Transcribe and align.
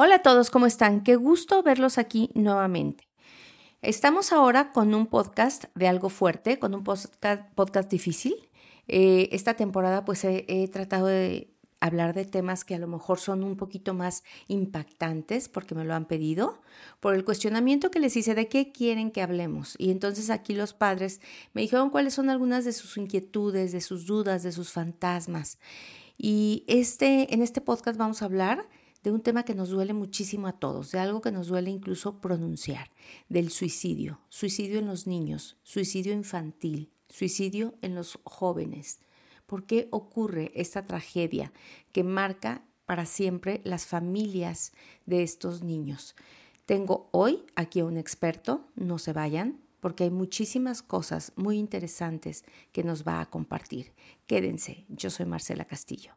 Hola 0.00 0.14
a 0.14 0.22
todos, 0.22 0.50
¿cómo 0.50 0.66
están? 0.66 1.02
Qué 1.02 1.16
gusto 1.16 1.60
verlos 1.64 1.98
aquí 1.98 2.30
nuevamente. 2.34 3.08
Estamos 3.82 4.32
ahora 4.32 4.70
con 4.70 4.94
un 4.94 5.08
podcast 5.08 5.64
de 5.74 5.88
algo 5.88 6.08
fuerte, 6.08 6.60
con 6.60 6.72
un 6.72 6.84
podcast, 6.84 7.90
difícil. 7.90 8.48
Eh, 8.86 9.28
esta 9.32 9.54
temporada 9.54 10.04
pues 10.04 10.22
he, 10.22 10.44
he 10.46 10.68
tratado 10.68 11.08
de 11.08 11.52
hablar 11.80 12.14
de 12.14 12.26
temas 12.26 12.64
que 12.64 12.76
a 12.76 12.78
lo 12.78 12.86
mejor 12.86 13.18
son 13.18 13.42
un 13.42 13.56
poquito 13.56 13.92
más 13.92 14.22
impactantes 14.46 15.48
porque 15.48 15.74
me 15.74 15.84
lo 15.84 15.94
han 15.94 16.04
pedido, 16.04 16.62
por 17.00 17.16
el 17.16 17.24
cuestionamiento 17.24 17.90
que 17.90 17.98
les 17.98 18.16
hice 18.16 18.36
de 18.36 18.46
qué 18.46 18.70
quieren 18.70 19.10
que 19.10 19.22
hablemos. 19.22 19.74
Y 19.78 19.90
entonces 19.90 20.30
aquí 20.30 20.54
los 20.54 20.74
padres 20.74 21.20
me 21.54 21.62
dijeron 21.62 21.90
cuáles 21.90 22.14
son 22.14 22.30
algunas 22.30 22.64
de 22.64 22.72
sus 22.72 22.96
inquietudes, 22.98 23.72
de 23.72 23.80
sus 23.80 24.06
dudas, 24.06 24.44
de 24.44 24.52
sus 24.52 24.70
fantasmas. 24.70 25.58
Y 26.16 26.62
este, 26.68 27.34
en 27.34 27.42
este 27.42 27.60
podcast 27.60 27.98
vamos 27.98 28.22
a 28.22 28.26
hablar 28.26 28.68
de 29.02 29.12
un 29.12 29.20
tema 29.20 29.44
que 29.44 29.54
nos 29.54 29.70
duele 29.70 29.92
muchísimo 29.92 30.46
a 30.46 30.52
todos, 30.52 30.90
de 30.90 30.98
algo 30.98 31.20
que 31.20 31.32
nos 31.32 31.48
duele 31.48 31.70
incluso 31.70 32.20
pronunciar, 32.20 32.90
del 33.28 33.50
suicidio, 33.50 34.20
suicidio 34.28 34.78
en 34.78 34.86
los 34.86 35.06
niños, 35.06 35.56
suicidio 35.62 36.12
infantil, 36.12 36.90
suicidio 37.08 37.74
en 37.82 37.94
los 37.94 38.18
jóvenes. 38.24 39.00
¿Por 39.46 39.64
qué 39.64 39.88
ocurre 39.90 40.52
esta 40.54 40.86
tragedia 40.86 41.52
que 41.92 42.04
marca 42.04 42.62
para 42.86 43.06
siempre 43.06 43.60
las 43.64 43.86
familias 43.86 44.72
de 45.06 45.22
estos 45.22 45.62
niños? 45.62 46.14
Tengo 46.66 47.08
hoy 47.12 47.44
aquí 47.56 47.80
a 47.80 47.86
un 47.86 47.96
experto, 47.96 48.66
no 48.74 48.98
se 48.98 49.14
vayan, 49.14 49.60
porque 49.80 50.04
hay 50.04 50.10
muchísimas 50.10 50.82
cosas 50.82 51.32
muy 51.36 51.58
interesantes 51.58 52.44
que 52.72 52.84
nos 52.84 53.06
va 53.06 53.20
a 53.20 53.26
compartir. 53.30 53.92
Quédense, 54.26 54.84
yo 54.88 55.08
soy 55.08 55.24
Marcela 55.24 55.64
Castillo. 55.64 56.12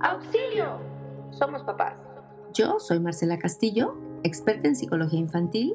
¡Auxilio! 0.00 0.78
Somos 1.30 1.62
papás. 1.64 2.15
Yo 2.56 2.78
soy 2.78 3.00
Marcela 3.00 3.38
Castillo, 3.38 3.94
experta 4.22 4.66
en 4.66 4.76
psicología 4.76 5.18
infantil, 5.18 5.74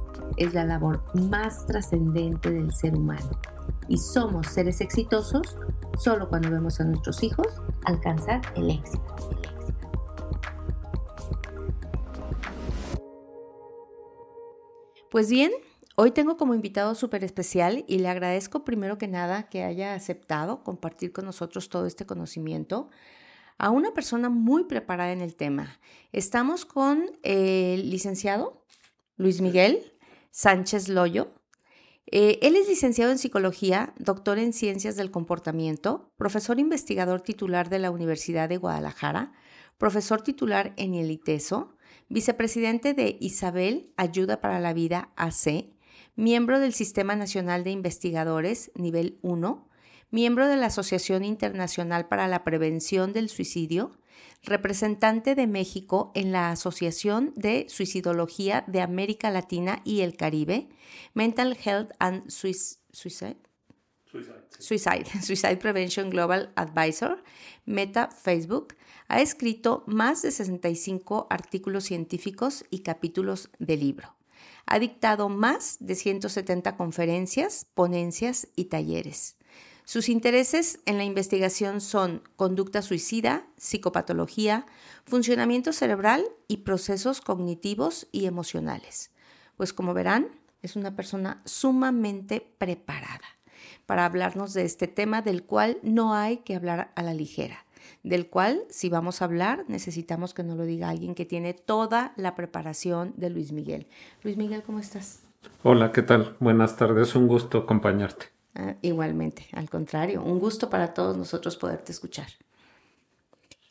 es 0.37 0.53
la 0.53 0.65
labor 0.65 1.03
más 1.29 1.65
trascendente 1.65 2.51
del 2.51 2.73
ser 2.73 2.95
humano. 2.95 3.29
Y 3.87 3.97
somos 3.97 4.47
seres 4.47 4.81
exitosos 4.81 5.57
solo 5.97 6.29
cuando 6.29 6.49
vemos 6.49 6.79
a 6.79 6.85
nuestros 6.85 7.23
hijos 7.23 7.47
alcanzar 7.85 8.41
el 8.55 8.71
éxito. 8.71 9.15
Pues 15.09 15.29
bien, 15.29 15.51
Hoy 15.97 16.11
tengo 16.11 16.37
como 16.37 16.55
invitado 16.55 16.95
súper 16.95 17.23
especial 17.23 17.83
y 17.85 17.99
le 17.99 18.07
agradezco 18.07 18.63
primero 18.63 18.97
que 18.97 19.07
nada 19.07 19.49
que 19.49 19.63
haya 19.63 19.93
aceptado 19.93 20.63
compartir 20.63 21.11
con 21.11 21.25
nosotros 21.25 21.69
todo 21.69 21.85
este 21.85 22.05
conocimiento 22.05 22.89
a 23.57 23.69
una 23.69 23.93
persona 23.93 24.29
muy 24.29 24.63
preparada 24.63 25.11
en 25.11 25.21
el 25.21 25.35
tema. 25.35 25.79
Estamos 26.13 26.65
con 26.65 27.11
el 27.23 27.89
licenciado 27.89 28.65
Luis 29.17 29.41
Miguel 29.41 29.90
Sánchez 30.31 30.89
Loyo. 30.89 31.33
Eh, 32.07 32.39
él 32.41 32.55
es 32.55 32.67
licenciado 32.67 33.11
en 33.11 33.17
psicología, 33.17 33.93
doctor 33.97 34.39
en 34.39 34.53
ciencias 34.53 34.95
del 34.95 35.11
comportamiento, 35.11 36.11
profesor 36.17 36.59
investigador 36.59 37.21
titular 37.21 37.69
de 37.69 37.79
la 37.79 37.91
Universidad 37.91 38.49
de 38.49 38.57
Guadalajara, 38.57 39.33
profesor 39.77 40.21
titular 40.21 40.73
en 40.77 40.93
el 40.95 41.11
ITESO, 41.11 41.75
vicepresidente 42.09 42.93
de 42.93 43.17
Isabel 43.21 43.93
Ayuda 43.95 44.41
para 44.41 44.59
la 44.59 44.73
Vida 44.73 45.11
AC, 45.15 45.73
miembro 46.15 46.59
del 46.59 46.73
Sistema 46.73 47.15
Nacional 47.15 47.63
de 47.63 47.71
Investigadores 47.71 48.71
Nivel 48.75 49.17
1, 49.21 49.69
miembro 50.09 50.47
de 50.47 50.57
la 50.57 50.67
Asociación 50.67 51.23
Internacional 51.23 52.07
para 52.07 52.27
la 52.27 52.43
Prevención 52.43 53.13
del 53.13 53.29
Suicidio, 53.29 53.93
representante 54.43 55.35
de 55.35 55.47
México 55.47 56.11
en 56.15 56.31
la 56.31 56.51
Asociación 56.51 57.33
de 57.35 57.67
Suicidología 57.69 58.63
de 58.67 58.81
América 58.81 59.29
Latina 59.29 59.81
y 59.83 60.01
el 60.01 60.15
Caribe, 60.15 60.69
Mental 61.13 61.57
Health 61.63 61.91
and 61.99 62.29
Suicide. 62.29 63.37
Suicide, 64.59 65.05
Suicide 65.21 65.57
Prevention 65.57 66.09
Global 66.09 66.51
Advisor, 66.55 67.23
Meta 67.65 68.09
Facebook, 68.09 68.75
ha 69.07 69.21
escrito 69.21 69.83
más 69.87 70.21
de 70.21 70.31
65 70.31 71.27
artículos 71.29 71.85
científicos 71.85 72.65
y 72.69 72.79
capítulos 72.79 73.49
de 73.59 73.77
libro. 73.77 74.15
Ha 74.65 74.79
dictado 74.79 75.29
más 75.29 75.77
de 75.79 75.95
170 75.95 76.77
conferencias, 76.77 77.67
ponencias 77.73 78.47
y 78.55 78.65
talleres. 78.65 79.37
Sus 79.85 80.09
intereses 80.09 80.79
en 80.85 80.97
la 80.97 81.03
investigación 81.03 81.81
son 81.81 82.21
conducta 82.35 82.81
suicida, 82.81 83.45
psicopatología, 83.57 84.65
funcionamiento 85.05 85.73
cerebral 85.73 86.23
y 86.47 86.57
procesos 86.57 87.21
cognitivos 87.21 88.07
y 88.11 88.25
emocionales. 88.25 89.11
Pues 89.57 89.73
como 89.73 89.93
verán, 89.93 90.27
es 90.61 90.75
una 90.75 90.95
persona 90.95 91.41
sumamente 91.45 92.45
preparada 92.57 93.19
para 93.85 94.05
hablarnos 94.05 94.53
de 94.53 94.63
este 94.63 94.87
tema 94.87 95.21
del 95.21 95.43
cual 95.43 95.77
no 95.81 96.13
hay 96.13 96.37
que 96.37 96.55
hablar 96.55 96.91
a 96.95 97.03
la 97.03 97.13
ligera 97.13 97.65
del 98.03 98.27
cual 98.27 98.63
si 98.69 98.89
vamos 98.89 99.21
a 99.21 99.25
hablar 99.25 99.65
necesitamos 99.67 100.33
que 100.33 100.43
nos 100.43 100.57
lo 100.57 100.65
diga 100.65 100.89
alguien 100.89 101.15
que 101.15 101.25
tiene 101.25 101.53
toda 101.53 102.13
la 102.15 102.35
preparación 102.35 103.13
de 103.17 103.29
Luis 103.29 103.51
Miguel. 103.51 103.87
Luis 104.23 104.37
Miguel, 104.37 104.63
¿cómo 104.63 104.79
estás? 104.79 105.23
Hola, 105.63 105.91
¿qué 105.91 106.01
tal? 106.01 106.35
Buenas 106.39 106.75
tardes, 106.77 107.15
un 107.15 107.27
gusto 107.27 107.59
acompañarte. 107.59 108.30
Ah, 108.55 108.75
igualmente, 108.81 109.47
al 109.53 109.69
contrario, 109.69 110.23
un 110.23 110.39
gusto 110.39 110.69
para 110.69 110.93
todos 110.93 111.17
nosotros 111.17 111.55
poderte 111.55 111.91
escuchar. 111.91 112.27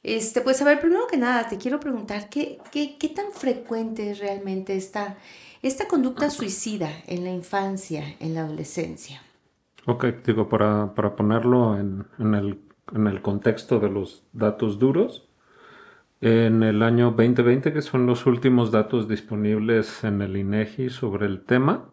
Este, 0.02 0.41
pues 0.41 0.62
a 0.62 0.64
ver, 0.64 0.80
primero 0.80 1.06
que 1.06 1.18
nada, 1.18 1.46
te 1.48 1.58
quiero 1.58 1.78
preguntar, 1.78 2.30
¿qué, 2.30 2.58
qué, 2.72 2.96
qué 2.98 3.08
tan 3.10 3.32
frecuente 3.32 4.10
es 4.10 4.19
realmente 4.19 4.74
esta, 4.74 5.19
esta 5.60 5.86
conducta 5.86 6.30
suicida 6.30 6.90
en 7.06 7.24
la 7.24 7.30
infancia, 7.30 8.16
en 8.20 8.34
la 8.34 8.42
adolescencia? 8.42 9.20
Ok, 9.86 10.06
digo, 10.24 10.48
para, 10.48 10.94
para 10.94 11.14
ponerlo 11.14 11.78
en, 11.78 12.06
en, 12.19 12.34
el 12.34 12.58
en 12.94 13.06
el 13.06 13.22
contexto 13.22 13.80
de 13.80 13.90
los 13.90 14.24
datos 14.32 14.78
duros. 14.78 15.28
En 16.20 16.62
el 16.62 16.82
año 16.82 17.12
2020, 17.12 17.72
que 17.72 17.82
son 17.82 18.06
los 18.06 18.26
últimos 18.26 18.70
datos 18.70 19.08
disponibles 19.08 20.04
en 20.04 20.20
el 20.20 20.36
INEGI 20.36 20.90
sobre 20.90 21.26
el 21.26 21.42
tema, 21.44 21.90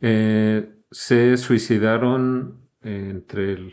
eh, 0.00 0.71
se 0.92 1.36
suicidaron 1.38 2.68
entre 2.82 3.70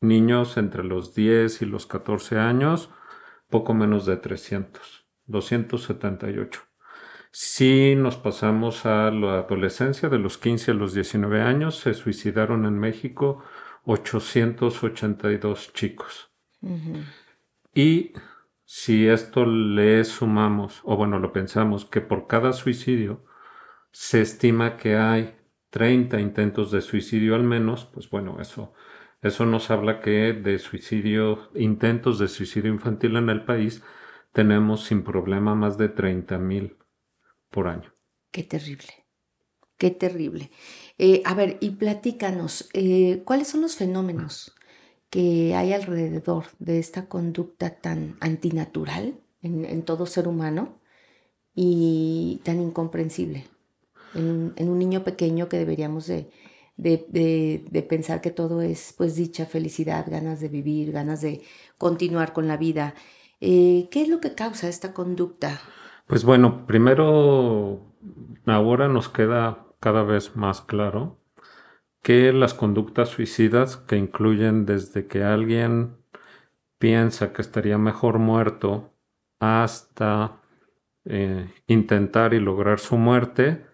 niños 0.00 0.56
entre 0.56 0.82
los 0.82 1.14
10 1.14 1.62
y 1.62 1.66
los 1.66 1.86
14 1.86 2.38
años 2.38 2.90
poco 3.50 3.74
menos 3.74 4.06
de 4.06 4.16
300, 4.16 5.06
278. 5.26 6.60
Si 7.30 7.94
nos 7.96 8.16
pasamos 8.16 8.86
a 8.86 9.10
la 9.10 9.40
adolescencia, 9.40 10.08
de 10.08 10.18
los 10.18 10.38
15 10.38 10.70
a 10.70 10.74
los 10.74 10.94
19 10.94 11.42
años, 11.42 11.76
se 11.78 11.92
suicidaron 11.94 12.64
en 12.64 12.78
México 12.78 13.42
882 13.84 15.72
chicos. 15.72 16.30
Y 17.74 18.12
si 18.64 19.08
esto 19.08 19.44
le 19.44 20.04
sumamos, 20.04 20.80
o 20.84 20.96
bueno, 20.96 21.18
lo 21.18 21.32
pensamos, 21.32 21.84
que 21.84 22.00
por 22.00 22.26
cada 22.26 22.52
suicidio 22.52 23.24
se 23.90 24.22
estima 24.22 24.76
que 24.76 24.96
hay 24.96 25.36
30 25.74 26.20
intentos 26.20 26.70
de 26.70 26.80
suicidio 26.80 27.34
al 27.34 27.42
menos, 27.42 27.84
pues 27.84 28.08
bueno, 28.08 28.40
eso, 28.40 28.72
eso 29.22 29.44
nos 29.44 29.72
habla 29.72 30.00
que 30.00 30.32
de 30.32 30.60
suicidio, 30.60 31.50
intentos 31.56 32.20
de 32.20 32.28
suicidio 32.28 32.72
infantil 32.72 33.16
en 33.16 33.28
el 33.28 33.44
país, 33.44 33.82
tenemos 34.30 34.84
sin 34.84 35.02
problema 35.02 35.56
más 35.56 35.76
de 35.76 35.88
30 35.88 36.38
mil 36.38 36.76
por 37.50 37.66
año. 37.66 37.92
Qué 38.30 38.44
terrible, 38.44 39.04
qué 39.76 39.90
terrible. 39.90 40.52
Eh, 40.96 41.22
a 41.24 41.34
ver, 41.34 41.58
y 41.60 41.70
platícanos, 41.70 42.70
eh, 42.72 43.22
¿cuáles 43.24 43.48
son 43.48 43.62
los 43.62 43.74
fenómenos 43.74 44.54
que 45.10 45.56
hay 45.56 45.72
alrededor 45.72 46.44
de 46.60 46.78
esta 46.78 47.08
conducta 47.08 47.80
tan 47.80 48.16
antinatural 48.20 49.18
en, 49.42 49.82
todo 49.82 50.06
ser 50.06 50.28
humano 50.28 50.78
y 51.52 52.40
tan 52.44 52.60
incomprensible 52.60 53.48
en 54.14 54.68
un, 54.68 54.78
niño 54.78 55.04
pequeño 55.04 55.48
que 55.48 55.58
deberíamos 55.58 56.06
de, 56.06 56.30
pensar 57.88 58.20
que 58.20 58.30
todo 58.30 58.62
es 58.62 58.94
pues 58.96 59.14
dicha, 59.16 59.46
felicidad, 59.46 60.06
ganas 60.08 60.40
de 60.40 60.48
vivir, 60.48 60.92
ganas 60.92 61.20
de 61.20 61.42
continuar 61.78 62.32
con 62.32 62.48
la 62.48 62.56
vida? 62.56 62.94
Eh, 63.40 63.88
¿Qué 63.90 64.02
es 64.02 64.08
lo 64.08 64.20
que 64.20 64.34
causa 64.34 64.68
esta 64.68 64.92
conducta? 64.92 65.60
Pues 66.06 66.24
bueno, 66.24 66.66
primero 66.66 67.80
ahora 68.46 68.88
nos 68.88 69.08
queda 69.08 69.66
cada 69.80 70.02
vez 70.02 70.36
más 70.36 70.60
claro 70.60 71.18
que 72.02 72.32
las 72.34 72.52
conductas 72.52 73.08
suicidas 73.08 73.78
que 73.78 73.96
incluyen 73.96 74.66
desde 74.66 75.06
que 75.06 75.24
alguien 75.24 75.96
piensa 76.78 77.32
que 77.32 77.40
estaría 77.40 77.78
mejor 77.78 78.18
muerto 78.18 78.92
hasta 79.40 80.42
eh, 81.06 81.50
intentar 81.66 82.34
y 82.34 82.40
lograr 82.40 82.78
su 82.78 82.98
muerte, 82.98 83.64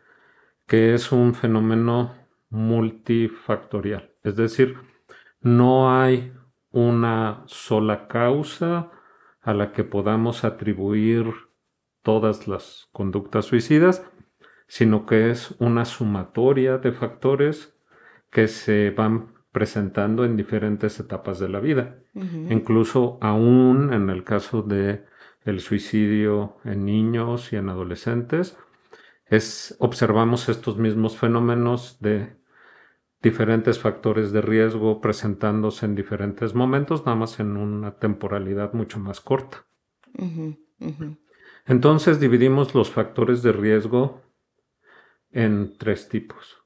que 0.70 0.94
es 0.94 1.10
un 1.10 1.34
fenómeno 1.34 2.14
multifactorial. 2.48 4.12
Es 4.22 4.36
decir, 4.36 4.76
no 5.40 6.00
hay 6.00 6.32
una 6.70 7.42
sola 7.46 8.06
causa 8.06 8.92
a 9.42 9.52
la 9.52 9.72
que 9.72 9.82
podamos 9.82 10.44
atribuir 10.44 11.26
todas 12.02 12.46
las 12.46 12.88
conductas 12.92 13.46
suicidas, 13.46 14.08
sino 14.68 15.06
que 15.06 15.32
es 15.32 15.56
una 15.58 15.84
sumatoria 15.84 16.78
de 16.78 16.92
factores 16.92 17.76
que 18.30 18.46
se 18.46 18.90
van 18.90 19.34
presentando 19.50 20.24
en 20.24 20.36
diferentes 20.36 21.00
etapas 21.00 21.40
de 21.40 21.48
la 21.48 21.58
vida. 21.58 21.98
Incluso 22.14 23.18
aún 23.20 23.92
en 23.92 24.08
el 24.08 24.22
caso 24.22 24.62
de 24.62 25.04
el 25.44 25.58
suicidio 25.58 26.58
en 26.62 26.84
niños 26.84 27.52
y 27.52 27.56
en 27.56 27.70
adolescentes, 27.70 28.56
es, 29.30 29.76
observamos 29.78 30.48
estos 30.48 30.76
mismos 30.76 31.16
fenómenos 31.16 31.98
de 32.00 32.36
diferentes 33.22 33.78
factores 33.78 34.32
de 34.32 34.40
riesgo 34.40 35.00
presentándose 35.00 35.86
en 35.86 35.94
diferentes 35.94 36.54
momentos, 36.54 37.06
nada 37.06 37.16
más 37.16 37.38
en 37.38 37.56
una 37.56 37.98
temporalidad 37.98 38.72
mucho 38.72 38.98
más 38.98 39.20
corta. 39.20 39.64
Entonces 41.66 42.18
dividimos 42.18 42.74
los 42.74 42.90
factores 42.90 43.42
de 43.42 43.52
riesgo 43.52 44.22
en 45.30 45.76
tres 45.78 46.08
tipos. 46.08 46.58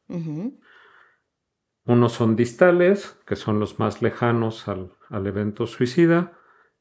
Unos 1.86 2.12
son 2.12 2.34
distales, 2.34 3.18
que 3.26 3.36
son 3.36 3.60
los 3.60 3.78
más 3.78 4.00
lejanos 4.00 4.68
al, 4.68 5.26
evento 5.26 5.66
suicida, 5.66 6.32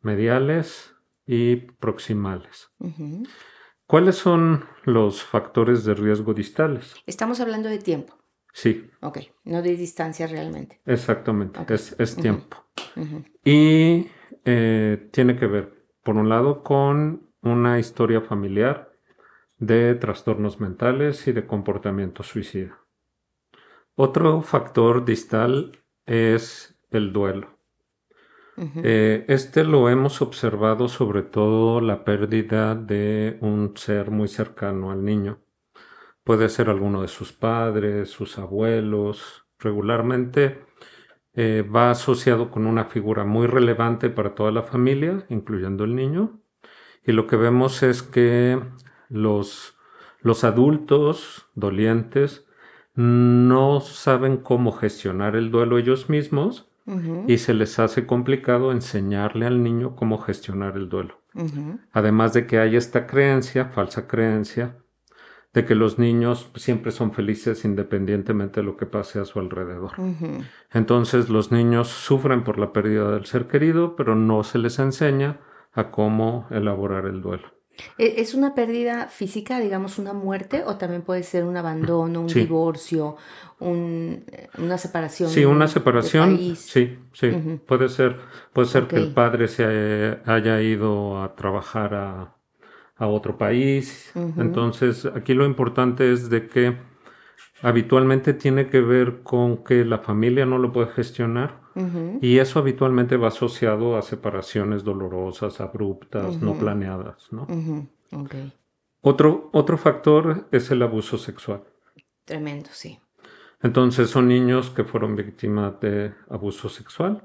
mediales 0.01 0.95
y 1.25 1.57
proximales. 1.57 2.71
¿Cuáles 3.87 4.15
son 4.15 4.65
los 4.85 5.23
factores 5.23 5.83
de 5.83 5.93
riesgo 5.93 6.33
distales? 6.33 6.95
Estamos 7.05 7.39
hablando 7.39 7.69
de 7.69 7.79
tiempo. 7.79 8.17
Sí. 8.53 8.89
Ok, 9.01 9.19
no 9.45 9.61
de 9.61 9.75
distancia 9.75 10.27
realmente. 10.27 10.79
Exactamente, 10.85 11.59
es, 11.73 12.15
tiempo. 12.15 12.65
Y 13.43 14.07
eh, 14.45 15.09
tiene 15.11 15.35
que 15.35 15.47
ver, 15.47 15.73
por 16.03 16.15
un 16.15 16.29
lado, 16.29 16.63
con 16.63 17.31
una 17.41 17.79
historia 17.79 18.21
familiar 18.21 18.93
de 19.57 19.95
trastornos 19.95 20.59
mentales 20.59 21.27
y 21.27 21.31
de 21.31 21.47
comportamiento 21.47 22.23
suicida. 22.23 22.79
Otro 23.95 24.41
factor 24.41 25.03
distal 25.03 25.83
es 26.05 26.79
el 26.89 27.11
duelo. 27.11 27.59
Eh, 28.57 29.25
este 29.29 29.63
lo 29.63 29.89
hemos 29.89 30.21
observado 30.21 30.87
sobre 30.87 31.23
todo 31.23 31.81
la 31.81 32.03
pérdida 32.03 32.75
de 32.75 33.37
un 33.41 33.75
ser 33.75 34.11
muy 34.11 34.27
cercano 34.27 34.91
al 34.91 35.03
niño. 35.03 35.39
Puede 36.23 36.49
ser 36.49 36.69
alguno 36.69 37.01
de 37.01 37.07
sus 37.07 37.33
padres, 37.33 38.09
sus 38.09 38.37
abuelos. 38.37 39.45
Regularmente 39.59 40.65
eh, 41.33 41.63
va 41.63 41.91
asociado 41.91 42.51
con 42.51 42.67
una 42.67 42.85
figura 42.85 43.25
muy 43.25 43.47
relevante 43.47 44.09
para 44.09 44.35
toda 44.35 44.51
la 44.51 44.63
familia, 44.63 45.25
incluyendo 45.29 45.83
el 45.83 45.95
niño. 45.95 46.39
Y 47.05 47.11
lo 47.11 47.27
que 47.27 47.35
vemos 47.35 47.81
es 47.83 48.03
que 48.03 48.61
los, 49.09 49.77
los 50.21 50.43
adultos 50.43 51.49
dolientes 51.55 52.47
no 52.95 53.81
saben 53.81 54.37
cómo 54.37 54.71
gestionar 54.71 55.35
el 55.35 55.49
duelo 55.49 55.79
ellos 55.79 56.09
mismos 56.09 56.72
y 57.27 57.37
se 57.37 57.53
les 57.53 57.79
hace 57.79 58.05
complicado 58.05 58.71
enseñarle 58.71 59.45
al 59.45 59.63
niño 59.63 59.95
cómo 59.95 60.17
gestionar 60.17 60.75
el 60.75 60.89
duelo. 60.89 61.21
Además 61.91 62.33
de 62.33 62.45
que 62.45 62.59
hay 62.59 62.75
esta 62.75 63.07
creencia, 63.07 63.65
falsa 63.65 64.07
creencia, 64.07 64.77
de 65.53 65.65
que 65.65 65.75
los 65.75 65.99
niños 65.99 66.51
siempre 66.55 66.91
son 66.91 67.11
felices 67.11 67.63
independientemente 67.63 68.59
de 68.59 68.65
lo 68.65 68.75
que 68.75 68.87
pase 68.87 69.19
a 69.19 69.25
su 69.25 69.39
alrededor. 69.39 69.91
Entonces 70.71 71.29
los 71.29 71.51
niños 71.51 71.89
sufren 71.89 72.43
por 72.43 72.57
la 72.57 72.73
pérdida 72.73 73.11
del 73.11 73.25
ser 73.25 73.47
querido, 73.47 73.95
pero 73.95 74.15
no 74.15 74.43
se 74.43 74.57
les 74.57 74.79
enseña 74.79 75.39
a 75.71 75.91
cómo 75.91 76.47
elaborar 76.49 77.05
el 77.05 77.21
duelo. 77.21 77.47
¿E-, 77.97 78.15
¿Es 78.21 78.33
una 78.33 78.55
pérdida 78.55 79.07
física, 79.07 79.59
digamos, 79.59 79.97
una 79.97 80.13
muerte, 80.13 80.63
o 80.65 80.77
también 80.77 81.01
puede 81.01 81.23
ser 81.23 81.43
un 81.43 81.57
abandono, 81.57 82.21
un 82.21 82.27
divorcio, 82.27 83.17
una 83.59 84.77
separación? 84.77 85.29
Sí, 85.29 85.45
una 85.45 85.67
separación. 85.67 86.37
Sí, 86.55 86.99
sí. 87.13 87.59
Puede 87.65 87.89
ser, 87.89 88.19
puede 88.51 88.67
ser 88.67 88.87
que 88.87 88.97
el 88.97 89.13
padre 89.13 89.47
se 89.47 90.19
haya 90.25 90.61
ido 90.61 91.21
a 91.21 91.35
trabajar 91.35 91.93
a, 91.93 92.35
a 92.95 93.07
otro 93.07 93.37
país. 93.37 94.11
Entonces, 94.37 95.05
aquí 95.05 95.33
lo 95.33 95.45
importante 95.45 96.11
es 96.11 96.29
de 96.29 96.47
que 96.47 96.92
habitualmente 97.61 98.33
tiene 98.33 98.67
que 98.67 98.81
ver 98.81 99.21
con 99.23 99.63
que 99.63 99.85
la 99.85 99.99
familia 99.99 100.45
no 100.45 100.57
lo 100.57 100.71
puede 100.71 100.87
gestionar 100.87 101.61
y 102.21 102.37
eso 102.37 102.59
habitualmente 102.59 103.17
va 103.17 103.29
asociado 103.29 103.97
a 103.97 104.03
separaciones 104.03 104.83
dolorosas, 104.83 105.59
abruptas, 105.59 106.39
no 106.39 106.53
planeadas. 106.53 107.31
¿no? 107.31 107.47
Otro, 109.01 109.49
otro 109.53 109.77
factor 109.77 110.47
es 110.51 110.69
el 110.69 110.83
abuso 110.83 111.17
sexual. 111.17 111.63
Tremendo, 112.25 112.69
sí. 112.71 112.99
Entonces 113.61 114.09
son 114.09 114.27
niños 114.27 114.69
que 114.69 114.83
fueron 114.83 115.15
víctimas 115.15 115.79
de 115.79 116.13
abuso 116.29 116.69
sexual 116.69 117.23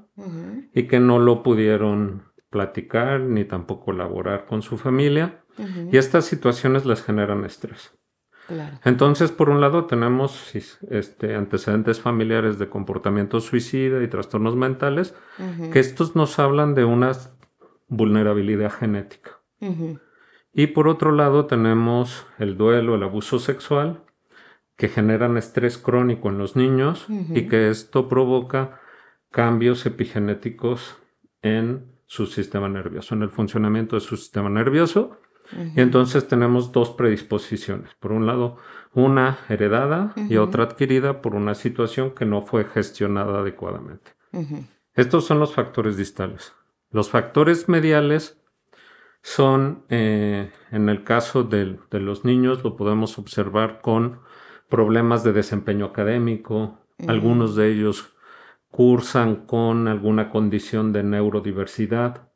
y 0.73 0.87
que 0.87 0.99
no 0.99 1.19
lo 1.19 1.43
pudieron 1.43 2.23
platicar 2.49 3.19
ni 3.19 3.45
tampoco 3.45 3.91
elaborar 3.91 4.45
con 4.45 4.61
su 4.61 4.77
familia 4.77 5.43
y 5.91 5.97
estas 5.97 6.25
situaciones 6.25 6.85
les 6.85 7.03
generan 7.03 7.43
estrés. 7.43 7.93
Entonces, 8.83 9.31
por 9.31 9.49
un 9.49 9.61
lado, 9.61 9.85
tenemos 9.85 10.53
este, 10.89 11.35
antecedentes 11.35 12.01
familiares 12.01 12.59
de 12.59 12.69
comportamiento 12.69 13.39
suicida 13.39 14.03
y 14.03 14.07
trastornos 14.07 14.55
mentales, 14.55 15.15
que 15.71 15.79
estos 15.79 16.15
nos 16.15 16.39
hablan 16.39 16.75
de 16.75 16.85
una 16.85 17.11
vulnerabilidad 17.87 18.71
genética. 18.71 19.39
Y 20.53 20.67
por 20.67 20.87
otro 20.87 21.11
lado, 21.11 21.45
tenemos 21.45 22.25
el 22.37 22.57
duelo, 22.57 22.95
el 22.95 23.03
abuso 23.03 23.39
sexual, 23.39 24.03
que 24.75 24.87
generan 24.87 25.37
estrés 25.37 25.77
crónico 25.77 26.29
en 26.29 26.37
los 26.37 26.55
niños 26.55 27.05
y 27.09 27.47
que 27.47 27.69
esto 27.69 28.07
provoca 28.07 28.79
cambios 29.31 29.85
epigenéticos 29.85 30.97
en 31.41 31.99
su 32.05 32.25
sistema 32.25 32.69
nervioso, 32.69 33.13
en 33.13 33.21
el 33.21 33.29
funcionamiento 33.29 33.95
de 33.95 34.01
su 34.01 34.17
sistema 34.17 34.49
nervioso 34.49 35.19
y 35.51 35.81
entonces 35.81 36.27
tenemos 36.27 36.71
dos 36.71 36.91
predisposiciones. 36.91 37.95
Por 37.99 38.11
un 38.11 38.25
lado, 38.25 38.57
una 38.93 39.39
heredada 39.49 40.13
y 40.29 40.37
otra 40.37 40.65
adquirida 40.65 41.21
por 41.21 41.35
una 41.35 41.55
situación 41.55 42.11
que 42.11 42.25
no 42.25 42.41
fue 42.41 42.65
gestionada 42.65 43.39
adecuadamente. 43.39 44.11
Estos 44.93 45.25
son 45.25 45.39
los 45.39 45.53
factores 45.53 45.97
distales. 45.97 46.53
Los 46.91 47.09
factores 47.09 47.69
mediales 47.69 48.39
son, 49.21 49.83
eh, 49.89 50.51
en 50.71 50.89
el 50.89 51.03
caso 51.03 51.43
de, 51.43 51.77
los 51.91 52.25
niños, 52.25 52.63
lo 52.63 52.75
podemos 52.75 53.17
observar 53.17 53.81
con 53.81 54.19
problemas 54.69 55.23
de 55.23 55.33
desempeño 55.33 55.85
académico. 55.85 56.79
Algunos 57.07 57.55
de 57.55 57.71
ellos 57.71 58.13
cursan 58.71 59.47
con 59.47 59.87
alguna 59.87 60.29
condición 60.29 60.93
de 60.93 61.03
neurodiversidad. 61.03 62.29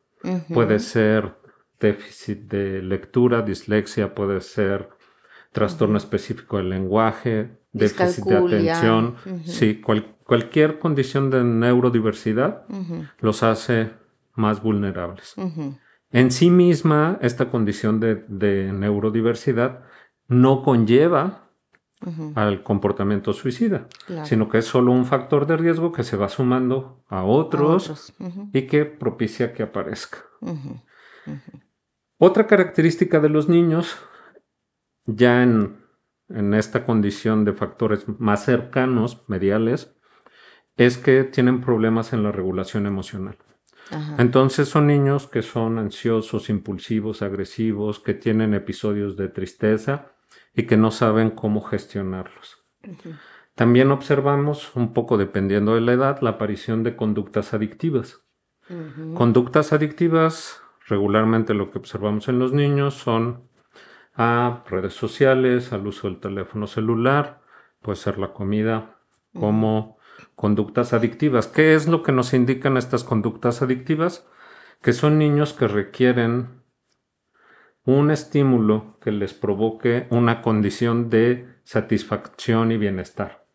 Puede 0.53 0.79
ser 0.79 1.35
déficit 1.83 2.39
de 2.49 2.81
lectura, 2.81 3.41
dislexia 3.41 4.15
puede 4.15 4.41
ser 4.41 4.89
trastorno 5.51 5.97
específico 5.97 6.57
del 6.57 6.69
lenguaje, 6.69 7.51
déficit 7.73 8.25
de 8.25 8.37
atención. 8.37 9.15
Sí, 9.45 9.81
cualquier 10.23 10.79
condición 10.79 11.29
de 11.29 11.43
neurodiversidad 11.43 12.63
los 13.19 13.43
hace 13.43 13.91
más 14.33 14.63
vulnerables. 14.63 15.35
En 16.11 16.31
sí 16.31 16.49
misma, 16.49 17.17
esta 17.21 17.49
condición 17.49 17.99
de, 17.99 18.71
neurodiversidad 18.73 19.81
no 20.27 20.63
conlleva 20.63 21.49
al 22.35 22.63
comportamiento 22.63 23.33
suicida, 23.33 23.87
sino 24.23 24.49
que 24.49 24.57
es 24.59 24.65
solo 24.65 24.91
un 24.91 25.05
factor 25.05 25.45
de 25.45 25.57
riesgo 25.57 25.91
que 25.91 26.03
se 26.03 26.17
va 26.17 26.29
sumando 26.29 27.03
a 27.09 27.23
otros, 27.23 28.13
y 28.53 28.63
que 28.63 28.85
propicia 28.85 29.53
que 29.53 29.63
aparezca. 29.63 30.19
Otra 32.17 32.47
característica 32.47 33.19
de 33.19 33.29
los 33.29 33.49
niños, 33.49 33.97
ya 35.05 35.43
en, 35.43 35.81
esta 36.53 36.85
condición 36.85 37.45
de 37.45 37.53
factores 37.53 38.05
más 38.19 38.45
cercanos, 38.45 39.23
mediales, 39.27 39.95
es 40.77 40.97
que 40.97 41.23
tienen 41.23 41.61
problemas 41.61 42.13
en 42.13 42.23
la 42.23 42.31
regulación 42.31 42.85
emocional. 42.85 43.37
Entonces 44.17 44.69
son 44.69 44.87
niños 44.87 45.27
que 45.27 45.41
son 45.41 45.77
ansiosos, 45.77 46.49
impulsivos, 46.49 47.21
agresivos, 47.21 47.99
que 47.99 48.13
tienen 48.13 48.53
episodios 48.53 49.17
de 49.17 49.27
tristeza 49.27 50.13
y 50.55 50.63
que 50.63 50.77
no 50.77 50.89
saben 50.89 51.31
cómo 51.31 51.61
gestionarlos. 51.61 52.63
También 53.55 53.91
observamos, 53.91 54.75
un 54.75 54.93
poco 54.93 55.17
dependiendo 55.17 55.75
de 55.75 55.81
la 55.81 55.93
edad, 55.93 56.21
la 56.21 56.31
aparición 56.31 56.83
de 56.83 56.95
conductas 56.95 57.53
adictivas. 57.53 58.21
Conductas 59.13 59.73
adictivas, 59.73 60.62
regularmente 60.93 61.55
lo 61.55 61.71
que 61.71 61.79
observamos 61.79 62.27
en 62.27 62.37
los 62.37 62.53
niños 62.53 62.93
son 62.93 63.49
a 64.13 64.63
redes 64.69 64.93
sociales, 64.93 65.73
al 65.73 65.87
uso 65.87 66.07
del 66.07 66.19
teléfono 66.19 66.67
celular, 66.67 67.41
puede 67.81 67.95
ser 67.95 68.19
la 68.19 68.31
comida, 68.31 68.99
como 69.33 69.97
conductas 70.35 70.93
adictivas. 70.93 71.47
¿Qué 71.47 71.73
es 71.73 71.87
lo 71.87 72.03
que 72.03 72.11
nos 72.11 72.35
indican 72.35 72.77
estas 72.77 73.03
conductas 73.03 73.63
adictivas? 73.63 74.27
Que 74.83 74.93
son 74.93 75.17
niños 75.17 75.53
que 75.53 75.67
requieren 75.67 76.61
un 77.85 78.11
estímulo 78.11 78.99
que 79.01 79.11
les 79.11 79.33
provoque 79.33 80.05
una 80.11 80.43
condición 80.43 81.09
de 81.09 81.47
satisfacción 81.63 82.71
y 82.71 82.77
bienestar. 82.77 83.47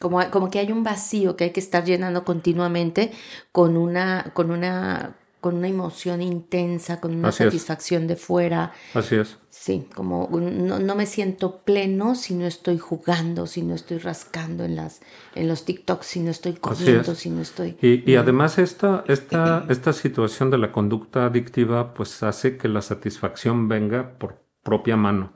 como, 0.00 0.18
como, 0.30 0.50
que 0.50 0.58
hay 0.58 0.72
un 0.72 0.82
vacío 0.82 1.36
que 1.36 1.44
hay 1.44 1.50
que 1.50 1.60
estar 1.60 1.84
llenando 1.84 2.24
continuamente 2.24 3.12
con 3.52 3.76
una, 3.76 4.32
con 4.34 4.50
una 4.50 5.16
con 5.44 5.56
una 5.56 5.68
emoción 5.68 6.22
intensa, 6.22 7.02
con 7.02 7.14
una 7.14 7.30
satisfacción 7.30 8.06
de 8.06 8.16
fuera. 8.16 8.72
Así 8.94 9.16
es. 9.16 9.36
Sí, 9.50 9.86
como 9.94 10.26
no, 10.30 10.94
me 10.94 11.04
siento 11.04 11.58
pleno 11.64 12.14
si 12.14 12.34
no 12.34 12.46
estoy 12.46 12.78
jugando, 12.78 13.46
si 13.46 13.60
no 13.60 13.74
estoy 13.74 13.98
rascando 13.98 14.64
en, 14.64 14.74
las, 14.74 15.02
en 15.34 15.46
los 15.46 15.66
TikToks, 15.66 16.06
si 16.06 16.20
no 16.20 16.30
estoy 16.30 16.54
comiendo, 16.54 17.14
si 17.14 17.28
no 17.28 17.42
estoy... 17.42 17.76
Y, 17.82 18.16
además 18.16 18.56
esta, 18.56 19.04
esta, 19.06 19.66
esta 19.68 19.92
situación 19.92 20.50
de 20.50 20.56
la 20.56 20.72
conducta 20.72 21.26
adictiva 21.26 21.92
pues 21.92 22.22
hace 22.22 22.56
que 22.56 22.68
la 22.68 22.80
satisfacción 22.80 23.68
venga 23.68 24.18
por 24.18 24.42
propia 24.62 24.96
mano. 24.96 25.34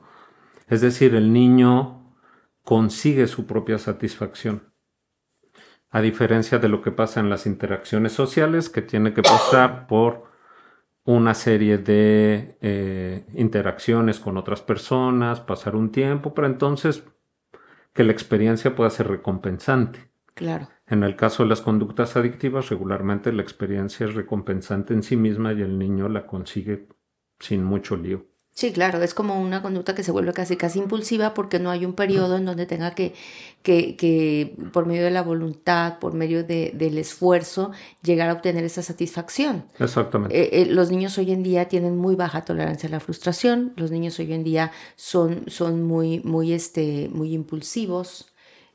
Es 0.69 0.81
decir, 0.81 1.13
el 1.13 1.31
niño 1.31 2.15
consigue 2.63 3.27
su 3.27 3.45
propia 3.45 3.77
satisfacción 3.77 4.68
a 5.91 6.01
diferencia 6.01 6.59
de 6.59 6.69
lo 6.69 6.81
que 6.81 6.91
pasa 6.91 7.19
en 7.19 7.29
las 7.29 7.45
interacciones 7.45 8.13
sociales, 8.13 8.69
que 8.69 8.81
tiene 8.81 9.13
que 9.13 9.23
pasar 9.23 9.87
por 9.87 10.29
una 11.03 11.33
serie 11.33 11.79
de 11.79 12.57
eh, 12.61 13.25
interacciones 13.33 14.19
con 14.19 14.37
otras 14.37 14.61
personas, 14.61 15.39
pasar 15.39 15.75
un 15.75 15.91
tiempo, 15.91 16.33
para 16.33 16.47
entonces 16.47 17.03
que 17.93 18.03
la 18.03 18.11
experiencia 18.11 18.75
pueda 18.75 18.89
ser 18.91 19.07
recompensante. 19.07 20.11
Claro. 20.35 20.69
En 20.85 21.03
el 21.03 21.15
caso 21.15 21.43
de 21.43 21.49
las 21.49 21.61
conductas 21.61 22.15
adictivas, 22.15 22.69
regularmente 22.69 23.33
la 23.33 23.41
experiencia 23.41 24.05
es 24.05 24.13
recompensante 24.13 24.93
en 24.93 25.03
sí 25.03 25.17
misma 25.17 25.53
y 25.53 25.61
el 25.61 25.77
niño 25.77 26.07
la 26.07 26.27
consigue 26.27 26.87
sin 27.39 27.63
mucho 27.63 27.97
lío. 27.97 28.25
Sí, 28.51 28.73
claro, 28.73 29.01
es 29.01 29.13
como 29.13 29.39
una 29.39 29.61
conducta 29.61 29.95
que 29.95 30.03
se 30.03 30.11
vuelve 30.11 30.33
casi 30.33 30.57
casi 30.57 30.79
impulsiva 30.79 31.33
porque 31.33 31.59
no 31.59 31.71
hay 31.71 31.85
un 31.85 31.93
periodo 31.93 32.35
en 32.35 32.43
donde 32.43 32.65
tenga 32.65 32.91
que, 32.91 33.13
que, 33.63 33.95
que 33.95 34.53
por 34.73 34.85
medio 34.85 35.05
de 35.05 35.11
la 35.11 35.21
voluntad, 35.21 35.97
por 35.99 36.13
medio 36.13 36.43
de, 36.43 36.73
del 36.75 36.97
esfuerzo, 36.97 37.71
llegar 38.03 38.29
a 38.29 38.33
obtener 38.33 38.65
esa 38.65 38.83
satisfacción. 38.83 39.63
Exactamente. 39.79 40.37
Eh, 40.37 40.61
eh, 40.61 40.65
los 40.65 40.91
niños 40.91 41.17
hoy 41.17 41.31
en 41.31 41.41
día 41.41 41.69
tienen 41.69 41.95
muy 41.95 42.15
baja 42.15 42.43
tolerancia 42.43 42.89
a 42.89 42.91
la 42.91 42.99
frustración, 42.99 43.71
los 43.77 43.91
niños 43.91 44.19
hoy 44.19 44.33
en 44.33 44.43
día 44.43 44.73
son, 44.97 45.45
son 45.47 45.83
muy, 45.83 46.19
muy, 46.25 46.51
este, 46.51 47.09
muy 47.13 47.33
impulsivos, 47.33 48.33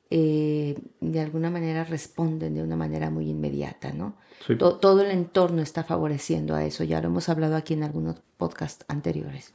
eh, 0.08 0.78
de 1.00 1.20
alguna 1.20 1.50
manera 1.50 1.84
responden 1.84 2.54
de 2.54 2.62
una 2.62 2.76
manera 2.76 3.10
muy 3.10 3.28
inmediata, 3.28 3.92
¿no? 3.92 4.16
todo 4.56 5.00
el 5.00 5.10
entorno 5.10 5.62
está 5.62 5.84
favoreciendo 5.84 6.54
a 6.54 6.64
eso, 6.64 6.84
ya 6.84 7.00
lo 7.00 7.08
hemos 7.08 7.30
hablado 7.30 7.56
aquí 7.56 7.72
en 7.72 7.82
algunos 7.82 8.16
podcasts 8.36 8.84
anteriores. 8.88 9.52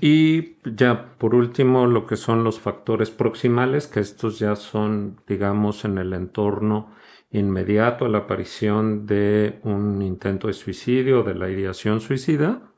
Y 0.00 0.56
ya 0.64 1.16
por 1.18 1.34
último 1.34 1.86
lo 1.86 2.06
que 2.06 2.16
son 2.16 2.44
los 2.44 2.60
factores 2.60 3.10
proximales, 3.10 3.86
que 3.86 4.00
estos 4.00 4.38
ya 4.38 4.56
son, 4.56 5.20
digamos, 5.26 5.84
en 5.84 5.98
el 5.98 6.12
entorno 6.12 6.94
inmediato 7.30 8.04
a 8.04 8.08
la 8.08 8.18
aparición 8.18 9.06
de 9.06 9.60
un 9.62 10.02
intento 10.02 10.48
de 10.48 10.52
suicidio, 10.52 11.22
de 11.22 11.34
la 11.34 11.48
ideación 11.48 12.00
suicida. 12.00 12.72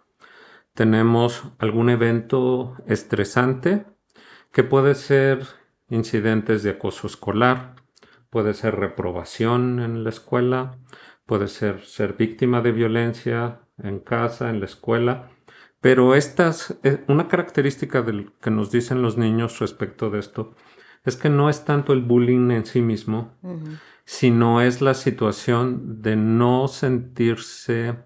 Tenemos 0.75 1.45
algún 1.59 1.91
evento 1.91 2.77
estresante 2.87 3.87
que 4.53 4.65
puede 4.65 4.95
ser 4.95 5.45
incidentes 5.89 6.63
de 6.63 6.71
acoso 6.71 7.07
escolar, 7.07 7.77
puede 8.31 8.55
ser 8.55 8.77
reprobación 8.77 9.81
en 9.81 10.05
la 10.05 10.11
escuela, 10.11 10.79
puede 11.27 11.49
ser 11.49 11.83
ser 11.83 12.15
víctima 12.15 12.61
de 12.61 12.73
violencia 12.73 13.61
en 13.79 14.01
casa, 14.01 14.51
en 14.51 14.61
la 14.61 14.67
escuela 14.67 15.31
pero 15.85 16.15
estas, 16.15 16.79
eh, 16.83 17.05
una 17.09 17.29
característica 17.29 18.01
del 18.01 18.33
que 18.41 18.51
nos 18.51 18.71
dicen 18.71 19.03
los 19.03 19.19
niños 19.19 19.59
respecto 19.59 20.09
de 20.09 20.19
esto 20.19 20.55
es 21.05 21.19
que 21.19 21.29
no 21.29 21.51
es 21.51 21.67
tanto 21.67 21.93
el 21.93 22.01
bullying 22.01 22.53
en 22.53 22.65
sí 22.65 22.81
mismo, 22.81 23.35
sino 24.07 24.63
es 24.63 24.81
la 24.81 24.95
situación 24.95 26.01
de 26.01 26.17
no 26.17 26.69
sentirse 26.69 27.97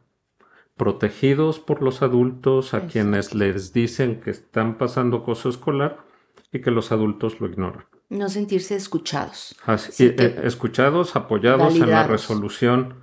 protegidos 0.77 1.61
por 1.61 1.81
los 1.81 2.03
adultos 2.03 2.75
a 2.75 2.89
quienes 2.89 3.33
les 3.37 3.73
dicen 3.73 4.21
que 4.23 4.31
están 4.31 4.77
pasando 4.77 5.23
cosa 5.23 5.49
escolar 5.49 6.05
y 6.51 6.61
que 6.61 6.73
los 6.73 6.91
adultos 6.91 7.39
lo 7.39 7.47
ignoran. 7.47 7.85
No 8.09 8.29
sentirse 8.29 8.75
escuchados. 8.75 9.55
Eh, 10.01 10.41
escuchados, 10.43 11.15
apoyados 11.15 11.77
en 11.77 11.91
la 11.91 12.09
resolución 12.09 12.95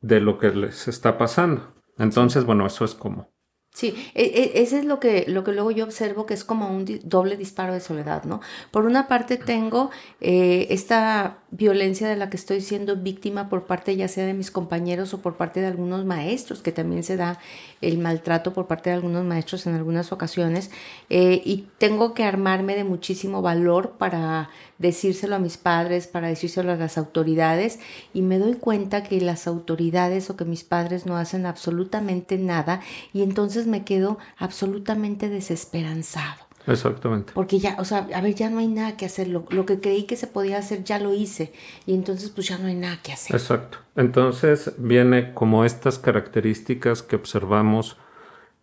de 0.00 0.18
lo 0.18 0.36
que 0.40 0.50
les 0.50 0.88
está 0.88 1.16
pasando. 1.16 1.72
Entonces, 1.96 2.44
bueno, 2.44 2.66
eso 2.66 2.84
es 2.84 2.96
como 2.96 3.35
Sí, 3.76 3.94
e, 4.14 4.22
e, 4.24 4.62
ese 4.62 4.78
es 4.78 4.86
lo 4.86 5.00
que, 5.00 5.26
lo 5.28 5.44
que 5.44 5.52
luego 5.52 5.70
yo 5.70 5.84
observo 5.84 6.24
que 6.24 6.32
es 6.32 6.44
como 6.44 6.68
un 6.68 6.86
doble 7.04 7.36
disparo 7.36 7.74
de 7.74 7.80
soledad, 7.80 8.24
¿no? 8.24 8.40
Por 8.70 8.86
una 8.86 9.06
parte 9.06 9.36
tengo 9.36 9.90
eh, 10.22 10.66
esta 10.70 11.40
violencia 11.56 12.08
de 12.08 12.16
la 12.16 12.28
que 12.28 12.36
estoy 12.36 12.60
siendo 12.60 12.96
víctima 12.96 13.48
por 13.48 13.64
parte 13.64 13.96
ya 13.96 14.08
sea 14.08 14.26
de 14.26 14.34
mis 14.34 14.50
compañeros 14.50 15.14
o 15.14 15.22
por 15.22 15.36
parte 15.36 15.60
de 15.60 15.66
algunos 15.66 16.04
maestros, 16.04 16.60
que 16.60 16.72
también 16.72 17.02
se 17.02 17.16
da 17.16 17.38
el 17.80 17.98
maltrato 17.98 18.52
por 18.52 18.66
parte 18.66 18.90
de 18.90 18.96
algunos 18.96 19.24
maestros 19.24 19.66
en 19.66 19.74
algunas 19.74 20.12
ocasiones, 20.12 20.70
eh, 21.08 21.40
y 21.44 21.66
tengo 21.78 22.12
que 22.14 22.24
armarme 22.24 22.76
de 22.76 22.84
muchísimo 22.84 23.42
valor 23.42 23.92
para 23.98 24.50
decírselo 24.78 25.36
a 25.36 25.38
mis 25.38 25.56
padres, 25.56 26.06
para 26.06 26.28
decírselo 26.28 26.72
a 26.72 26.76
las 26.76 26.98
autoridades 26.98 27.78
y 28.12 28.22
me 28.22 28.38
doy 28.38 28.54
cuenta 28.54 29.02
que 29.02 29.20
las 29.20 29.46
autoridades 29.46 30.28
o 30.28 30.36
que 30.36 30.44
mis 30.44 30.64
padres 30.64 31.06
no 31.06 31.16
hacen 31.16 31.46
absolutamente 31.46 32.36
nada 32.38 32.80
y 33.14 33.22
entonces 33.22 33.66
me 33.66 33.84
quedo 33.84 34.18
absolutamente 34.36 35.30
desesperanzado. 35.30 36.45
Exactamente. 36.66 37.32
Porque 37.34 37.58
ya, 37.58 37.76
o 37.78 37.84
sea, 37.84 38.08
a 38.12 38.20
ver, 38.20 38.34
ya 38.34 38.50
no 38.50 38.58
hay 38.58 38.68
nada 38.68 38.96
que 38.96 39.06
hacer. 39.06 39.28
Lo, 39.28 39.44
que 39.44 39.80
creí 39.80 40.04
que 40.04 40.16
se 40.16 40.26
podía 40.26 40.58
hacer 40.58 40.84
ya 40.84 40.98
lo 40.98 41.14
hice. 41.14 41.52
Y 41.86 41.94
entonces 41.94 42.30
pues 42.30 42.48
ya 42.48 42.58
no 42.58 42.66
hay 42.66 42.74
nada 42.74 43.00
que 43.02 43.12
hacer. 43.12 43.36
Exacto. 43.36 43.78
Entonces 43.94 44.72
viene 44.78 45.32
como 45.32 45.64
estas 45.64 45.98
características 45.98 47.02
que 47.02 47.16
observamos 47.16 47.96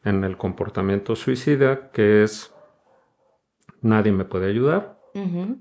en 0.04 0.24
el 0.24 0.38
comportamiento 0.38 1.16
suicida, 1.16 1.92
que 1.92 2.24
es 2.24 2.52
nadie 3.82 4.12
me 4.12 4.26
puede 4.26 4.50
ayudar, 4.50 5.00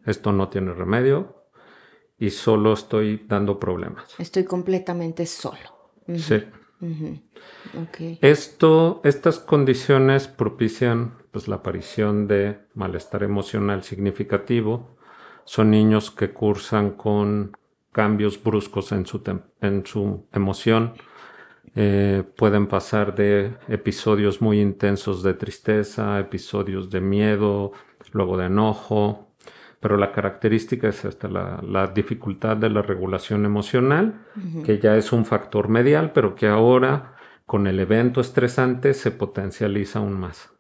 esto 0.07 0.33
no 0.33 0.49
tiene 0.49 0.73
remedio 0.73 1.45
y 2.19 2.31
solo 2.31 2.73
estoy 2.73 3.25
dando 3.29 3.61
problemas. 3.61 4.15
Estoy 4.19 4.45
completamente 4.45 5.27
solo. 5.27 5.93
Sí. 6.17 6.43
Esto, 8.21 9.01
estas 9.05 9.39
condiciones 9.39 10.29
propician 10.29 11.15
pues, 11.31 11.49
la 11.49 11.57
aparición 11.57 12.27
de 12.27 12.59
malestar 12.75 13.23
emocional 13.23 13.83
significativo. 13.83 14.97
Son 15.45 15.71
niños 15.71 16.11
que 16.11 16.31
cursan 16.31 16.93
con 16.93 17.57
cambios 17.93 18.43
bruscos 18.43 18.93
en 18.93 19.07
su, 19.07 19.23
en 19.61 19.87
su 19.87 20.27
emoción. 20.33 20.95
Eh, 21.75 22.23
pueden 22.37 22.67
pasar 22.67 23.15
de 23.15 23.55
episodios 23.69 24.43
muy 24.43 24.61
intensos 24.61 25.23
de 25.23 25.35
tristeza, 25.35 26.19
episodios 26.21 26.91
de 26.91 27.01
miedo, 27.01 27.73
luego 28.13 28.37
de 28.37 28.47
enojo, 28.47 29.32
pero 29.83 29.97
la 29.97 30.13
característica 30.13 30.89
es 30.89 31.05
esta, 31.05 31.27
la, 31.29 31.89
dificultad 31.89 32.57
de 32.57 32.71
la 32.71 32.83
regulación 32.83 33.45
emocional, 33.45 34.25
que 34.65 34.79
ya 34.79 34.97
es 34.97 35.13
un 35.13 35.27
factor 35.27 35.69
medial, 35.69 36.13
pero 36.13 36.37
que 36.37 36.47
ahora 36.47 37.17
con 37.47 37.67
el 37.67 37.81
evento 37.81 38.21
estresante 38.21 38.95
se 38.95 39.11
potencializa 39.11 39.99
aún 39.99 40.13
más. 40.21 40.53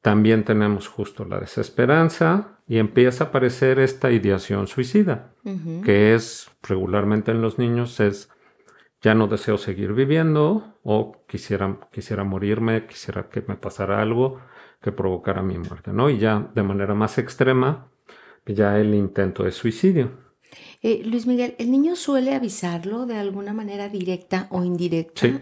También 0.00 0.44
tenemos 0.44 0.88
justo 0.88 1.26
la 1.26 1.38
desesperanza 1.40 2.58
y 2.66 2.78
empieza 2.78 3.24
a 3.24 3.26
aparecer 3.26 3.80
esta 3.80 4.10
ideación 4.12 4.66
suicida, 4.66 5.34
que 5.84 6.14
es 6.14 6.50
regularmente 6.62 7.32
en 7.32 7.42
los 7.42 7.58
niños 7.58 8.00
es 8.00 8.30
ya 9.02 9.14
no 9.14 9.28
deseo 9.28 9.58
seguir 9.58 9.92
viviendo 9.92 10.78
o 10.82 11.22
quisiera, 11.28 11.78
quisiera 11.92 12.24
morirme, 12.24 12.86
quisiera 12.86 13.28
que 13.28 13.44
me 13.46 13.56
pasara 13.56 14.00
algo 14.00 14.40
que 14.80 14.92
provocara 14.92 15.42
mi 15.42 15.58
muerte, 15.58 15.92
¿no? 15.92 16.10
Y 16.10 16.18
ya 16.18 16.50
de 16.54 16.62
manera 16.62 16.94
más 16.94 17.18
extrema, 17.18 17.90
ya 18.46 18.78
el 18.78 18.94
intento 18.94 19.44
de 19.44 19.50
suicidio. 19.50 20.10
Eh, 20.82 21.02
Luis 21.04 21.26
Miguel, 21.26 21.54
¿el 21.58 21.70
niño 21.70 21.96
suele 21.96 22.34
avisarlo 22.34 23.06
de 23.06 23.16
alguna 23.16 23.52
manera 23.52 23.88
directa 23.88 24.46
o 24.50 24.64
indirecta? 24.64 25.20
Sí. 25.20 25.40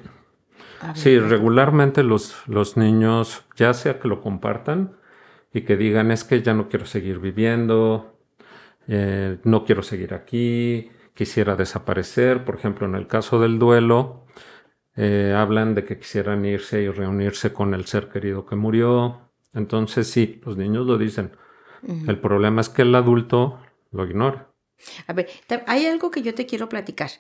Sí, 0.95 1.19
regularmente 1.19 2.03
los, 2.03 2.47
los 2.49 2.77
niños, 2.77 3.45
ya 3.57 3.73
sea 3.73 3.99
que 3.99 4.09
lo 4.09 4.21
compartan 4.21 4.97
y 5.53 5.63
que 5.63 5.77
digan 5.77 6.11
es 6.11 6.25
que 6.25 6.43
ya 6.43 6.55
no 6.55 6.69
quiero 6.69 6.87
seguir 6.87 7.19
viviendo, 7.19 8.19
eh, 8.87 9.39
no 9.45 9.65
quiero 9.65 9.83
seguir 9.83 10.15
aquí, 10.15 10.91
quisiera 11.15 11.57
desaparecer. 11.57 12.45
Por 12.45 12.57
ejemplo, 12.57 12.87
en 12.87 12.95
el 12.95 13.07
caso 13.07 13.41
del 13.41 13.59
duelo, 13.59 14.27
eh, 14.97 15.35
hablan 15.37 15.75
de 15.75 15.85
que 15.85 15.99
quisieran 15.99 16.45
irse 16.45 16.83
y 16.83 16.89
reunirse 16.89 17.53
con 17.53 17.75
el 17.75 17.87
ser 17.87 18.09
querido 18.09 18.47
que 18.47 18.57
murió. 18.57 19.26
Entonces 19.57 20.09
sí, 20.09 20.41
los 20.45 20.57
niños 20.57 20.87
lo 20.87 20.99
dicen. 20.99 21.33
El 22.07 22.21
problema 22.21 22.61
es 22.61 22.69
que 22.69 22.83
el 22.83 22.95
adulto 22.95 23.61
lo 23.91 24.05
ignora. 24.05 24.53
A 25.07 25.13
ver, 25.13 25.29
hay 25.67 25.87
algo 25.87 26.11
que 26.11 26.23
yo 26.23 26.35
te 26.35 26.47
quiero 26.47 26.69
platicar. 26.69 27.11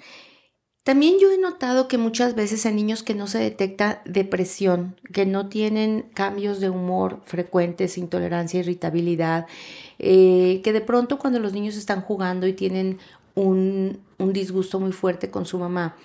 También 0.82 1.16
yo 1.20 1.32
he 1.32 1.38
notado 1.38 1.88
que 1.88 1.98
muchas 1.98 2.36
veces 2.36 2.64
en 2.64 2.76
niños 2.76 3.02
que 3.02 3.14
no 3.14 3.26
se 3.26 3.38
detecta 3.38 4.02
depresión, 4.04 5.00
que 5.12 5.26
no 5.26 5.48
tienen 5.48 6.02
cambios 6.14 6.60
de 6.60 6.70
humor 6.70 7.22
frecuentes, 7.24 7.98
intolerancia, 7.98 8.60
irritabilidad, 8.60 9.46
eh, 9.98 10.60
que 10.62 10.72
de 10.72 10.80
pronto 10.80 11.18
cuando 11.18 11.40
los 11.40 11.52
niños 11.52 11.76
están 11.76 12.02
jugando 12.02 12.46
y 12.46 12.52
tienen 12.52 12.98
un, 13.34 14.00
un 14.18 14.32
disgusto 14.32 14.80
muy 14.80 14.92
fuerte 14.92 15.30
con 15.30 15.46
su 15.46 15.58
mamá, 15.58 15.96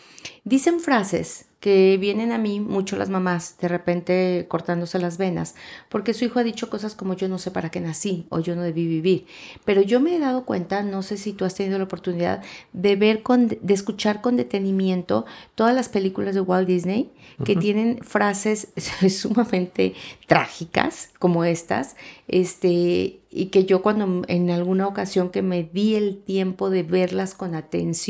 dicen 0.43 0.79
frases 0.79 1.45
que 1.61 1.97
vienen 2.01 2.31
a 2.31 2.39
mí 2.39 2.59
mucho 2.59 2.97
las 2.97 3.09
mamás 3.09 3.55
de 3.61 3.67
repente 3.67 4.47
cortándose 4.49 4.97
las 4.97 5.19
venas, 5.19 5.53
porque 5.89 6.15
su 6.15 6.25
hijo 6.25 6.39
ha 6.39 6.43
dicho 6.43 6.71
cosas 6.71 6.95
como 6.95 7.15
yo 7.15 7.29
no 7.29 7.37
sé 7.37 7.51
para 7.51 7.69
qué 7.69 7.79
nací 7.79 8.25
o 8.29 8.39
yo 8.39 8.55
no 8.55 8.63
debí 8.63 8.87
vivir. 8.87 9.27
Pero 9.63 9.83
yo 9.83 9.99
me 9.99 10.15
he 10.15 10.19
dado 10.19 10.43
cuenta, 10.43 10.81
no 10.81 11.03
sé 11.03 11.17
si 11.17 11.33
tú 11.33 11.45
has 11.45 11.53
tenido 11.53 11.77
la 11.77 11.83
oportunidad 11.83 12.41
de 12.73 12.95
ver, 12.95 13.21
con, 13.21 13.47
de 13.47 13.73
escuchar 13.75 14.21
con 14.21 14.37
detenimiento 14.37 15.27
todas 15.53 15.75
las 15.75 15.87
películas 15.87 16.33
de 16.33 16.41
Walt 16.41 16.67
Disney 16.67 17.11
que 17.45 17.55
tienen 17.55 17.99
frases 18.01 18.69
sumamente 19.09 19.93
trágicas 20.25 21.11
como 21.19 21.43
estas, 21.43 21.95
este, 22.27 23.19
y 23.29 23.45
que 23.51 23.65
yo 23.65 23.81
cuando 23.81 24.23
en 24.27 24.49
alguna 24.49 24.87
ocasión 24.87 25.29
que 25.29 25.41
me 25.41 25.63
di 25.63 25.95
el 25.95 26.17
tiempo 26.17 26.69
de 26.69 26.83
verlas 26.83 27.35
con 27.35 27.53
atención, 27.53 28.00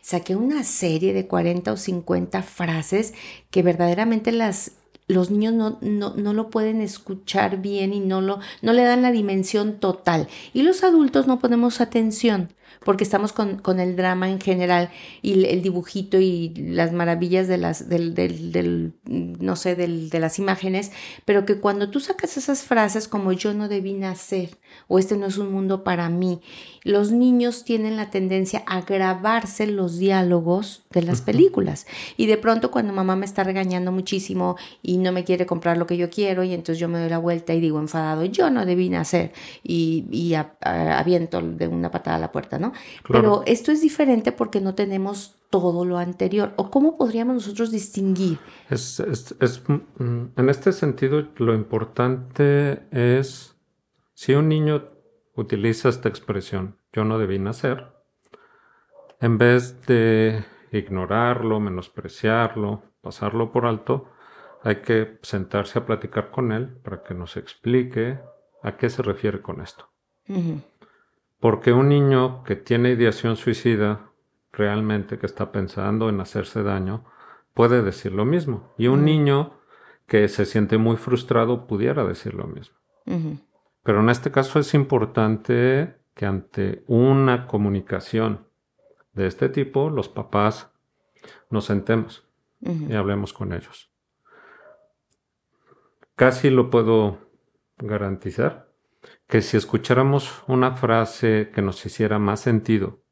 saqué 0.00 0.36
una 0.36 0.64
serie 0.64 1.12
de 1.12 1.26
40 1.26 1.72
o 1.72 1.76
50 1.76 2.42
frases 2.42 3.14
que 3.50 3.62
verdaderamente 3.62 4.32
las 4.32 4.72
los 5.08 5.30
niños 5.30 5.54
no, 5.54 5.78
no, 5.82 6.14
no, 6.16 6.32
lo 6.32 6.50
pueden 6.50 6.80
escuchar 6.80 7.58
bien 7.62 7.94
y 7.94 8.00
no, 8.00 8.20
lo, 8.20 8.40
no 8.60 8.72
le 8.72 8.82
dan 8.82 9.02
la 9.02 9.12
dimensión 9.12 9.78
total. 9.78 10.26
Y 10.52 10.62
los 10.62 10.82
adultos 10.82 11.28
no 11.28 11.38
ponemos 11.38 11.80
atención 11.80 12.48
porque 12.84 13.04
estamos 13.04 13.32
con, 13.32 13.58
con, 13.58 13.80
el 13.80 13.96
drama 13.96 14.30
en 14.30 14.40
general 14.40 14.90
y 15.22 15.44
el 15.44 15.62
dibujito 15.62 16.18
y 16.18 16.54
las 16.56 16.92
maravillas 16.92 17.48
de 17.48 17.58
las, 17.58 17.88
del, 17.88 18.14
del, 18.14 18.52
del 18.52 18.92
no 19.04 19.56
sé, 19.56 19.74
del, 19.76 20.10
de 20.10 20.20
las 20.20 20.38
imágenes, 20.38 20.92
pero 21.24 21.44
que 21.44 21.58
cuando 21.58 21.90
tú 21.90 22.00
sacas 22.00 22.36
esas 22.36 22.62
frases 22.62 23.08
como 23.08 23.32
yo 23.32 23.54
no 23.54 23.68
debí 23.68 23.94
nacer 23.94 24.58
o 24.88 24.98
este 24.98 25.16
no 25.16 25.26
es 25.26 25.38
un 25.38 25.52
mundo 25.52 25.84
para 25.84 26.08
mí, 26.08 26.40
los 26.82 27.10
niños 27.12 27.64
tienen 27.64 27.96
la 27.96 28.10
tendencia 28.10 28.62
a 28.66 28.82
grabarse 28.82 29.66
los 29.66 29.98
diálogos 29.98 30.84
de 30.90 31.02
las 31.02 31.20
películas 31.22 31.86
y 32.16 32.26
de 32.26 32.36
pronto 32.36 32.70
cuando 32.70 32.92
mamá 32.92 33.16
me 33.16 33.26
está 33.26 33.44
regañando 33.44 33.92
muchísimo 33.92 34.56
y 34.82 34.98
no 34.98 35.12
me 35.12 35.24
quiere 35.24 35.46
comprar 35.46 35.76
lo 35.76 35.86
que 35.86 35.96
yo 35.96 36.10
quiero 36.10 36.44
y 36.44 36.54
entonces 36.54 36.78
yo 36.78 36.88
me 36.88 36.98
doy 36.98 37.08
la 37.08 37.18
vuelta 37.18 37.54
y 37.54 37.60
digo 37.60 37.78
enfadado, 37.78 38.24
yo 38.24 38.50
no 38.50 38.64
debí 38.64 38.88
nacer 38.88 39.32
y, 39.62 40.04
y 40.10 40.34
aviento 40.34 41.42
de 41.42 41.68
una 41.68 41.90
patada 41.90 42.16
a 42.16 42.20
la 42.20 42.32
puerta, 42.32 42.58
¿no? 42.58 42.65
Pero 43.08 43.42
esto 43.46 43.72
es 43.72 43.80
diferente 43.80 44.32
porque 44.32 44.60
no 44.60 44.74
tenemos 44.74 45.36
todo 45.50 45.84
lo 45.84 45.98
anterior. 45.98 46.52
¿O 46.56 46.70
cómo 46.70 46.96
podríamos 46.96 47.34
nosotros 47.34 47.70
distinguir? 47.70 48.38
Es, 48.70 49.02
mm, 49.68 50.24
en 50.36 50.48
este 50.48 50.72
sentido, 50.72 51.28
lo 51.36 51.54
importante 51.54 52.82
es, 52.90 53.56
si 54.14 54.34
un 54.34 54.48
niño 54.48 54.84
utiliza 55.34 55.88
esta 55.88 56.08
expresión, 56.08 56.76
yo 56.92 57.04
no 57.04 57.18
debí 57.18 57.38
nacer, 57.38 57.92
en 59.20 59.38
vez 59.38 59.86
de 59.86 60.44
ignorarlo, 60.72 61.60
menospreciarlo, 61.60 62.82
pasarlo 63.00 63.52
por 63.52 63.66
alto, 63.66 64.10
hay 64.62 64.76
que 64.76 65.18
sentarse 65.22 65.78
a 65.78 65.86
platicar 65.86 66.30
con 66.30 66.52
él 66.52 66.76
para 66.82 67.02
que 67.02 67.14
nos 67.14 67.36
explique 67.36 68.18
a 68.62 68.76
qué 68.76 68.90
se 68.90 69.02
refiere 69.02 69.40
con 69.40 69.60
esto. 69.60 69.88
Porque 71.46 71.72
un 71.72 71.88
niño 71.88 72.42
que 72.42 72.56
tiene 72.56 72.90
ideación 72.90 73.36
suicida, 73.36 74.10
realmente 74.50 75.16
que 75.16 75.26
está 75.26 75.52
pensando 75.52 76.08
en 76.08 76.20
hacerse 76.20 76.64
daño, 76.64 77.04
puede 77.54 77.82
decir 77.82 78.10
lo 78.10 78.24
mismo. 78.24 78.74
Y 78.76 78.88
un 78.88 79.04
niño 79.04 79.52
que 80.08 80.26
se 80.26 80.44
siente 80.44 80.76
muy 80.76 80.96
frustrado 80.96 81.68
pudiera 81.68 82.02
decir 82.02 82.34
lo 82.34 82.48
mismo. 82.48 82.74
Pero 83.84 84.00
en 84.00 84.10
este 84.10 84.32
caso 84.32 84.58
es 84.58 84.74
importante 84.74 85.94
que 86.16 86.26
ante 86.26 86.82
una 86.88 87.46
comunicación 87.46 88.48
de 89.12 89.28
este 89.28 89.48
tipo, 89.48 89.88
los 89.88 90.08
papás 90.08 90.72
nos 91.48 91.66
sentemos 91.66 92.26
y 92.60 92.92
hablemos 92.92 93.32
con 93.32 93.52
ellos. 93.52 93.88
Casi 96.16 96.50
lo 96.50 96.70
puedo 96.70 97.18
garantizar 97.78 98.65
que 99.28 99.42
si 99.42 99.56
escucháramos 99.56 100.44
una 100.46 100.72
frase 100.72 101.50
que 101.54 101.62
nos 101.62 101.84
hiciera 101.84 102.18
más 102.18 102.40
sentido, 102.40 103.02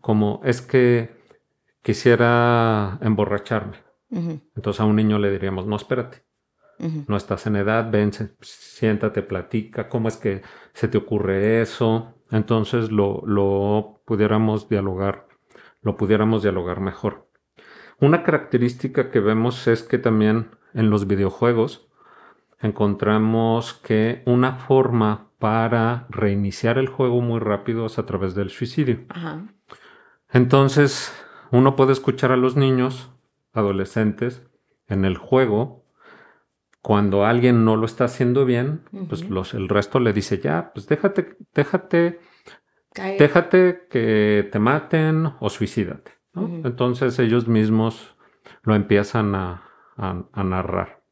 como 0.00 0.40
es 0.44 0.62
que 0.62 1.10
quisiera 1.82 2.98
emborracharme, 3.02 3.78
entonces 4.10 4.80
a 4.80 4.84
un 4.84 4.96
niño 4.96 5.18
le 5.18 5.30
diríamos, 5.30 5.66
no, 5.66 5.76
espérate, 5.76 6.24
no 6.78 7.16
estás 7.16 7.46
en 7.46 7.56
edad, 7.56 7.90
ven, 7.90 8.10
siéntate, 8.40 9.22
platica, 9.22 9.88
¿cómo 9.88 10.08
es 10.08 10.16
que 10.16 10.42
se 10.72 10.88
te 10.88 10.96
ocurre 10.96 11.60
eso? 11.60 12.14
Entonces 12.30 12.90
lo, 12.90 13.22
lo 13.26 14.02
pudiéramos 14.06 14.68
dialogar, 14.68 15.28
lo 15.82 15.96
pudiéramos 15.96 16.42
dialogar 16.42 16.80
mejor. 16.80 17.28
Una 18.00 18.22
característica 18.22 19.10
que 19.10 19.20
vemos 19.20 19.66
es 19.66 19.82
que 19.82 19.98
también 19.98 20.52
en 20.72 20.88
los 20.88 21.06
videojuegos 21.06 21.89
encontramos 22.60 23.74
que 23.74 24.22
una 24.26 24.56
forma 24.56 25.30
para 25.38 26.06
reiniciar 26.10 26.78
el 26.78 26.88
juego 26.88 27.20
muy 27.22 27.40
rápido 27.40 27.86
es 27.86 27.98
a 27.98 28.06
través 28.06 28.34
del 28.34 28.50
suicidio. 28.50 29.00
Entonces, 30.32 31.12
uno 31.50 31.76
puede 31.76 31.92
escuchar 31.92 32.32
a 32.32 32.36
los 32.36 32.56
niños, 32.56 33.10
adolescentes, 33.52 34.46
en 34.86 35.04
el 35.04 35.16
juego, 35.16 35.80
cuando 36.82 37.24
alguien 37.24 37.64
no 37.64 37.76
lo 37.76 37.86
está 37.86 38.04
haciendo 38.04 38.44
bien, 38.44 38.82
pues 39.08 39.28
los, 39.28 39.54
el 39.54 39.68
resto 39.68 40.00
le 40.00 40.12
dice, 40.12 40.38
ya, 40.38 40.72
pues 40.72 40.86
déjate, 40.86 41.36
déjate, 41.54 42.20
déjate 43.18 43.86
que 43.90 44.48
te 44.50 44.58
maten 44.58 45.32
o 45.40 45.50
suicídate. 45.50 46.12
Entonces 46.34 47.18
ellos 47.18 47.48
mismos 47.48 48.16
lo 48.62 48.74
empiezan 48.74 49.34
a, 49.34 49.62
narrar. 50.34 51.02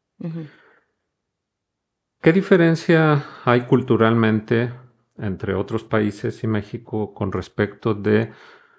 ¿Qué 2.21 2.33
diferencia 2.33 3.25
hay 3.45 3.63
culturalmente 3.63 4.73
entre 5.19 5.55
otros 5.55 5.85
países 5.85 6.43
y 6.43 6.49
México 6.49 7.15
con 7.15 7.31
respecto 7.31 7.95
de 7.95 8.33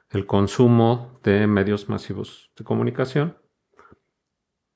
el 0.09 0.25
consumo 0.25 1.19
de 1.23 1.47
medios 1.47 1.87
masivos 1.87 2.51
de 2.57 2.65
comunicación? 2.65 3.37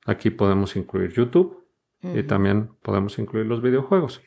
Aquí 0.05 0.29
podemos 0.29 0.77
incluir 0.77 1.11
YouTube 1.11 1.65
y 2.01 2.23
también 2.23 2.69
podemos 2.81 3.19
incluir 3.19 3.45
los 3.45 3.61
videojuegos. 3.61 4.21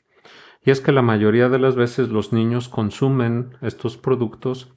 Y 0.62 0.70
es 0.70 0.80
que 0.80 0.92
la 0.92 1.02
mayoría 1.02 1.48
de 1.48 1.58
las 1.58 1.74
veces 1.74 2.08
los 2.10 2.32
niños 2.32 2.68
consumen 2.68 3.56
estos 3.62 3.96
productos 3.96 4.72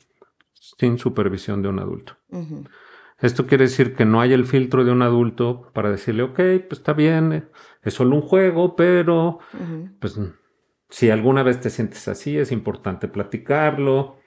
sin 0.54 0.98
supervisión 0.98 1.62
de 1.62 1.69
un 1.69 1.80
adulto. 1.80 2.17
Esto 3.21 3.47
quiere 3.47 3.65
decir 3.65 3.95
que 3.95 4.05
no 4.05 4.21
hay 4.21 4.34
el 4.34 4.45
filtro 4.45 4.86
de 4.86 4.91
un 4.91 5.01
adulto 5.01 5.69
para 5.73 5.91
decirle, 5.91 6.23
ok, 6.23 6.36
pues 6.36 6.79
está 6.79 6.93
bien, 6.93 7.49
es 7.84 7.93
solo 7.93 8.15
un 8.15 8.21
juego, 8.21 8.75
pero 8.75 9.39
pues 9.99 10.19
si 10.89 11.10
alguna 11.10 11.43
vez 11.43 11.60
te 11.60 11.69
sientes 11.69 12.08
así, 12.08 12.38
es 12.38 12.51
importante 12.51 13.08
platicarlo. 13.08 14.17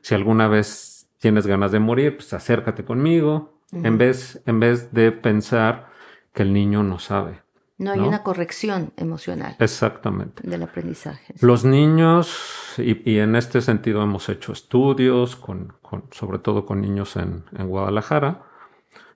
Si 0.00 0.14
alguna 0.14 0.48
vez 0.48 1.10
tienes 1.18 1.46
ganas 1.46 1.72
de 1.72 1.80
morir, 1.80 2.16
pues 2.16 2.32
acércate 2.32 2.84
conmigo, 2.84 3.60
en, 3.72 3.98
vez, 3.98 4.42
en 4.46 4.60
vez 4.60 4.92
de 4.92 5.12
pensar 5.12 5.88
que 6.32 6.42
el 6.42 6.52
niño 6.52 6.82
no 6.82 6.98
sabe. 6.98 7.42
No 7.78 7.92
hay 7.92 8.00
una 8.00 8.24
corrección 8.24 8.92
emocional. 8.96 9.54
Exactamente. 9.60 10.42
Del 10.46 10.64
aprendizaje. 10.64 11.32
Los 11.40 11.64
niños, 11.64 12.74
y, 12.76 13.18
en 13.18 13.36
este 13.36 13.60
sentido 13.60 14.02
hemos 14.02 14.28
hecho 14.28 14.52
estudios, 14.52 15.36
con, 15.36 15.74
sobre 16.10 16.40
todo 16.40 16.66
con 16.66 16.80
niños 16.80 17.14
en, 17.16 17.44
en, 17.56 17.68
Guadalajara, 17.68 18.42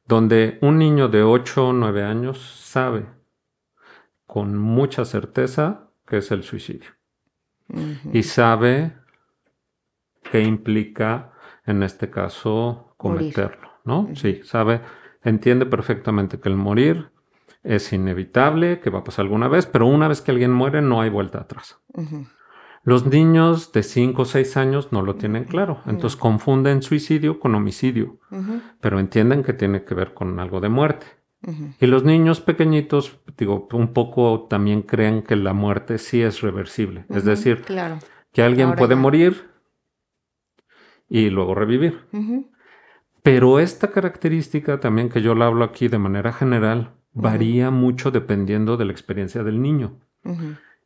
donde 0.07 0.59
un 0.63 0.79
niño 0.79 1.09
de 1.09 1.25
8 1.25 1.69
o 1.69 1.73
9 1.73 2.05
años 2.05 2.41
sabe 2.41 3.07
con 4.27 4.57
mucha 4.57 5.05
certeza 5.05 5.91
que 6.07 6.19
es 6.19 6.31
el 6.31 6.43
suicidio. 6.45 6.91
Y 8.13 8.23
sabe 8.23 8.97
qué 10.31 10.43
implica 10.43 11.33
en 11.65 11.83
este 11.83 12.11
caso, 12.11 12.95
cometerlo, 12.97 13.71
¿no? 13.85 14.09
Sí, 14.15 14.41
sabe, 14.45 14.83
entiende 15.23 15.67
perfectamente 15.67 16.41
que 16.41 16.49
el 16.49 16.57
morir 16.57 17.12
es 17.63 17.93
inevitable, 17.93 18.81
que 18.81 18.91
va 18.91 19.01
a 19.01 19.05
pasar 19.05 19.25
alguna 19.25 19.49
vez, 19.49 19.67
pero 19.67 19.87
una 19.87 20.09
vez 20.09 20.21
que 20.21 20.31
alguien 20.31 20.53
muere 20.53 20.83
no 20.83 21.01
hay 21.01 21.11
vuelta 21.11 21.39
atrás. 21.39 21.81
Los 22.85 23.07
niños 23.07 23.71
de 23.73 23.85
5 23.85 24.23
o 24.23 24.25
6 24.25 24.57
años 24.57 24.93
no 24.93 25.03
lo 25.03 25.15
tienen 25.15 25.45
claro, 25.45 25.81
entonces 25.87 26.19
confunden 26.19 26.83
suicidio 26.83 27.39
con 27.39 27.55
homicidio, 27.55 28.19
pero 28.81 28.99
entienden 28.99 29.45
que 29.45 29.53
tiene 29.53 29.85
que 29.85 29.95
ver 29.95 30.15
con 30.15 30.41
algo 30.41 30.61
de 30.61 30.69
muerte. 30.69 31.07
Y 31.81 31.87
los 31.87 32.05
niños 32.05 32.41
pequeñitos, 32.41 33.21
digo, 33.37 33.69
un 33.73 33.93
poco 33.93 34.47
también 34.49 34.83
creen 34.83 35.23
que 35.23 35.37
la 35.37 35.53
muerte 35.53 35.99
sí 35.99 36.23
es 36.23 36.41
reversible, 36.41 37.05
es 37.09 37.25
decir, 37.25 37.63
que 38.33 38.43
alguien 38.43 38.75
puede 38.75 38.97
morir 38.97 39.49
y 41.09 41.31
luego 41.31 41.55
revivir. 41.55 42.01
Pero 43.23 43.61
esta 43.61 43.93
característica 43.93 44.81
también 44.81 45.09
que 45.09 45.23
yo 45.23 45.37
la 45.37 45.47
hablo 45.47 45.65
aquí 45.65 45.87
de 45.87 45.99
manera 45.99 46.33
general 46.33 46.97
varía 47.13 47.71
mucho 47.71 48.11
dependiendo 48.11 48.77
de 48.77 48.85
la 48.85 48.93
experiencia 48.93 49.43
del 49.43 49.61
niño. 49.61 49.99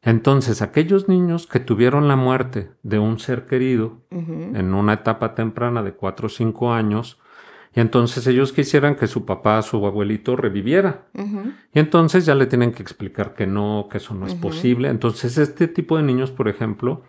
Entonces, 0.03 0.63
aquellos 0.63 1.09
niños 1.09 1.47
que 1.47 1.61
tuvieron 1.61 2.09
la 2.09 2.17
muerte 2.17 2.71
de 2.83 2.99
un 2.99 3.19
ser 3.19 3.47
querido 3.47 4.03
en 4.11 4.75
una 4.75 4.95
etapa 4.95 5.35
temprana 5.35 5.83
de 5.83 5.93
4 5.93 6.27
o 6.27 6.31
5 6.31 6.73
años, 6.73 7.19
y 7.77 7.81
entonces 7.81 8.27
ellos 8.27 8.55
quisieran 8.55 8.97
que 8.97 9.07
su 9.07 9.27
papá, 9.27 9.61
su 9.61 9.85
abuelito 9.85 10.35
reviviera. 10.35 11.09
Y 11.75 11.79
entonces 11.79 12.25
ya 12.25 12.35
le 12.35 12.47
tienen 12.47 12.73
que 12.73 12.83
explicar 12.83 13.35
que 13.35 13.47
no, 13.47 13.89
que 13.91 13.99
eso 13.99 14.15
no 14.15 14.27
es 14.27 14.35
posible. 14.35 14.89
Entonces 14.89 15.37
este 15.37 15.69
tipo 15.69 15.99
de 15.99 16.03
niños, 16.03 16.31
por 16.31 16.49
ejemplo, 16.49 17.03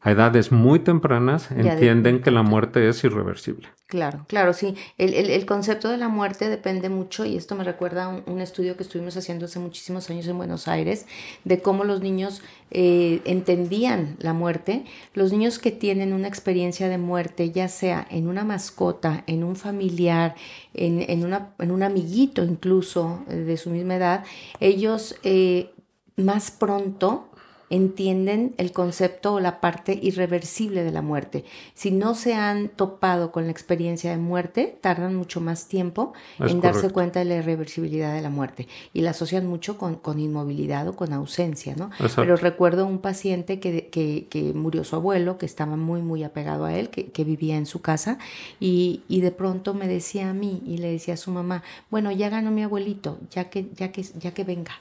a 0.00 0.10
edades 0.10 0.50
muy 0.50 0.80
tempranas, 0.80 1.52
entienden 1.52 2.22
que 2.22 2.32
la 2.32 2.42
muerte 2.42 2.88
es 2.88 3.04
irreversible. 3.04 3.68
Claro, 3.86 4.24
claro, 4.28 4.52
sí. 4.52 4.76
El, 4.98 5.14
el, 5.14 5.46
concepto 5.46 5.88
de 5.88 5.96
la 5.96 6.08
muerte 6.08 6.48
depende 6.48 6.88
mucho, 6.88 7.24
y 7.24 7.36
esto 7.36 7.56
me 7.56 7.64
recuerda 7.64 8.04
a 8.04 8.08
un, 8.08 8.40
estudio 8.40 8.76
que 8.76 8.84
estuvimos 8.84 9.16
haciendo 9.16 9.46
hace 9.46 9.58
muchísimos 9.58 10.08
años 10.10 10.28
en 10.28 10.38
Buenos 10.38 10.68
Aires, 10.68 11.06
de 11.42 11.60
cómo 11.60 11.82
los 11.82 12.00
niños 12.00 12.40
eh, 12.70 13.20
entendían 13.24 14.16
la 14.20 14.32
muerte. 14.32 14.84
Los 15.12 15.32
niños 15.32 15.58
que 15.58 15.72
tienen 15.72 16.12
una 16.12 16.28
experiencia 16.28 16.88
de 16.88 16.98
muerte, 16.98 17.50
ya 17.50 17.66
sea 17.66 18.06
en 18.10 18.28
una 18.28 18.44
mascota, 18.44 19.24
en 19.26 19.42
un 19.42 19.56
familiar, 19.56 19.99
en, 20.08 20.34
en, 20.74 21.34
en 21.58 21.70
un 21.70 21.82
amiguito 21.82 22.44
incluso 22.44 23.24
eh, 23.28 23.36
de 23.36 23.56
su 23.56 23.70
misma 23.70 23.96
edad, 23.96 24.24
ellos 24.60 25.16
eh, 25.22 25.70
más 26.16 26.50
pronto 26.50 27.29
entienden 27.70 28.52
el 28.58 28.72
concepto 28.72 29.34
o 29.34 29.40
la 29.40 29.60
parte 29.60 29.98
irreversible 30.02 30.82
de 30.82 30.90
la 30.90 31.02
muerte. 31.02 31.44
Si 31.74 31.92
no 31.92 32.16
se 32.16 32.34
han 32.34 32.68
topado 32.68 33.30
con 33.30 33.44
la 33.44 33.52
experiencia 33.52 34.10
de 34.10 34.16
muerte, 34.16 34.76
tardan 34.80 35.14
mucho 35.14 35.40
más 35.40 35.66
tiempo 35.66 36.12
en 36.40 36.60
darse 36.60 36.90
cuenta 36.90 37.20
de 37.20 37.26
la 37.26 37.36
irreversibilidad 37.36 38.12
de 38.12 38.22
la 38.22 38.28
muerte 38.28 38.66
y 38.92 39.02
la 39.02 39.10
asocian 39.10 39.46
mucho 39.46 39.78
con, 39.78 40.18
inmovilidad 40.18 40.88
o 40.88 40.96
con 40.96 41.12
ausencia, 41.12 41.76
¿no? 41.76 41.90
Pero 42.16 42.36
recuerdo 42.36 42.86
un 42.86 42.98
paciente 42.98 43.60
que, 43.60 43.88
que, 43.88 44.52
murió 44.52 44.82
su 44.82 44.96
abuelo, 44.96 45.38
que 45.38 45.46
estaba 45.46 45.76
muy, 45.76 46.02
muy 46.02 46.24
apegado 46.24 46.64
a 46.64 46.74
él, 46.74 46.90
que, 46.90 47.20
vivía 47.20 47.56
en 47.56 47.66
su 47.66 47.82
casa 47.82 48.18
y, 48.58 49.02
y, 49.06 49.20
de 49.20 49.30
pronto 49.30 49.74
me 49.74 49.86
decía 49.86 50.30
a 50.30 50.32
mí 50.32 50.62
y 50.66 50.78
le 50.78 50.90
decía 50.90 51.14
a 51.14 51.16
su 51.18 51.30
mamá, 51.30 51.62
bueno, 51.90 52.10
ya 52.10 52.30
ganó 52.30 52.50
mi 52.50 52.64
abuelito, 52.64 53.18
ya 53.30 53.50
que, 53.50 53.68
ya 53.76 53.92
que, 53.92 54.02
ya 54.02 54.32
que 54.32 54.42
venga 54.42 54.72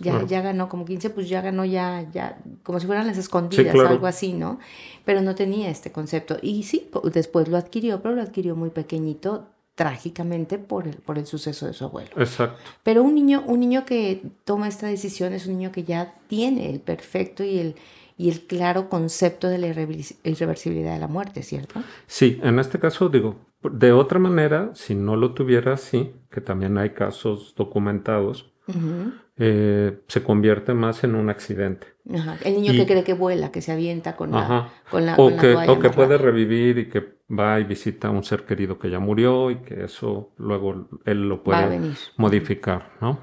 ya, 0.00 0.24
ya 0.24 0.40
ganó 0.40 0.68
como 0.68 0.84
15, 0.84 1.10
pues 1.10 1.28
ya 1.28 1.40
ganó 1.40 1.64
ya, 1.64 2.08
ya, 2.12 2.38
como 2.62 2.80
si 2.80 2.86
fueran 2.86 3.06
las 3.06 3.18
escondidas, 3.18 3.74
algo 3.74 4.06
así, 4.06 4.32
¿no? 4.32 4.58
Pero 5.04 5.20
no 5.20 5.34
tenía 5.34 5.70
este 5.70 5.92
concepto. 5.92 6.36
Y 6.42 6.62
sí, 6.62 6.90
después 7.12 7.48
lo 7.48 7.56
adquirió, 7.56 8.02
pero 8.02 8.14
lo 8.14 8.22
adquirió 8.22 8.56
muy 8.56 8.70
pequeñito, 8.70 9.48
trágicamente 9.74 10.58
por 10.58 10.86
el, 10.86 10.96
por 10.96 11.18
el 11.18 11.26
suceso 11.26 11.66
de 11.66 11.72
su 11.72 11.84
abuelo. 11.84 12.10
Exacto. 12.16 12.58
Pero 12.82 13.02
un 13.02 13.14
niño, 13.14 13.42
un 13.46 13.60
niño 13.60 13.84
que 13.84 14.22
toma 14.44 14.68
esta 14.68 14.86
decisión 14.86 15.32
es 15.32 15.46
un 15.46 15.58
niño 15.58 15.72
que 15.72 15.84
ya 15.84 16.14
tiene 16.28 16.70
el 16.70 16.80
perfecto 16.80 17.42
y 17.42 17.58
el, 17.58 17.76
y 18.16 18.28
el 18.28 18.42
claro 18.46 18.88
concepto 18.88 19.48
de 19.48 19.58
la 19.58 19.68
irreversibilidad 19.68 20.92
de 20.92 21.00
la 21.00 21.08
muerte, 21.08 21.42
¿cierto? 21.42 21.82
Sí, 22.06 22.38
en 22.42 22.58
este 22.58 22.78
caso 22.78 23.08
digo, 23.08 23.36
de 23.62 23.92
otra 23.92 24.18
manera, 24.18 24.70
si 24.74 24.94
no 24.94 25.16
lo 25.16 25.34
tuviera 25.34 25.74
así, 25.74 26.12
que 26.30 26.40
también 26.40 26.76
hay 26.78 26.90
casos 26.90 27.54
documentados, 27.56 28.52
eh, 29.36 30.02
se 30.08 30.22
convierte 30.22 30.74
más 30.74 31.04
en 31.04 31.14
un 31.14 31.30
accidente. 31.30 31.86
El 32.44 32.54
niño 32.54 32.72
que 32.72 32.86
cree 32.86 33.04
que 33.04 33.14
vuela, 33.14 33.50
que 33.50 33.62
se 33.62 33.72
avienta 33.72 34.14
con 34.16 34.32
la, 34.32 34.72
con 34.90 35.06
la, 35.06 35.14
o 35.16 35.36
que, 35.36 35.54
o 35.54 35.78
que 35.78 35.90
puede 35.90 36.18
revivir 36.18 36.78
y 36.78 36.88
que 36.88 37.18
va 37.30 37.58
y 37.58 37.64
visita 37.64 38.08
a 38.08 38.10
un 38.10 38.24
ser 38.24 38.44
querido 38.44 38.78
que 38.78 38.90
ya 38.90 38.98
murió 38.98 39.50
y 39.50 39.56
que 39.62 39.84
eso 39.84 40.32
luego 40.36 40.88
él 41.04 41.28
lo 41.28 41.42
puede 41.42 41.80
modificar, 42.16 42.92
¿no? 43.00 43.20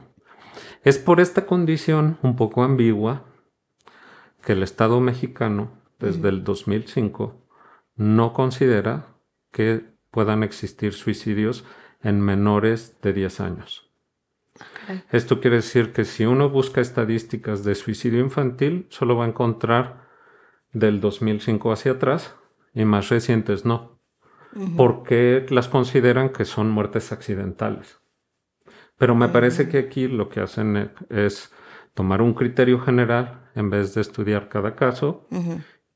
Es 0.84 0.98
por 0.98 1.20
esta 1.20 1.46
condición 1.46 2.18
un 2.24 2.36
poco 2.36 2.64
ambigua 2.64 3.26
que 4.44 4.54
el 4.54 4.64
Estado 4.64 5.00
mexicano, 5.02 5.72
desde 6.00 6.30
el 6.30 6.44
2005, 6.44 7.46
no 7.96 8.34
considera 8.34 9.18
que 9.52 9.84
puedan 10.10 10.44
existir 10.44 10.94
suicidios 10.94 11.66
en 12.02 12.22
menores 12.22 13.00
de 13.02 13.14
10 13.14 13.40
años. 13.42 13.89
Esto 15.12 15.40
quiere 15.40 15.58
decir 15.58 15.92
que 15.92 16.06
si 16.06 16.26
uno 16.26 16.50
busca 16.50 16.82
estadísticas 16.82 17.64
de 17.64 17.76
suicidio 17.76 18.20
infantil, 18.20 18.88
solo 18.90 19.16
va 19.16 19.26
a 19.26 19.28
encontrar 19.28 20.08
del 20.74 21.00
2005 21.00 21.72
hacia 21.72 21.94
atrás 21.94 22.36
y 22.74 22.86
más 22.86 23.10
recientes 23.10 23.66
no, 23.66 24.00
porque 24.78 25.46
las 25.50 25.68
consideran 25.68 26.30
que 26.30 26.46
son 26.46 26.70
muertes 26.70 27.12
accidentales. 27.12 28.00
Pero 28.98 29.16
me 29.16 29.30
parece 29.30 29.70
que 29.70 29.78
aquí 29.78 30.08
lo 30.08 30.30
que 30.30 30.42
hacen 30.42 30.92
es 31.10 31.54
tomar 31.94 32.22
un 32.22 32.34
criterio 32.34 32.80
general 32.80 33.50
en 33.56 33.70
vez 33.70 33.94
de 33.94 34.02
estudiar 34.02 34.50
cada 34.50 34.76
caso 34.76 35.28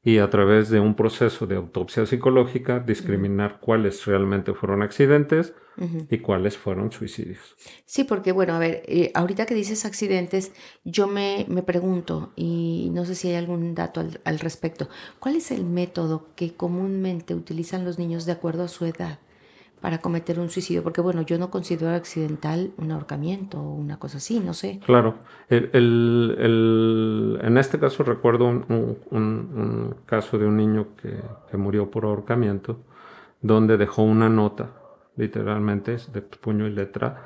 y 0.03 0.17
a 0.17 0.29
través 0.29 0.69
de 0.69 0.79
un 0.79 0.95
proceso 0.95 1.47
de 1.47 1.55
autopsia 1.55 2.05
psicológica 2.05 2.79
discriminar 2.79 3.59
cuáles 3.61 4.05
realmente 4.05 4.53
fueron 4.53 4.83
accidentes 4.83 5.53
y 6.09 6.19
cuáles 6.19 6.57
fueron 6.57 6.91
suicidios. 6.91 7.55
Sí, 7.85 8.03
porque 8.03 8.31
bueno, 8.31 8.53
a 8.53 8.59
ver, 8.59 8.83
eh, 8.85 9.11
ahorita 9.15 9.45
que 9.45 9.55
dices 9.55 9.85
accidentes, 9.85 10.51
yo 10.83 11.07
me, 11.07 11.45
me, 11.49 11.63
pregunto, 11.63 12.31
y 12.35 12.91
no 12.93 13.05
sé 13.05 13.15
si 13.15 13.29
hay 13.29 13.35
algún 13.35 13.73
dato 13.73 14.01
al, 14.01 14.19
al 14.23 14.39
respecto, 14.39 14.87
¿cuál 15.19 15.35
es 15.37 15.49
el 15.49 15.65
método 15.65 16.27
que 16.35 16.53
comúnmente 16.53 17.33
utilizan 17.33 17.85
los 17.85 17.97
niños 17.97 18.25
de 18.25 18.33
acuerdo 18.33 18.63
a 18.63 18.67
su 18.67 18.85
edad? 18.85 19.19
Para 19.83 19.97
cometer 19.97 20.39
un 20.39 20.49
suicidio, 20.49 20.81
porque 20.81 21.01
bueno, 21.01 21.23
yo 21.23 21.37
no 21.37 21.49
considero 21.51 21.93
accidental 21.93 22.71
un 22.77 22.93
ahorcamiento 22.93 23.59
o 23.59 23.73
una 23.73 23.99
cosa 23.99 24.15
así, 24.15 24.39
no 24.39 24.53
sé. 24.53 24.79
Claro, 24.85 25.15
el, 25.49 25.69
el, 25.73 27.37
en 27.41 27.57
este 27.57 27.77
caso 27.77 28.03
recuerdo 28.03 28.45
un, 28.45 28.97
un, 29.11 29.95
caso 30.05 30.37
de 30.37 30.45
un 30.45 30.55
niño 30.55 30.95
que, 30.95 31.19
que, 31.51 31.57
murió 31.57 31.91
por 31.91 32.05
ahorcamiento, 32.05 32.79
donde 33.41 33.75
dejó 33.75 34.03
una 34.03 34.29
nota, 34.29 34.69
literalmente, 35.17 35.97
de 36.13 36.21
puño 36.21 36.65
y 36.65 36.71
letra, 36.71 37.25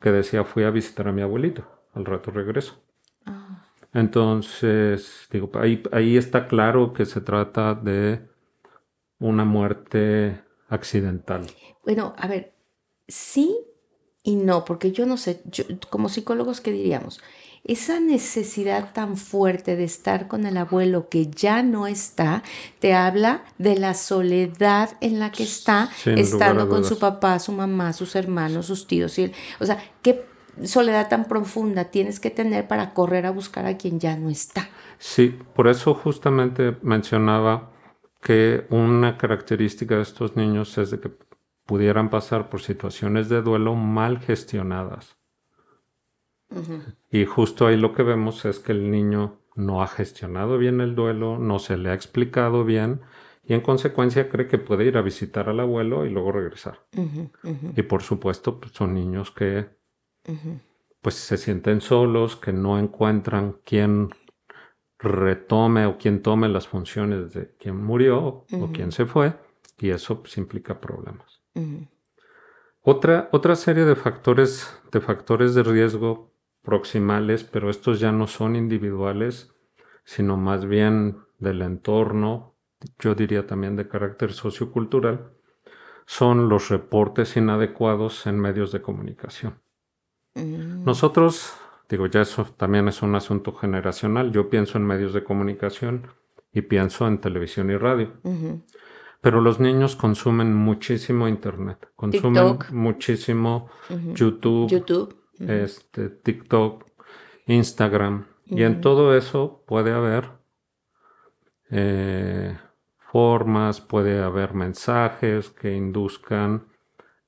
que 0.00 0.10
decía 0.10 0.44
fui 0.44 0.64
a 0.64 0.70
visitar 0.70 1.06
a 1.06 1.12
mi 1.12 1.20
abuelito, 1.20 1.64
al 1.92 2.06
rato 2.06 2.30
regreso. 2.30 2.82
Ah. 3.26 3.66
Entonces, 3.92 5.28
digo, 5.30 5.50
ahí, 5.52 5.82
ahí 5.92 6.16
está 6.16 6.48
claro 6.48 6.94
que 6.94 7.04
se 7.04 7.20
trata 7.20 7.74
de 7.74 8.26
una 9.18 9.44
muerte 9.44 10.48
accidental. 10.70 11.46
Bueno, 11.84 12.14
a 12.16 12.26
ver, 12.26 12.54
sí 13.08 13.56
y 14.22 14.36
no, 14.36 14.64
porque 14.64 14.92
yo 14.92 15.06
no 15.06 15.16
sé, 15.16 15.42
como 15.88 16.08
psicólogos, 16.08 16.60
¿qué 16.60 16.72
diríamos? 16.72 17.20
Esa 17.64 18.00
necesidad 18.00 18.92
tan 18.92 19.16
fuerte 19.16 19.76
de 19.76 19.84
estar 19.84 20.28
con 20.28 20.46
el 20.46 20.56
abuelo 20.56 21.08
que 21.08 21.26
ya 21.28 21.62
no 21.62 21.86
está, 21.86 22.42
te 22.78 22.94
habla 22.94 23.44
de 23.58 23.76
la 23.76 23.94
soledad 23.94 24.90
en 25.00 25.18
la 25.18 25.30
que 25.30 25.42
está, 25.42 25.90
estando 26.04 26.68
con 26.68 26.84
su 26.84 26.98
papá, 26.98 27.38
su 27.38 27.52
mamá, 27.52 27.92
sus 27.92 28.14
hermanos, 28.14 28.66
sus 28.66 28.86
tíos. 28.86 29.18
Y 29.18 29.32
o 29.58 29.66
sea, 29.66 29.78
qué 30.02 30.26
soledad 30.64 31.08
tan 31.08 31.24
profunda 31.26 31.84
tienes 31.84 32.20
que 32.20 32.30
tener 32.30 32.66
para 32.66 32.92
correr 32.92 33.26
a 33.26 33.30
buscar 33.30 33.66
a 33.66 33.76
quien 33.76 34.00
ya 34.00 34.16
no 34.16 34.30
está. 34.30 34.68
Sí, 34.98 35.38
por 35.54 35.68
eso 35.68 35.94
justamente 35.94 36.76
mencionaba 36.82 37.69
que 38.20 38.66
una 38.70 39.16
característica 39.16 39.96
de 39.96 40.02
estos 40.02 40.36
niños 40.36 40.76
es 40.78 40.90
de 40.90 41.00
que 41.00 41.10
pudieran 41.64 42.10
pasar 42.10 42.50
por 42.50 42.60
situaciones 42.60 43.28
de 43.28 43.42
duelo 43.42 43.74
mal 43.74 44.18
gestionadas. 44.18 45.16
Y 47.10 47.24
justo 47.26 47.66
ahí 47.66 47.76
lo 47.76 47.92
que 47.92 48.02
vemos 48.02 48.44
es 48.44 48.58
que 48.58 48.72
el 48.72 48.90
niño 48.90 49.38
no 49.54 49.82
ha 49.82 49.86
gestionado 49.86 50.58
bien 50.58 50.80
el 50.80 50.94
duelo, 50.94 51.38
no 51.38 51.58
se 51.58 51.76
le 51.76 51.90
ha 51.90 51.94
explicado 51.94 52.64
bien 52.64 53.00
y 53.44 53.54
en 53.54 53.60
consecuencia 53.60 54.28
cree 54.28 54.46
que 54.46 54.58
puede 54.58 54.84
ir 54.84 54.96
a 54.96 55.02
visitar 55.02 55.48
al 55.48 55.60
abuelo 55.60 56.06
y 56.06 56.10
luego 56.10 56.32
regresar. 56.32 56.80
Y 57.76 57.82
por 57.82 58.02
supuesto 58.02 58.60
pues, 58.60 58.72
son 58.72 58.94
niños 58.94 59.30
que 59.30 59.68
pues 61.00 61.14
se 61.14 61.36
sienten 61.36 61.80
solos, 61.80 62.36
que 62.36 62.52
no 62.52 62.78
encuentran 62.78 63.56
quién 63.64 64.10
retome 65.02 65.86
o 65.86 65.98
quien 65.98 66.22
tome 66.22 66.48
las 66.48 66.68
funciones 66.68 67.32
de 67.32 67.54
quien 67.58 67.76
murió 67.76 68.44
o 68.50 68.70
quien 68.72 68.92
se 68.92 69.06
fue 69.06 69.34
y 69.78 69.90
eso 69.90 70.20
pues, 70.20 70.36
implica 70.36 70.80
problemas. 70.80 71.42
otra, 72.82 73.28
otra 73.32 73.56
serie 73.56 73.84
de 73.84 73.96
factores, 73.96 74.78
de 74.92 75.00
factores 75.00 75.54
de 75.54 75.62
riesgo 75.62 76.34
proximales, 76.62 77.44
pero 77.44 77.70
estos 77.70 78.00
ya 78.00 78.12
no 78.12 78.26
son 78.26 78.56
individuales, 78.56 79.54
sino 80.04 80.36
más 80.36 80.66
bien 80.66 81.18
del 81.38 81.62
entorno, 81.62 82.56
yo 82.98 83.14
diría 83.14 83.46
también 83.46 83.76
de 83.76 83.88
carácter 83.88 84.32
sociocultural, 84.32 85.32
son 86.06 86.48
los 86.48 86.68
reportes 86.68 87.36
inadecuados 87.36 88.26
en 88.26 88.38
medios 88.38 88.72
de 88.72 88.82
comunicación. 88.82 89.62
Mm. 90.34 90.84
Nosotros, 90.84 91.54
digo, 91.90 92.06
ya 92.06 92.22
eso 92.22 92.44
también 92.56 92.88
es 92.88 93.02
un 93.02 93.14
asunto 93.14 93.52
generacional, 93.52 94.30
yo 94.30 94.48
pienso 94.48 94.78
en 94.78 94.86
medios 94.86 95.12
de 95.12 95.24
comunicación 95.24 96.06
y 96.52 96.62
pienso 96.62 97.06
en 97.06 97.18
televisión 97.18 97.70
y 97.70 97.76
radio. 97.76 98.12
Pero 99.20 99.40
los 99.40 99.60
niños 99.60 99.96
consumen 99.96 100.54
muchísimo 100.54 101.28
Internet, 101.28 101.90
consumen 101.96 102.58
muchísimo 102.70 103.68
YouTube, 104.14 104.70
YouTube. 104.70 105.16
Este, 105.40 106.08
TikTok, 106.08 106.86
Instagram. 107.46 108.26
Y 108.46 108.62
en 108.62 108.80
todo 108.80 109.16
eso 109.16 109.64
puede 109.66 109.92
haber 109.92 110.30
eh, 111.70 112.58
formas, 112.96 113.80
puede 113.80 114.22
haber 114.22 114.54
mensajes 114.54 115.50
que 115.50 115.74
induzcan 115.76 116.66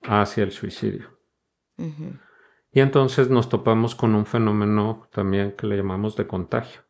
hacia 0.03 0.45
el 0.45 0.51
suicidio. 0.51 1.09
Y 2.73 2.81
entonces 2.81 3.29
nos 3.29 3.49
topamos 3.49 3.95
con 3.95 4.15
un 4.15 4.25
fenómeno 4.25 5.07
también 5.13 5.53
que 5.53 5.67
le 5.67 5.77
llamamos 5.77 6.17
de 6.17 6.27
contagio. 6.27 6.81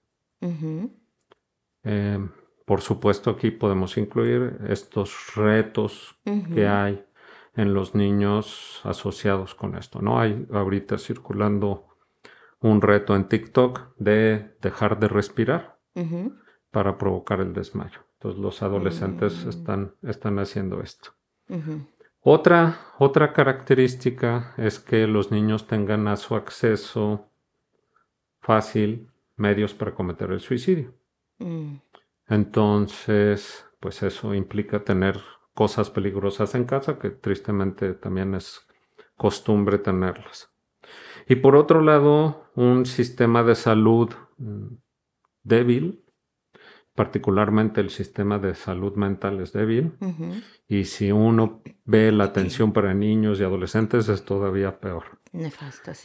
Eh, 1.82 2.18
por 2.64 2.80
supuesto, 2.80 3.30
aquí 3.30 3.50
podemos 3.50 3.96
incluir 3.96 4.58
estos 4.68 5.34
retos 5.34 6.16
que 6.54 6.68
hay 6.68 7.04
en 7.54 7.74
los 7.74 7.94
niños 7.94 8.80
asociados 8.84 9.54
con 9.54 9.76
esto. 9.76 10.00
¿no? 10.00 10.20
Hay 10.20 10.46
ahorita 10.52 10.98
circulando 10.98 11.88
un 12.60 12.80
reto 12.80 13.16
en 13.16 13.28
TikTok 13.28 13.96
de 13.98 14.56
dejar 14.60 15.00
de 15.00 15.08
respirar 15.08 15.80
para 16.70 16.96
provocar 16.96 17.40
el 17.40 17.52
desmayo. 17.52 18.00
Entonces 18.14 18.40
los 18.40 18.62
adolescentes 18.62 19.44
mm. 19.44 19.48
están, 19.48 19.94
están 20.02 20.38
haciendo 20.38 20.80
esto. 20.80 21.10
Otra, 22.22 22.78
otra 22.98 23.32
característica 23.32 24.54
es 24.56 24.78
que 24.78 25.06
los 25.06 25.30
niños 25.30 25.66
tengan 25.66 26.06
a 26.08 26.16
su 26.16 26.34
acceso 26.34 27.28
fácil 28.40 29.10
medios 29.36 29.74
para 29.74 29.94
cometer 29.94 30.30
el 30.30 30.40
suicidio. 30.40 30.94
Mm. 31.38 31.76
Entonces, 32.28 33.66
pues 33.80 34.02
eso 34.02 34.34
implica 34.34 34.84
tener 34.84 35.20
cosas 35.54 35.90
peligrosas 35.90 36.54
en 36.54 36.64
casa, 36.64 36.98
que 36.98 37.10
tristemente 37.10 37.94
también 37.94 38.34
es 38.34 38.66
costumbre 39.16 39.78
tenerlas. 39.78 40.52
Y 41.28 41.36
por 41.36 41.56
otro 41.56 41.82
lado, 41.82 42.50
un 42.54 42.86
sistema 42.86 43.42
de 43.42 43.54
salud 43.54 44.10
mm, 44.38 44.74
débil 45.42 46.01
particularmente 46.94 47.80
el 47.80 47.90
sistema 47.90 48.38
de 48.38 48.54
salud 48.54 48.94
mental 48.96 49.40
es 49.40 49.52
débil. 49.52 49.92
Y 50.68 50.84
si 50.84 51.10
uno 51.10 51.62
ve 51.84 52.12
la 52.12 52.24
atención 52.24 52.72
para 52.72 52.94
niños 52.94 53.40
y 53.40 53.44
adolescentes 53.44 54.08
es 54.08 54.24
todavía 54.24 54.78
peor. 54.80 55.04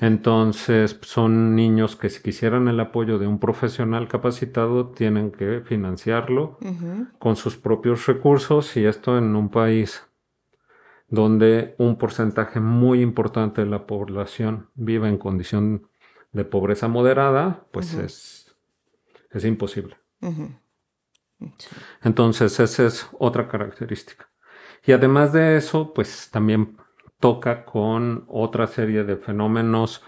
Entonces 0.01 0.97
son 1.01 1.55
niños 1.55 1.97
que 1.97 2.09
si 2.09 2.21
quisieran 2.21 2.69
el 2.69 2.79
apoyo 2.79 3.19
de 3.19 3.27
un 3.27 3.39
profesional 3.39 4.07
capacitado 4.07 4.91
tienen 4.91 5.31
que 5.31 5.61
financiarlo 5.61 6.57
con 7.19 7.35
sus 7.35 7.57
propios 7.57 8.05
recursos 8.05 8.77
y 8.77 8.85
esto 8.85 9.17
en 9.17 9.35
un 9.35 9.49
país 9.49 10.03
donde 11.09 11.75
un 11.77 11.97
porcentaje 11.97 12.59
muy 12.59 13.01
importante 13.01 13.61
de 13.61 13.69
la 13.69 13.85
población 13.85 14.69
vive 14.75 15.07
en 15.07 15.17
condición 15.17 15.89
de 16.31 16.45
pobreza 16.45 16.87
moderada, 16.87 17.65
pues 17.71 17.93
es, 17.93 18.55
es 19.31 19.45
imposible. 19.45 19.95
Entonces, 22.01 22.59
esa 22.59 22.85
es 22.85 23.07
otra 23.19 23.47
característica. 23.47 24.29
Y 24.85 24.91
además 24.91 25.33
de 25.33 25.57
eso, 25.57 25.93
pues 25.93 26.29
también 26.31 26.77
toca 27.19 27.65
con 27.65 28.25
otra 28.27 28.67
serie 28.67 29.03
de 29.03 29.17
fenómenos 29.17 30.03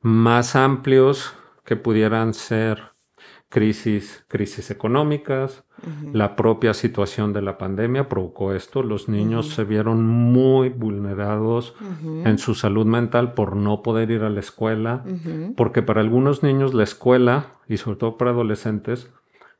más 0.00 0.56
amplios 0.56 1.34
que 1.64 1.76
pudieran 1.76 2.34
ser 2.34 2.96
crisis, 3.48 4.24
crisis 4.28 4.70
económicas, 4.70 5.64
la 6.12 6.36
propia 6.36 6.72
situación 6.74 7.32
de 7.32 7.42
la 7.42 7.58
pandemia 7.58 8.08
provocó 8.08 8.54
esto, 8.54 8.82
los 8.82 9.08
niños 9.08 9.50
se 9.50 9.64
vieron 9.64 10.06
muy 10.06 10.70
vulnerados 10.70 11.74
en 12.24 12.38
su 12.38 12.54
salud 12.54 12.86
mental 12.86 13.34
por 13.34 13.56
no 13.56 13.82
poder 13.82 14.10
ir 14.10 14.22
a 14.22 14.30
la 14.30 14.40
escuela, 14.40 15.04
porque 15.56 15.82
para 15.82 16.00
algunos 16.00 16.42
niños 16.42 16.74
la 16.74 16.82
escuela, 16.82 17.46
y 17.68 17.76
sobre 17.76 17.98
todo 17.98 18.16
para 18.16 18.30
adolescentes, 18.30 19.12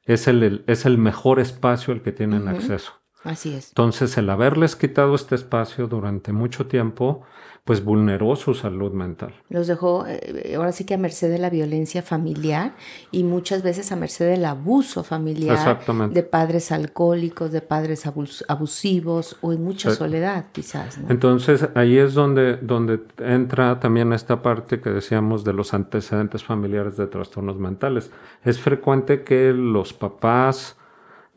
es 0.07 0.29
el, 0.29 0.65
es 0.67 0.87
el 0.87 0.99
mejor 0.99 1.41
espacio 1.41 1.93
al 1.93 2.03
que 2.03 2.13
tienen 2.13 2.49
acceso. 2.49 2.93
Así 3.25 3.55
es. 3.55 3.69
Entonces, 3.69 4.17
el 4.19 4.31
haberles 4.31 4.77
quitado 4.77 5.15
este 5.15 5.35
espacio 5.35 5.89
durante 5.89 6.33
mucho 6.33 6.67
tiempo, 6.67 7.25
pues 7.67 7.83
vulneró 7.83 8.37
su 8.37 8.55
salud 8.55 8.93
mental. 8.93 9.35
Los 9.49 9.67
dejó 9.67 10.07
eh, 10.07 10.55
ahora 10.57 10.71
sí 10.71 10.85
que 10.85 10.95
a 10.95 10.99
merced 10.99 11.29
de 11.29 11.39
la 11.39 11.51
violencia 11.51 12.01
familiar 12.01 12.77
y 13.11 13.25
muchas 13.25 13.65
veces 13.65 13.91
a 13.91 13.97
merced 13.97 14.31
del 14.31 14.45
abuso 14.45 15.03
familiar 15.03 15.83
de 16.11 16.23
padres 16.23 16.71
alcohólicos, 16.71 17.51
de 17.51 17.61
padres 17.63 18.05
abusivos 18.47 19.37
o 19.41 19.53
en 19.53 19.65
mucha 19.65 19.91
soledad 19.91 20.45
quizás. 20.53 21.01
Entonces 21.09 21.69
ahí 21.75 21.99
es 21.99 22.15
donde, 22.15 22.57
donde 22.57 23.01
entra 23.19 23.81
también 23.81 24.13
esta 24.13 24.43
parte 24.43 24.81
que 24.81 24.91
decíamos 24.91 25.43
de 25.43 25.53
los 25.53 25.75
antecedentes 25.75 26.45
familiares 26.45 26.97
de 26.97 27.09
trastornos 27.09 27.59
mentales. 27.59 28.13
Es 28.45 28.61
frecuente 28.61 29.25
que 29.25 29.53
los 29.53 29.93
papás 29.93 30.77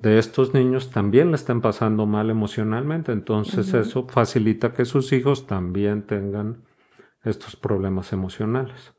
de 0.01 0.17
estos 0.17 0.53
niños 0.53 0.91
también 0.91 1.29
le 1.29 1.35
están 1.35 1.62
pasando 1.62 2.05
mal 2.05 2.29
emocionalmente, 2.29 3.12
entonces 3.12 3.73
eso 3.73 4.07
facilita 4.07 4.73
que 4.73 4.85
sus 4.85 5.12
hijos 5.12 5.45
también 5.45 6.07
tengan 6.07 6.63
estos 7.23 7.55
problemas 7.55 8.13
emocionales. 8.13 8.93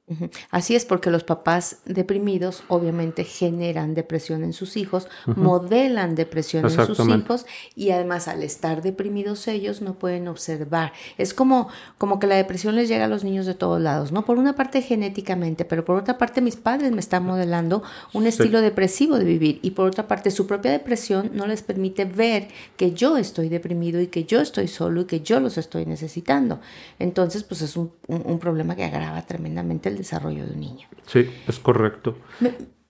Así 0.50 0.74
es, 0.74 0.84
porque 0.84 1.10
los 1.10 1.22
papás 1.22 1.78
deprimidos 1.84 2.64
obviamente 2.68 3.22
generan 3.24 3.94
depresión 3.94 4.42
en 4.42 4.52
sus 4.52 4.76
hijos, 4.76 5.06
modelan 5.26 6.16
depresión 6.16 6.64
en 6.64 6.86
sus 6.86 6.98
hijos 7.08 7.46
y 7.76 7.90
además 7.90 8.26
al 8.26 8.42
estar 8.42 8.82
deprimidos 8.82 9.46
ellos 9.46 9.82
no 9.82 9.94
pueden 9.94 10.26
observar. 10.26 10.92
Es 11.16 11.32
como, 11.32 11.68
como 11.96 12.18
que 12.18 12.26
la 12.26 12.34
depresión 12.34 12.74
les 12.74 12.88
llega 12.88 13.04
a 13.04 13.08
los 13.08 13.22
niños 13.22 13.46
de 13.46 13.54
todos 13.54 13.80
lados, 13.80 14.10
¿no? 14.10 14.24
Por 14.24 14.38
una 14.38 14.56
parte 14.56 14.82
genéticamente, 14.82 15.64
pero 15.64 15.84
por 15.84 15.96
otra 15.96 16.18
parte 16.18 16.40
mis 16.40 16.56
padres 16.56 16.90
me 16.90 17.00
están 17.00 17.24
modelando 17.24 17.82
un 18.12 18.26
estilo 18.26 18.60
depresivo 18.60 19.16
de 19.16 19.24
vivir 19.24 19.60
y 19.62 19.72
por 19.72 19.86
otra 19.86 20.08
parte 20.08 20.32
su 20.32 20.46
propia 20.46 20.72
depresión 20.72 21.30
no 21.34 21.46
les 21.46 21.62
permite 21.62 22.04
ver 22.04 22.48
que 22.76 22.92
yo 22.92 23.16
estoy 23.16 23.48
deprimido 23.48 24.00
y 24.00 24.08
que 24.08 24.24
yo 24.24 24.40
estoy 24.40 24.66
solo 24.66 25.02
y 25.02 25.04
que 25.04 25.20
yo 25.20 25.38
los 25.38 25.56
estoy 25.56 25.86
necesitando. 25.86 26.60
Entonces, 26.98 27.44
pues 27.44 27.62
es 27.62 27.76
un, 27.76 27.92
un 28.08 28.38
problema 28.40 28.74
que 28.74 28.84
agrava 28.84 29.22
tremendamente 29.22 29.88
el 29.88 29.99
desarrollo 30.00 30.46
de 30.46 30.52
un 30.52 30.60
niño. 30.60 30.88
Sí, 31.06 31.28
es 31.46 31.58
correcto. 31.58 32.16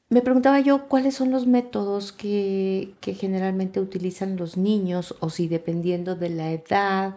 Me, 0.08 0.20
preguntaba 0.22 0.60
yo 0.60 0.88
cuáles 0.88 1.14
son 1.14 1.30
los 1.30 1.46
métodos 1.46 2.12
que, 2.12 2.94
generalmente 3.02 3.80
utilizan 3.80 4.36
los 4.36 4.56
niños 4.56 5.16
o 5.20 5.30
si 5.30 5.48
dependiendo 5.48 6.16
de 6.16 6.30
la 6.30 6.50
edad 6.52 7.16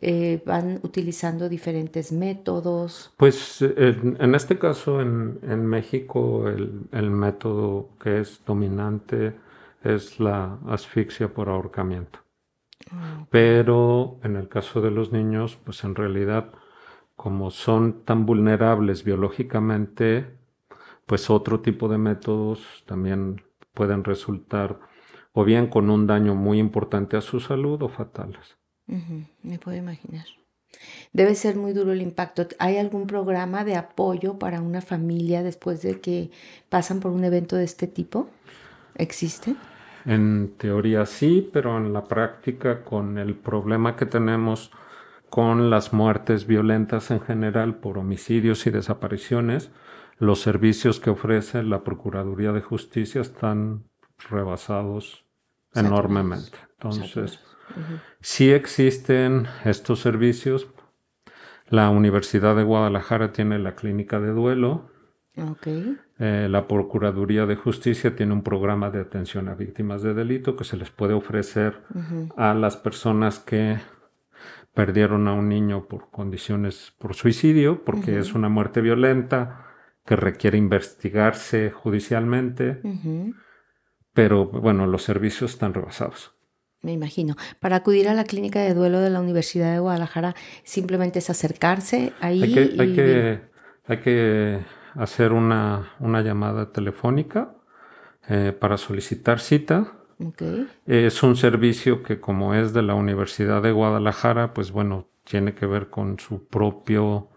eh, 0.00 0.42
van 0.44 0.80
utilizando 0.82 1.48
diferentes 1.48 2.12
métodos. 2.12 3.12
Pues 3.16 3.62
en, 3.62 4.34
este 4.34 4.58
caso 4.58 5.00
en, 5.00 5.66
México 5.66 6.48
el, 6.48 7.10
método 7.10 7.90
que 8.02 8.20
es 8.20 8.42
dominante 8.44 9.34
es 9.84 10.18
la 10.20 10.58
asfixia 10.68 11.32
por 11.32 11.48
ahorcamiento. 11.48 12.18
Ah, 12.90 13.26
Pero 13.30 14.18
en 14.24 14.36
el 14.36 14.48
caso 14.48 14.80
de 14.80 14.90
los 14.90 15.12
niños, 15.12 15.56
pues 15.64 15.84
en 15.84 15.94
realidad 15.94 16.52
como 17.22 17.52
son 17.52 18.04
tan 18.04 18.26
vulnerables 18.26 19.04
biológicamente, 19.04 20.26
pues 21.06 21.30
otro 21.30 21.60
tipo 21.60 21.86
de 21.86 21.96
métodos 21.96 22.82
también 22.84 23.42
pueden 23.74 24.02
resultar 24.02 24.80
o 25.32 25.44
bien 25.44 25.68
con 25.68 25.88
un 25.88 26.08
daño 26.08 26.34
muy 26.34 26.58
importante 26.58 27.16
a 27.16 27.20
su 27.20 27.38
salud 27.38 27.80
o 27.80 27.88
fatales. 27.88 28.58
me 28.88 29.60
puedo 29.60 29.76
imaginar. 29.76 30.24
Debe 31.12 31.36
ser 31.36 31.54
muy 31.54 31.72
duro 31.72 31.92
el 31.92 32.02
impacto. 32.02 32.44
¿Hay 32.58 32.76
algún 32.76 33.06
programa 33.06 33.62
de 33.62 33.76
apoyo 33.76 34.40
para 34.40 34.60
una 34.60 34.80
familia 34.80 35.44
después 35.44 35.80
de 35.80 36.00
que 36.00 36.32
pasan 36.70 36.98
por 36.98 37.12
un 37.12 37.22
evento 37.22 37.54
de 37.54 37.62
este 37.62 37.86
tipo? 37.86 38.30
¿Existe? 38.96 39.54
En 40.06 40.54
teoría 40.58 41.06
sí, 41.06 41.48
pero 41.52 41.76
en 41.76 41.92
la 41.92 42.02
práctica 42.02 42.82
con 42.82 43.16
el 43.16 43.36
problema 43.36 43.94
que 43.94 44.06
tenemos 44.06 44.72
con 45.32 45.70
las 45.70 45.94
muertes 45.94 46.46
violentas 46.46 47.10
en 47.10 47.22
general 47.22 47.76
por 47.76 47.96
homicidios 47.96 48.66
y 48.66 48.70
desapariciones, 48.70 49.70
los 50.18 50.42
servicios 50.42 51.00
que 51.00 51.08
ofrece 51.08 51.62
la 51.62 51.84
Procuraduría 51.84 52.52
de 52.52 52.60
Justicia 52.60 53.22
están 53.22 53.84
rebasados 54.28 55.24
enormemente. 55.74 56.58
Entonces, 56.74 57.40
sí 58.20 58.50
existen 58.50 59.46
estos 59.64 60.00
servicios. 60.00 60.68
La 61.70 61.88
Universidad 61.88 62.54
de 62.54 62.64
Guadalajara 62.64 63.32
tiene 63.32 63.58
la 63.58 63.74
clínica 63.74 64.20
de 64.20 64.32
duelo. 64.32 64.90
Eh, 66.18 66.46
la 66.50 66.68
Procuraduría 66.68 67.46
de 67.46 67.56
Justicia 67.56 68.14
tiene 68.14 68.34
un 68.34 68.42
programa 68.42 68.90
de 68.90 69.00
atención 69.00 69.48
a 69.48 69.54
víctimas 69.54 70.02
de 70.02 70.12
delito 70.12 70.56
que 70.56 70.64
se 70.64 70.76
les 70.76 70.90
puede 70.90 71.14
ofrecer 71.14 71.80
a 72.36 72.52
las 72.52 72.76
personas 72.76 73.38
que 73.38 73.78
perdieron 74.74 75.28
a 75.28 75.34
un 75.34 75.48
niño 75.48 75.86
por 75.86 76.10
condiciones 76.10 76.94
por 76.98 77.14
suicidio, 77.14 77.84
porque 77.84 78.18
es 78.18 78.34
una 78.34 78.48
muerte 78.48 78.80
violenta 78.80 79.66
que 80.04 80.16
requiere 80.16 80.58
investigarse 80.58 81.70
judicialmente, 81.70 82.80
pero 84.12 84.46
bueno, 84.46 84.86
los 84.86 85.02
servicios 85.02 85.52
están 85.52 85.74
rebasados. 85.74 86.34
Me 86.80 86.92
imagino. 86.92 87.36
Para 87.60 87.76
acudir 87.76 88.08
a 88.08 88.14
la 88.14 88.24
clínica 88.24 88.60
de 88.60 88.74
duelo 88.74 89.00
de 89.00 89.10
la 89.10 89.20
Universidad 89.20 89.72
de 89.72 89.78
Guadalajara, 89.78 90.34
simplemente 90.64 91.20
es 91.20 91.30
acercarse 91.30 92.12
ahí. 92.20 92.42
Hay 92.42 92.54
que, 92.54 92.82
hay 92.82 92.94
que, 92.94 93.40
hay 93.86 93.98
que 93.98 94.60
hacer 94.94 95.32
una, 95.32 95.92
una 96.00 96.22
llamada 96.22 96.72
telefónica 96.72 97.54
eh, 98.28 98.52
para 98.58 98.76
solicitar 98.78 99.38
cita 99.38 100.01
es 100.86 101.22
un 101.22 101.36
servicio 101.36 102.02
que 102.02 102.20
como 102.20 102.54
es 102.54 102.72
de 102.72 102.82
la 102.82 102.94
Universidad 102.94 103.62
de 103.62 103.72
Guadalajara, 103.72 104.54
pues 104.54 104.72
bueno, 104.72 105.06
tiene 105.24 105.54
que 105.54 105.66
ver 105.66 105.88
con 105.90 106.18
su 106.18 106.46
propio 106.46 107.28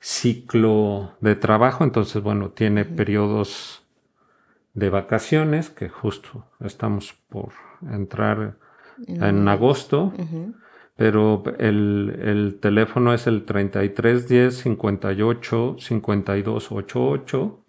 ciclo 0.00 1.12
de 1.20 1.36
trabajo, 1.36 1.84
entonces 1.84 2.22
bueno, 2.22 2.50
tiene 2.50 2.84
periodos 2.84 3.86
de 4.74 4.88
vacaciones 4.88 5.68
que 5.70 5.88
justo 5.88 6.46
estamos 6.60 7.14
por 7.28 7.52
entrar 7.90 8.56
en 9.06 9.48
agosto, 9.48 10.12
pero 10.96 11.42
el, 11.58 12.18
el, 12.22 12.58
teléfono 12.60 13.12
es 13.12 13.26
el 13.26 13.44
3310 13.44 14.58
58 14.58 15.76
52 15.78 16.72
88. 16.72 17.64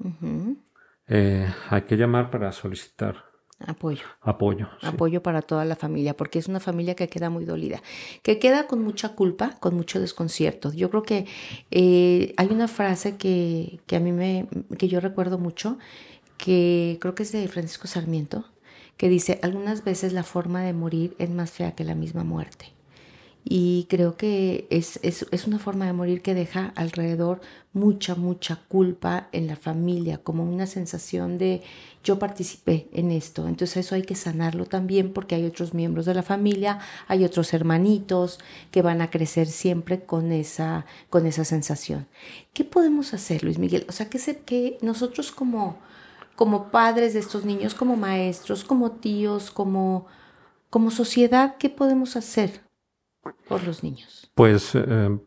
hay 1.69 1.81
que 1.83 1.97
llamar 1.97 2.29
para 2.29 2.51
solicitar 2.51 3.30
Apoyo. 3.67 4.03
Apoyo. 4.21 4.67
Apoyo 4.81 5.23
para 5.23 5.41
toda 5.41 5.65
la 5.65 5.75
familia, 5.75 6.15
porque 6.15 6.39
es 6.39 6.47
una 6.47 6.59
familia 6.59 6.95
que 6.95 7.07
queda 7.07 7.29
muy 7.29 7.45
dolida, 7.45 7.81
que 8.23 8.39
queda 8.39 8.67
con 8.67 8.83
mucha 8.83 9.09
culpa, 9.15 9.57
con 9.59 9.75
mucho 9.75 9.99
desconcierto. 9.99 10.71
Yo 10.73 10.89
creo 10.89 11.03
que 11.03 11.25
eh, 11.71 12.33
hay 12.37 12.47
una 12.47 12.67
frase 12.67 13.17
que, 13.17 13.79
que, 13.87 13.95
a 13.95 13.99
mí 13.99 14.11
me, 14.11 14.47
que 14.77 14.87
yo 14.87 14.99
recuerdo 14.99 15.37
mucho, 15.37 15.77
que 16.37 16.97
creo 17.01 17.15
que 17.15 17.23
es 17.23 17.31
de 17.31 17.47
Francisco 17.47 17.87
Sarmiento, 17.87 18.45
que 18.97 19.09
dice, 19.09 19.39
algunas 19.43 19.83
veces 19.83 20.13
la 20.13 20.23
forma 20.23 20.61
de 20.63 20.73
morir 20.73 21.15
es 21.17 21.29
más 21.29 21.51
fea 21.51 21.73
que 21.73 21.83
la 21.83 21.95
misma 21.95 22.23
muerte 22.23 22.73
y 23.43 23.87
creo 23.89 24.17
que 24.17 24.67
es, 24.69 24.99
es, 25.01 25.25
es, 25.31 25.47
una 25.47 25.57
forma 25.57 25.85
de 25.85 25.93
morir 25.93 26.21
que 26.21 26.35
deja 26.35 26.73
alrededor 26.75 27.41
mucha, 27.73 28.13
mucha 28.13 28.57
culpa 28.67 29.29
en 29.31 29.47
la 29.47 29.55
familia, 29.55 30.19
como 30.19 30.43
una 30.43 30.67
sensación 30.67 31.37
de 31.37 31.63
yo 32.03 32.19
participé 32.19 32.87
en 32.93 33.11
esto, 33.11 33.47
entonces 33.47 33.77
eso 33.85 33.95
hay 33.95 34.03
que 34.03 34.15
sanarlo 34.15 34.65
también 34.65 35.11
porque 35.11 35.35
hay 35.35 35.45
otros 35.45 35.73
miembros 35.73 36.05
de 36.05 36.13
la 36.13 36.23
familia, 36.23 36.79
hay 37.07 37.23
otros 37.25 37.53
hermanitos 37.53 38.39
que 38.69 38.83
van 38.83 39.01
a 39.01 39.09
crecer 39.09 39.47
siempre 39.47 40.03
con 40.03 40.31
esa, 40.31 40.85
con 41.09 41.25
esa 41.25 41.43
sensación. 41.43 42.07
¿Qué 42.53 42.63
podemos 42.63 43.13
hacer, 43.13 43.43
Luis 43.43 43.57
Miguel? 43.57 43.85
O 43.89 43.91
sea, 43.91 44.09
que, 44.09 44.19
que 44.45 44.77
nosotros 44.81 45.31
como, 45.31 45.77
como 46.35 46.69
padres 46.69 47.13
de 47.13 47.19
estos 47.19 47.43
niños, 47.45 47.73
como 47.73 47.95
maestros, 47.95 48.63
como 48.63 48.91
tíos, 48.91 49.49
como, 49.49 50.05
como 50.69 50.91
sociedad, 50.91 51.55
¿qué 51.57 51.69
podemos 51.69 52.15
hacer 52.15 52.70
por 53.47 53.63
los 53.63 53.83
niños? 53.83 54.31
Pues 54.35 54.75
eh, 54.75 55.19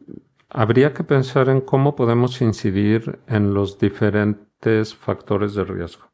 habría 0.48 0.92
que 0.92 1.04
pensar 1.04 1.48
en 1.48 1.60
cómo 1.60 1.96
podemos 1.96 2.40
incidir 2.40 3.20
en 3.26 3.54
los 3.54 3.78
diferentes 3.78 4.94
factores 4.94 5.54
de 5.54 5.64
riesgo. 5.64 6.10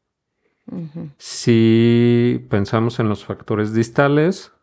Si 1.17 2.45
pensamos 2.49 2.99
en 2.99 3.09
los 3.09 3.25
factores 3.25 3.73
distales, 3.73 4.53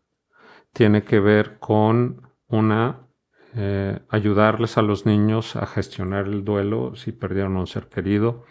tiene 0.73 1.03
que 1.03 1.21
ver 1.21 1.59
con 1.59 2.31
una 2.49 3.09
eh, 3.55 3.99
ayudarles 4.09 4.79
a 4.79 4.83
los 4.83 5.05
niños 5.07 5.57
a 5.57 5.67
gestionar 5.67 6.27
el 6.27 6.45
duelo 6.45 6.95
si 6.95 7.13
perdieron 7.13 7.57
a 7.57 7.61
un 7.61 7.67
ser 7.67 7.89
querido, 7.89 8.45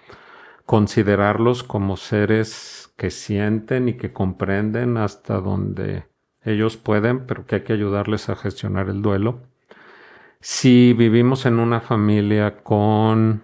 considerarlos 0.65 1.63
como 1.63 1.97
seres 1.97 2.93
que 2.97 3.09
sienten 3.09 3.89
y 3.89 3.93
que 3.93 4.11
comprenden 4.11 4.97
hasta 4.97 5.39
donde 5.39 6.07
ellos 6.47 6.77
pueden, 6.77 7.25
pero 7.25 7.45
que 7.45 7.55
hay 7.55 7.61
que 7.61 7.73
ayudarles 7.73 8.29
a 8.29 8.35
gestionar 8.35 8.89
el 8.89 9.01
duelo. 9.01 9.41
Si 10.39 10.93
vivimos 10.93 11.45
en 11.45 11.59
una 11.59 11.81
familia 11.81 12.63
con 12.63 13.41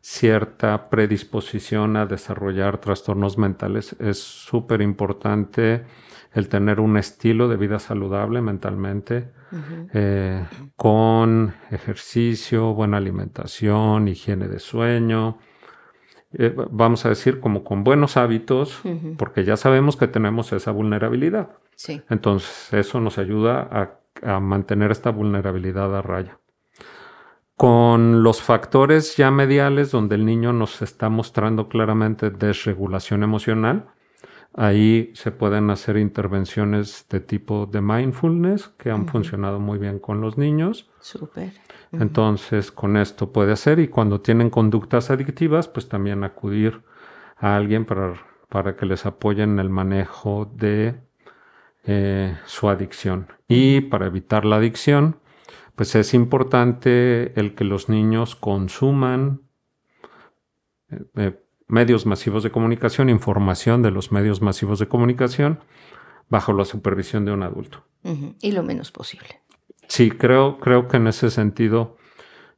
cierta 0.00 0.88
predisposición 0.90 1.96
a 1.96 2.06
desarrollar 2.06 2.78
trastornos 2.78 3.36
mentales, 3.36 3.94
es 4.00 4.22
súper 4.22 4.80
importante 4.80 5.84
el 6.32 6.48
tener 6.48 6.80
un 6.80 6.96
estilo 6.96 7.48
de 7.48 7.56
vida 7.56 7.78
saludable 7.78 8.40
mentalmente, 8.40 9.30
eh, 9.92 10.44
con 10.76 11.54
ejercicio, 11.70 12.74
buena 12.74 12.96
alimentación, 12.96 14.08
higiene 14.08 14.48
de 14.48 14.58
sueño, 14.58 15.38
eh, 16.32 16.52
vamos 16.70 17.06
a 17.06 17.10
decir 17.10 17.38
como 17.38 17.62
con 17.62 17.84
buenos 17.84 18.16
hábitos, 18.16 18.80
porque 19.16 19.44
ya 19.44 19.56
sabemos 19.56 19.96
que 19.96 20.08
tenemos 20.08 20.52
esa 20.52 20.72
vulnerabilidad. 20.72 21.50
Entonces, 22.08 22.72
eso 22.72 23.00
nos 23.00 23.18
ayuda 23.18 23.68
a, 24.22 24.40
mantener 24.40 24.90
esta 24.90 25.10
vulnerabilidad 25.10 25.94
a 25.96 26.00
raya. 26.00 26.38
Con 27.56 28.22
los 28.22 28.40
factores 28.40 29.16
ya 29.16 29.30
mediales, 29.30 29.90
donde 29.90 30.14
el 30.14 30.24
niño 30.24 30.52
nos 30.52 30.82
está 30.82 31.08
mostrando 31.08 31.68
claramente 31.68 32.30
desregulación 32.30 33.22
emocional, 33.22 33.86
ahí 34.54 35.10
se 35.14 35.30
pueden 35.30 35.70
hacer 35.70 35.96
intervenciones 35.96 37.06
de 37.10 37.20
tipo 37.20 37.66
de 37.66 37.80
mindfulness 37.80 38.68
que 38.68 38.90
han 38.90 39.06
funcionado 39.06 39.60
muy 39.60 39.78
bien 39.78 39.98
con 39.98 40.20
los 40.20 40.38
niños. 40.38 40.88
Súper. 41.00 41.52
Entonces, 41.92 42.72
con 42.72 42.96
esto 42.96 43.32
puede 43.32 43.52
hacer 43.52 43.78
y 43.78 43.88
cuando 43.88 44.20
tienen 44.20 44.50
conductas 44.50 45.10
adictivas, 45.10 45.68
pues 45.68 45.88
también 45.88 46.24
acudir 46.24 46.82
a 47.36 47.56
alguien 47.56 47.84
para, 47.84 48.14
para 48.48 48.76
que 48.76 48.86
les 48.86 49.06
apoyen 49.06 49.52
en 49.52 49.58
el 49.58 49.70
manejo 49.70 50.50
de 50.54 50.96
eh, 51.86 52.38
su 52.46 52.68
adicción. 52.68 53.28
Y 53.46 53.82
para 53.82 54.06
evitar 54.06 54.46
la 54.46 54.56
adicción, 54.56 55.20
pues 55.76 55.94
es 55.94 56.14
importante 56.14 57.38
el 57.38 57.54
que 57.54 57.64
los 57.64 57.90
niños 57.90 58.36
consuman 58.36 59.42
eh, 60.90 61.04
eh, 61.16 61.40
medios 61.68 62.06
masivos 62.06 62.42
de 62.42 62.50
comunicación, 62.50 63.10
información 63.10 63.82
de 63.82 63.90
los 63.90 64.12
medios 64.12 64.40
masivos 64.40 64.78
de 64.78 64.88
comunicación 64.88 65.60
bajo 66.30 66.54
la 66.54 66.64
supervisión 66.64 67.26
de 67.26 67.32
un 67.32 67.42
adulto. 67.42 67.84
Y 68.40 68.52
lo 68.52 68.62
menos 68.62 68.90
posible. 68.90 69.40
Sí, 69.88 70.10
creo, 70.10 70.58
creo 70.58 70.88
que 70.88 70.96
en 70.96 71.06
ese 71.06 71.30
sentido 71.30 71.96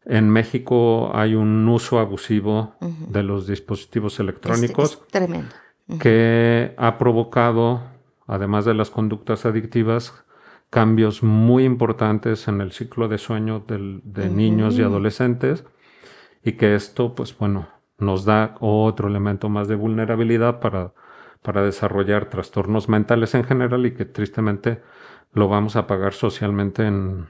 en 0.04 0.30
México 0.30 1.10
hay 1.14 1.34
un 1.34 1.68
uso 1.68 1.98
abusivo 1.98 2.76
de 2.80 3.24
los 3.24 3.48
dispositivos 3.48 4.20
electrónicos. 4.20 5.02
tremendo. 5.10 5.54
Que 6.00 6.74
ha 6.78 6.98
provocado 6.98 7.95
además 8.26 8.64
de 8.64 8.74
las 8.74 8.90
conductas 8.90 9.46
adictivas, 9.46 10.24
cambios 10.70 11.22
muy 11.22 11.64
importantes 11.64 12.48
en 12.48 12.60
el 12.60 12.72
ciclo 12.72 13.08
de 13.08 13.18
sueño 13.18 13.64
de 13.66 14.28
niños 14.28 14.78
y 14.78 14.82
adolescentes 14.82 15.64
y 16.42 16.52
que 16.52 16.74
esto, 16.74 17.14
pues 17.14 17.36
bueno, 17.36 17.68
nos 17.98 18.24
da 18.24 18.56
otro 18.60 19.08
elemento 19.08 19.48
más 19.48 19.68
de 19.68 19.74
vulnerabilidad 19.74 20.60
para, 20.60 20.92
para 21.42 21.62
desarrollar 21.62 22.28
trastornos 22.28 22.88
mentales 22.88 23.34
en 23.34 23.44
general 23.44 23.86
y 23.86 23.94
que 23.94 24.04
tristemente 24.04 24.82
lo 25.32 25.48
vamos 25.48 25.76
a 25.76 25.86
pagar 25.86 26.12
socialmente 26.12 26.86
en, 26.86 27.28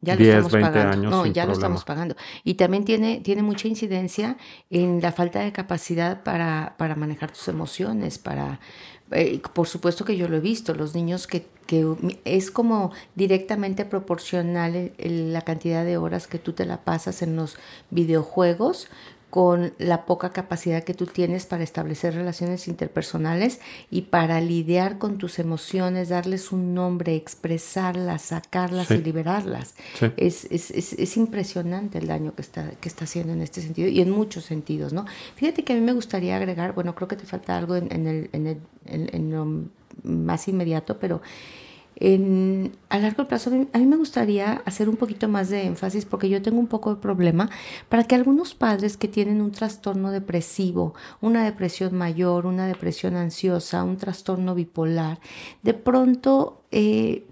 ya 0.00 0.16
10, 0.16 0.50
20 0.50 0.78
años. 0.78 1.10
No, 1.10 1.26
ya 1.26 1.46
lo 1.46 1.52
estamos 1.52 1.84
pagando. 1.84 2.16
Y 2.42 2.54
también 2.54 2.84
tiene, 2.84 3.20
tiene 3.20 3.42
mucha 3.42 3.68
incidencia 3.68 4.36
en 4.70 5.00
la 5.00 5.12
falta 5.12 5.40
de 5.40 5.52
capacidad 5.52 6.22
para, 6.22 6.74
para 6.78 6.94
manejar 6.96 7.30
tus 7.30 7.46
emociones, 7.48 8.18
para, 8.18 8.60
eh, 9.12 9.40
por 9.52 9.66
supuesto 9.66 10.04
que 10.04 10.16
yo 10.16 10.28
lo 10.28 10.36
he 10.36 10.40
visto, 10.40 10.74
los 10.74 10.94
niños 10.94 11.26
que, 11.26 11.46
que 11.66 11.86
es 12.24 12.50
como 12.50 12.92
directamente 13.14 13.84
proporcional 13.84 14.92
la 14.98 15.42
cantidad 15.42 15.84
de 15.84 15.96
horas 15.96 16.26
que 16.26 16.38
tú 16.38 16.52
te 16.52 16.64
la 16.64 16.84
pasas 16.84 17.22
en 17.22 17.36
los 17.36 17.56
videojuegos 17.90 18.88
con 19.30 19.72
la 19.78 20.04
poca 20.04 20.30
capacidad 20.30 20.82
que 20.82 20.92
tú 20.92 21.06
tienes 21.06 21.46
para 21.46 21.62
establecer 21.62 22.14
relaciones 22.14 22.66
interpersonales 22.68 23.60
y 23.90 24.02
para 24.02 24.40
lidiar 24.40 24.98
con 24.98 25.18
tus 25.18 25.38
emociones, 25.38 26.08
darles 26.08 26.50
un 26.50 26.74
nombre, 26.74 27.14
expresarlas, 27.14 28.22
sacarlas 28.22 28.90
y 28.90 28.98
liberarlas. 28.98 29.74
Es, 30.16 30.46
es, 30.50 30.72
es, 30.72 30.92
es, 30.94 31.16
impresionante 31.16 31.98
el 31.98 32.08
daño 32.08 32.34
que 32.34 32.42
está, 32.42 32.72
que 32.72 32.88
está 32.88 33.04
haciendo 33.04 33.32
en 33.32 33.40
este 33.40 33.62
sentido 33.62 33.88
y 33.88 34.00
en 34.00 34.10
muchos 34.10 34.44
sentidos, 34.44 34.92
¿no? 34.92 35.06
Fíjate 35.36 35.62
que 35.62 35.72
a 35.72 35.76
mí 35.76 35.82
me 35.82 35.92
gustaría 35.92 36.36
agregar, 36.36 36.74
bueno, 36.74 36.94
creo 36.94 37.06
que 37.06 37.16
te 37.16 37.24
falta 37.24 37.56
algo 37.56 37.76
en, 37.76 38.06
el, 38.06 38.30
en, 38.32 38.46
el, 38.46 38.60
en, 38.86 39.70
más 40.02 40.48
inmediato, 40.48 40.98
pero 40.98 41.22
en, 42.00 42.72
a 42.88 42.98
largo 42.98 43.28
plazo, 43.28 43.50
a 43.72 43.78
mí 43.78 43.86
me 43.86 43.96
gustaría 43.96 44.62
hacer 44.64 44.88
un 44.88 44.96
poquito 44.96 45.28
más 45.28 45.50
de 45.50 45.66
énfasis 45.66 46.06
porque 46.06 46.30
yo 46.30 46.40
tengo 46.40 46.58
un 46.58 46.66
poco 46.66 46.94
de 46.94 47.00
problema 47.00 47.50
para 47.90 48.04
que 48.04 48.14
algunos 48.14 48.54
padres 48.54 48.96
que 48.96 49.06
tienen 49.06 49.42
un 49.42 49.52
trastorno 49.52 50.10
depresivo, 50.10 50.94
una 51.20 51.44
depresión 51.44 51.94
mayor, 51.94 52.46
una 52.46 52.66
depresión 52.66 53.16
ansiosa, 53.16 53.84
un 53.84 53.98
trastorno 53.98 54.54
bipolar, 54.54 55.20
de 55.62 55.74
pronto 55.74 56.62
eh, 56.70 57.26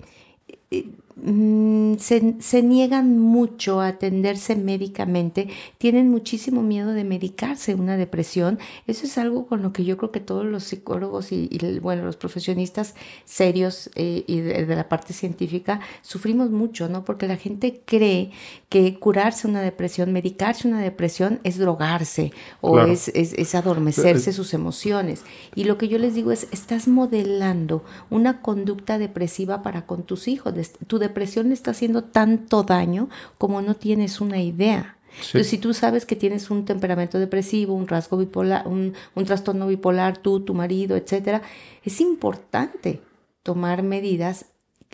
eh, 0.70 0.90
Mm, 1.20 1.96
se, 1.98 2.62
niegan 2.62 3.18
mucho 3.18 3.80
a 3.80 3.88
atenderse 3.88 4.54
médicamente, 4.54 5.48
tienen 5.78 6.10
muchísimo 6.10 6.62
miedo 6.62 6.92
de 6.92 7.02
medicarse 7.02 7.74
una 7.74 7.96
depresión. 7.96 8.58
Eso 8.86 9.06
es 9.06 9.18
algo 9.18 9.46
con 9.46 9.62
lo 9.62 9.72
que 9.72 9.84
yo 9.84 9.96
creo 9.96 10.12
que 10.12 10.20
todos 10.20 10.44
los 10.44 10.64
psicólogos 10.64 11.32
y, 11.32 11.48
bueno, 11.82 12.04
los 12.04 12.16
profesionistas 12.16 12.94
serios 13.24 13.90
eh, 13.96 14.24
y 14.28 14.40
de, 14.40 14.76
la 14.76 14.88
parte 14.88 15.12
científica 15.12 15.80
sufrimos 16.02 16.50
mucho, 16.50 16.88
¿no? 16.88 17.04
Porque 17.04 17.26
la 17.26 17.36
gente 17.36 17.82
cree 17.84 18.30
que 18.68 18.98
curarse 18.98 19.48
una 19.48 19.62
depresión, 19.62 20.12
medicarse 20.12 20.68
una 20.68 20.80
depresión 20.80 21.40
es 21.42 21.58
drogarse 21.58 22.32
o 22.60 22.78
es, 22.80 23.08
es, 23.08 23.54
adormecerse 23.56 24.32
sus 24.32 24.54
emociones. 24.54 25.24
Y 25.56 25.64
lo 25.64 25.78
que 25.78 25.88
yo 25.88 25.98
les 25.98 26.14
digo 26.14 26.30
es, 26.30 26.46
estás 26.52 26.86
modelando 26.86 27.82
una 28.08 28.40
conducta 28.40 28.98
depresiva 28.98 29.62
para 29.62 29.86
con 29.86 30.04
tus 30.04 30.28
hijos. 30.28 30.54
Tu 30.86 30.98
depresión 31.08 31.48
le 31.48 31.54
está 31.54 31.72
haciendo 31.72 32.04
tanto 32.04 32.62
daño 32.62 33.08
como 33.36 33.60
no 33.62 33.74
tienes 33.74 34.20
una 34.20 34.40
idea. 34.40 34.96
Entonces, 35.10 35.48
si 35.48 35.58
tú 35.58 35.74
sabes 35.74 36.06
que 36.06 36.16
tienes 36.16 36.50
un 36.50 36.64
temperamento 36.64 37.18
depresivo, 37.18 37.74
un 37.74 37.88
rasgo 37.88 38.16
bipolar, 38.18 38.66
un, 38.66 38.94
trastorno 39.26 39.66
bipolar, 39.66 40.18
tú, 40.18 40.40
tu 40.40 40.54
marido, 40.54 40.96
etcétera, 40.96 41.42
es 41.82 42.00
importante 42.00 43.00
tomar 43.42 43.82
medidas 43.82 44.46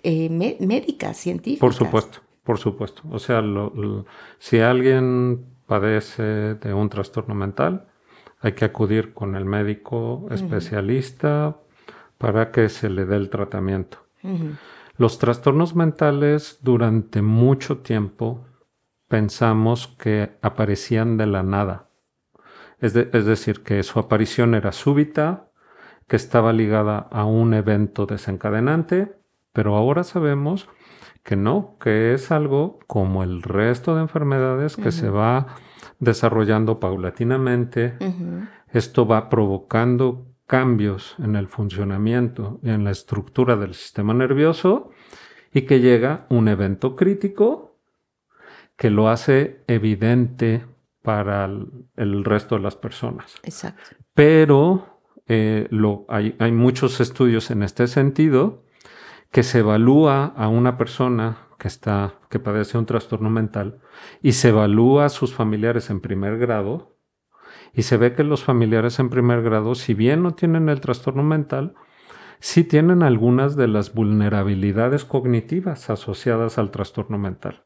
eh, 0.03 0.31
médicas, 0.31 1.17
científicas. 1.17 1.61
Por 1.61 1.75
supuesto, 1.75 2.19
por 2.43 2.59
supuesto. 2.59 3.03
O 3.11 3.19
sea, 3.19 3.43
si 4.39 4.61
alguien 4.61 5.45
padece 5.67 6.23
de 6.55 6.75
un 6.75 6.89
trastorno 6.89 7.35
mental, 7.35 7.87
hay 8.41 8.53
que 8.53 8.65
acudir 8.65 9.15
con 9.15 9.37
el 9.37 9.45
médico 9.45 10.27
especialista 10.31 11.57
para 12.19 12.51
que 12.51 12.69
se 12.69 12.91
le 12.91 13.07
dé 13.07 13.17
el 13.17 13.31
tratamiento. 13.31 13.99
Los 14.97 15.19
trastornos 15.19 15.75
mentales 15.75 16.59
durante 16.63 17.21
mucho 17.21 17.79
tiempo 17.79 18.47
pensamos 19.09 19.89
que 19.89 20.39
aparecían 20.41 21.17
de 21.17 21.27
la 21.27 21.43
nada. 21.43 21.89
Es, 22.79 22.93
decir, 22.93 23.63
que 23.63 23.83
su 23.83 23.99
aparición 23.99 24.55
era 24.55 24.71
súbita, 24.71 25.49
que 26.07 26.17
estaba 26.17 26.53
ligada 26.53 26.99
a 26.99 27.25
un 27.25 27.55
evento 27.55 28.07
desencadenante, 28.07 29.17
pero 29.53 29.75
ahora 29.75 30.05
sabemos 30.05 30.69
que 31.23 31.35
no, 31.35 31.77
que 31.81 32.13
es 32.13 32.31
algo 32.31 32.79
como 32.87 33.23
el 33.23 33.43
resto 33.43 33.95
de 33.95 34.03
enfermedades 34.03 34.77
que 34.77 34.93
se 34.93 35.09
va 35.09 35.47
desarrollando 35.99 36.79
paulatinamente. 36.79 37.97
Esto 38.71 39.07
va 39.07 39.31
provocando 39.31 40.34
cambios 40.47 41.17
en 41.19 41.37
el 41.37 41.49
funcionamiento 41.49 42.61
y 42.63 42.71
en 42.71 42.85
la 42.85 42.91
estructura 42.91 43.57
del 43.57 43.75
sistema 43.75 44.15
nervioso 44.15 44.91
y 45.53 45.63
que 45.63 45.81
llega 45.81 46.27
un 46.29 46.49
evento 46.49 46.97
crítico 46.97 47.79
que 48.77 48.91
lo 48.91 49.09
hace 49.09 49.63
evidente 49.67 50.67
para 51.03 51.45
el, 51.45 52.25
resto 52.25 52.57
de 52.57 52.63
las 52.63 52.77
personas. 52.77 53.37
Exacto. 53.43 53.97
Pero 54.15 55.01
eh, 55.27 55.69
lo, 55.71 56.05
hay, 56.09 56.35
hay 56.39 56.53
muchos 56.53 57.01
estudios 57.01 57.51
en 57.51 57.63
este 57.63 57.87
sentido 57.87 58.65
que 59.31 59.43
se 59.43 59.61
evalúa 59.61 60.27
a 60.37 60.49
una 60.49 60.77
persona 60.77 61.49
que 61.59 61.69
está, 61.69 62.15
que 62.31 62.39
padece 62.39 62.79
un 62.79 62.87
trastorno 62.87 63.31
mental 63.31 63.81
y 64.23 64.33
se 64.33 64.49
evalúa 64.51 65.07
a 65.07 65.09
sus 65.09 65.35
familiares 65.35 65.91
en 65.91 66.01
primer 66.01 66.39
grado 66.39 66.94
y 67.75 67.83
se 67.83 67.97
ve 67.97 68.15
que 68.15 68.25
los 68.25 68.45
familiares 68.45 68.99
en 68.99 69.11
primer 69.11 69.43
grado, 69.43 69.75
si 69.75 69.95
bien 69.95 70.23
no 70.23 70.33
tienen 70.33 70.69
el 70.69 70.81
trastorno 70.81 71.23
mental, 71.23 71.75
sí 72.39 72.63
tienen 72.63 73.03
algunas 73.03 73.57
de 73.57 73.69
las 73.69 73.95
vulnerabilidades 73.95 75.05
cognitivas 75.05 75.91
asociadas 75.91 76.59
al 76.59 76.71
trastorno 76.71 77.19
mental. 77.19 77.65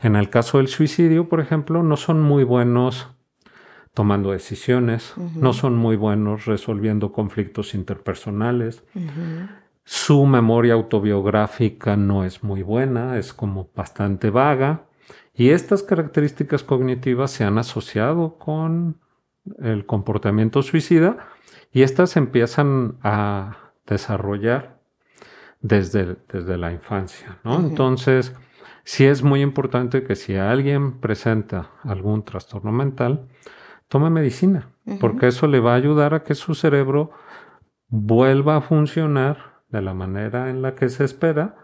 En 0.00 0.16
el 0.16 0.30
caso 0.30 0.58
del 0.58 0.68
suicidio, 0.68 1.28
por 1.28 1.40
ejemplo, 1.40 1.82
no 1.82 1.96
son 1.96 2.22
muy 2.22 2.44
buenos 2.44 3.08
tomando 3.94 4.32
decisiones, 4.32 5.14
no 5.36 5.52
son 5.52 5.76
muy 5.76 5.96
buenos 5.96 6.46
resolviendo 6.46 7.12
conflictos 7.12 7.74
interpersonales. 7.74 8.84
Su 9.84 10.26
memoria 10.26 10.74
autobiográfica 10.74 11.96
no 11.96 12.24
es 12.24 12.42
muy 12.42 12.62
buena, 12.62 13.18
es 13.18 13.32
como 13.32 13.70
bastante 13.74 14.30
vaga. 14.30 14.86
Y 15.34 15.50
estas 15.50 15.82
características 15.82 16.62
cognitivas 16.62 17.30
se 17.30 17.44
han 17.44 17.58
asociado 17.58 18.36
con 18.38 18.98
el 19.58 19.86
comportamiento 19.86 20.62
suicida 20.62 21.18
y 21.72 21.82
estas 21.82 22.16
empiezan 22.16 22.98
a 23.02 23.72
desarrollar 23.86 24.78
desde, 25.60 26.16
desde 26.32 26.56
la 26.56 26.72
infancia, 26.72 27.38
¿no? 27.44 27.58
Entonces, 27.58 28.34
sí 28.84 29.04
es 29.04 29.22
muy 29.22 29.42
importante 29.42 30.04
que 30.04 30.14
si 30.14 30.36
alguien 30.36 31.00
presenta 31.00 31.70
algún 31.82 32.24
trastorno 32.24 32.72
mental, 32.72 33.28
tome 33.88 34.10
medicina, 34.10 34.70
porque 35.00 35.28
eso 35.28 35.46
le 35.46 35.60
va 35.60 35.72
a 35.72 35.76
ayudar 35.76 36.14
a 36.14 36.22
que 36.22 36.34
su 36.34 36.54
cerebro 36.54 37.10
vuelva 37.88 38.56
a 38.56 38.60
funcionar 38.60 39.62
de 39.68 39.82
la 39.82 39.94
manera 39.94 40.50
en 40.50 40.62
la 40.62 40.74
que 40.74 40.88
se 40.88 41.04
espera 41.04 41.56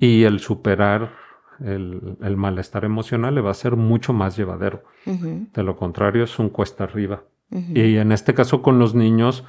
y 0.00 0.24
el 0.24 0.40
superar 0.40 1.12
el, 1.60 2.36
malestar 2.36 2.84
emocional 2.84 3.34
le 3.34 3.40
va 3.40 3.50
a 3.50 3.54
ser 3.54 3.76
mucho 3.76 4.12
más 4.12 4.36
llevadero. 4.36 4.82
De 5.04 5.62
lo 5.62 5.76
contrario, 5.76 6.24
es 6.24 6.38
un 6.38 6.50
cuesta 6.50 6.84
arriba. 6.84 7.24
Y 7.50 7.96
en 7.96 8.12
este 8.12 8.34
caso 8.34 8.62
con 8.62 8.78
los 8.78 8.94
niños, 8.94 9.44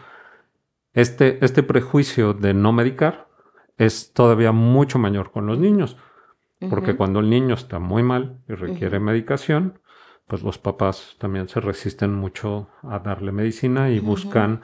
este, 0.93 1.43
este 1.43 1.63
prejuicio 1.63 2.33
de 2.33 2.53
no 2.53 2.71
medicar 2.71 3.27
es 3.77 4.13
todavía 4.13 4.51
mucho 4.51 4.99
mayor 4.99 5.31
con 5.31 5.47
los 5.47 5.59
niños. 5.59 5.97
Porque 6.69 6.95
cuando 6.95 7.19
el 7.19 7.29
niño 7.29 7.53
está 7.53 7.77
muy 7.77 8.01
mal 8.01 8.39
y 8.49 8.53
requiere 8.53 8.99
medicación, 8.99 9.79
pues 10.27 10.43
los 10.43 10.57
papás 10.57 11.15
también 11.19 11.47
se 11.47 11.59
resisten 11.59 12.13
mucho 12.13 12.69
a 12.83 12.99
darle 12.99 13.31
medicina 13.31 13.89
y 13.91 13.99
buscan 13.99 14.61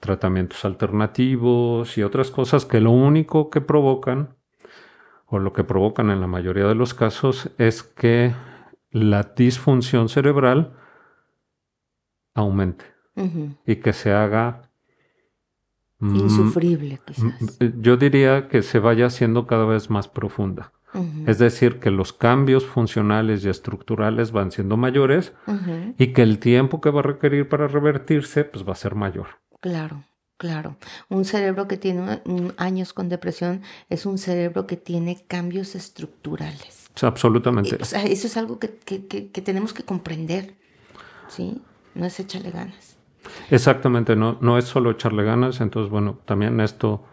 tratamientos 0.00 0.64
alternativos 0.64 1.96
y 1.98 2.02
otras 2.02 2.30
cosas 2.30 2.64
que 2.64 2.80
lo 2.80 2.90
único 2.90 3.48
que 3.48 3.60
provocan 3.60 4.36
o 5.30 5.38
lo 5.38 5.52
que 5.52 5.64
provocan 5.64 6.10
en 6.10 6.20
la 6.20 6.26
mayoría 6.26 6.66
de 6.66 6.74
los 6.74 6.92
casos 6.92 7.50
es 7.56 7.82
que 7.82 8.34
la 8.90 9.22
disfunción 9.36 10.08
cerebral 10.08 10.74
aumente 12.34 12.84
y 13.66 13.76
que 13.76 13.92
se 13.92 14.12
haga 14.12 14.62
insufrible 16.00 17.00
quizás. 17.04 17.32
Yo 17.78 17.96
diría 17.96 18.48
que 18.48 18.62
se 18.62 18.78
vaya 18.78 19.06
haciendo 19.06 19.46
cada 19.46 19.66
vez 19.66 19.88
más 19.90 20.08
profunda. 20.08 20.72
Es 21.26 21.38
decir, 21.38 21.78
que 21.78 21.92
los 21.92 22.12
cambios 22.12 22.66
funcionales 22.66 23.44
y 23.44 23.48
estructurales 23.48 24.32
van 24.32 24.50
siendo 24.50 24.76
mayores 24.76 25.32
y 25.96 26.08
que 26.08 26.22
el 26.22 26.40
tiempo 26.40 26.80
que 26.80 26.90
va 26.90 27.00
a 27.00 27.04
requerir 27.04 27.48
para 27.48 27.68
revertirse 27.68 28.42
pues 28.44 28.66
va 28.66 28.72
a 28.72 28.76
ser 28.76 28.96
mayor. 28.96 29.28
Claro. 29.60 30.02
Claro, 30.40 30.76
un 31.10 31.26
cerebro 31.26 31.68
que 31.68 31.76
tiene 31.76 32.22
años 32.56 32.94
con 32.94 33.10
depresión 33.10 33.60
es 33.90 34.06
un 34.06 34.16
cerebro 34.16 34.66
que 34.66 34.78
tiene 34.78 35.22
cambios 35.28 35.74
estructurales. 35.74 36.88
absolutamente. 37.02 37.76
O 37.78 37.84
sea, 37.84 38.04
eso 38.04 38.26
es 38.26 38.38
algo 38.38 38.58
que, 38.58 38.68
tenemos 39.44 39.74
que 39.74 39.82
comprender, 39.82 40.54
¿sí? 41.28 41.60
No 41.94 42.06
es 42.06 42.18
echarle 42.18 42.52
ganas. 42.52 42.96
Exactamente, 43.50 44.16
no, 44.16 44.38
no 44.40 44.56
es 44.56 44.64
solo 44.64 44.92
echarle 44.92 45.24
ganas, 45.24 45.60
entonces, 45.60 45.90
bueno, 45.90 46.18
también 46.24 46.58
esto 46.60 47.04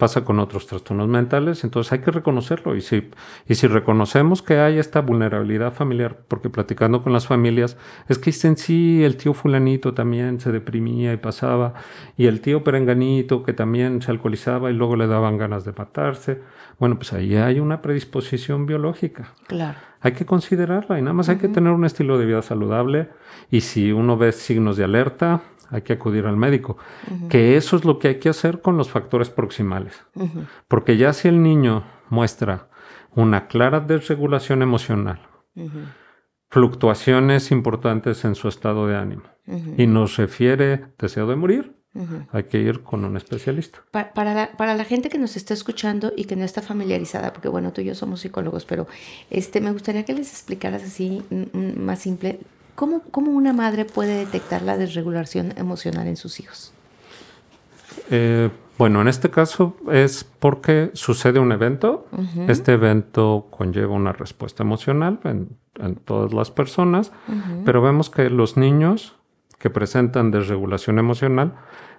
pasa 0.00 0.24
con 0.24 0.40
otros 0.40 0.66
trastornos 0.66 1.06
mentales, 1.06 1.62
entonces 1.62 1.92
hay 1.92 2.00
que 2.00 2.10
reconocerlo. 2.10 2.74
Y 2.74 2.80
si, 2.80 3.10
y 3.46 3.54
si 3.54 3.68
reconocemos 3.68 4.42
que 4.42 4.58
hay 4.58 4.78
esta 4.78 5.00
vulnerabilidad 5.02 5.72
familiar, 5.72 6.16
porque 6.26 6.50
platicando 6.50 7.02
con 7.02 7.12
las 7.12 7.28
familias, 7.28 7.76
es 8.08 8.18
que 8.18 8.30
dicen, 8.30 8.56
sí, 8.56 9.04
el 9.04 9.16
tío 9.16 9.34
fulanito 9.34 9.94
también 9.94 10.40
se 10.40 10.50
deprimía 10.50 11.12
y 11.12 11.18
pasaba, 11.18 11.74
y 12.16 12.26
el 12.26 12.40
tío 12.40 12.64
perenganito 12.64 13.44
que 13.44 13.52
también 13.52 14.02
se 14.02 14.10
alcoholizaba 14.10 14.70
y 14.70 14.74
luego 14.74 14.96
le 14.96 15.06
daban 15.06 15.38
ganas 15.38 15.64
de 15.64 15.72
matarse. 15.72 16.40
Bueno, 16.78 16.96
pues 16.96 17.12
ahí 17.12 17.36
hay 17.36 17.60
una 17.60 17.82
predisposición 17.82 18.66
biológica. 18.66 19.34
Claro. 19.46 19.78
Hay 20.00 20.12
que 20.12 20.24
considerarla 20.24 20.98
y 20.98 21.02
nada 21.02 21.12
más 21.12 21.28
hay 21.28 21.36
que 21.36 21.48
tener 21.48 21.72
un 21.72 21.84
estilo 21.84 22.18
de 22.18 22.24
vida 22.24 22.40
saludable 22.40 23.10
y 23.50 23.60
si 23.60 23.92
uno 23.92 24.16
ve 24.16 24.32
signos 24.32 24.78
de 24.78 24.84
alerta, 24.84 25.42
hay 25.70 25.82
que 25.82 25.92
acudir 25.94 26.26
al 26.26 26.36
médico. 26.36 26.76
Que 27.28 27.56
eso 27.56 27.76
es 27.76 27.84
lo 27.84 27.98
que 27.98 28.08
hay 28.08 28.14
que 28.18 28.28
hacer 28.28 28.60
con 28.60 28.76
los 28.76 28.90
factores 28.90 29.30
proximales. 29.30 30.02
Porque 30.68 30.96
ya 30.96 31.12
si 31.12 31.28
el 31.28 31.42
niño 31.42 31.84
muestra 32.08 32.68
una 33.14 33.46
clara 33.46 33.80
desregulación 33.80 34.62
emocional, 34.62 35.20
fluctuaciones 36.48 37.50
importantes 37.50 38.24
en 38.24 38.34
su 38.34 38.48
estado 38.48 38.86
de 38.86 38.96
ánimo 38.96 39.22
y 39.76 39.86
nos 39.86 40.16
refiere 40.16 40.86
deseo 40.98 41.26
de 41.26 41.36
morir, 41.36 41.76
Hay 42.30 42.44
que 42.44 42.58
ir 42.58 42.84
con 42.84 43.04
un 43.04 43.16
especialista. 43.16 43.80
para, 43.90 44.32
la, 44.32 44.52
para, 44.56 44.76
la, 44.76 44.84
gente 44.84 45.08
que 45.08 45.18
nos 45.18 45.36
está 45.36 45.54
escuchando 45.54 46.12
y 46.16 46.24
que 46.26 46.36
no 46.36 46.44
está 46.44 46.62
familiarizada, 46.62 47.32
porque 47.32 47.48
bueno, 47.48 47.72
tú 47.72 47.80
y 47.80 47.86
yo 47.86 47.96
somos 47.96 48.20
psicólogos, 48.20 48.64
pero 48.64 48.86
este, 49.28 49.60
me 49.60 49.72
gustaría 49.72 50.04
que 50.04 50.14
les 50.14 50.30
explicaras 50.30 50.84
así 50.84 51.20
más 51.52 51.98
simple, 51.98 52.38
¿cómo, 52.80 53.02
cómo 53.10 53.32
una 53.32 53.52
madre 53.52 53.84
puede 53.84 54.16
detectar 54.16 54.62
la 54.62 54.78
desregulación 54.78 55.52
emocional 55.58 56.06
en 56.06 56.16
sus 56.16 56.40
hijos? 56.40 56.72
Eh, 58.08 58.48
bueno, 58.78 59.02
en 59.02 59.08
este 59.08 59.28
caso 59.28 59.76
es 59.92 60.24
porque 60.24 60.90
sucede 60.94 61.40
un 61.40 61.52
evento. 61.52 62.06
Este 62.48 62.72
evento 62.72 63.48
conlleva 63.50 63.94
una 63.94 64.14
respuesta 64.14 64.62
emocional 64.62 65.20
en, 65.24 65.58
todas 66.06 66.32
las 66.32 66.50
personas, 66.50 67.12
pero 67.66 67.82
vemos 67.82 68.08
que 68.08 68.30
los 68.30 68.56
niños 68.56 69.14
que 69.58 69.68
presentan 69.68 70.30
desregulación 70.30 70.98
emocional, 70.98 71.56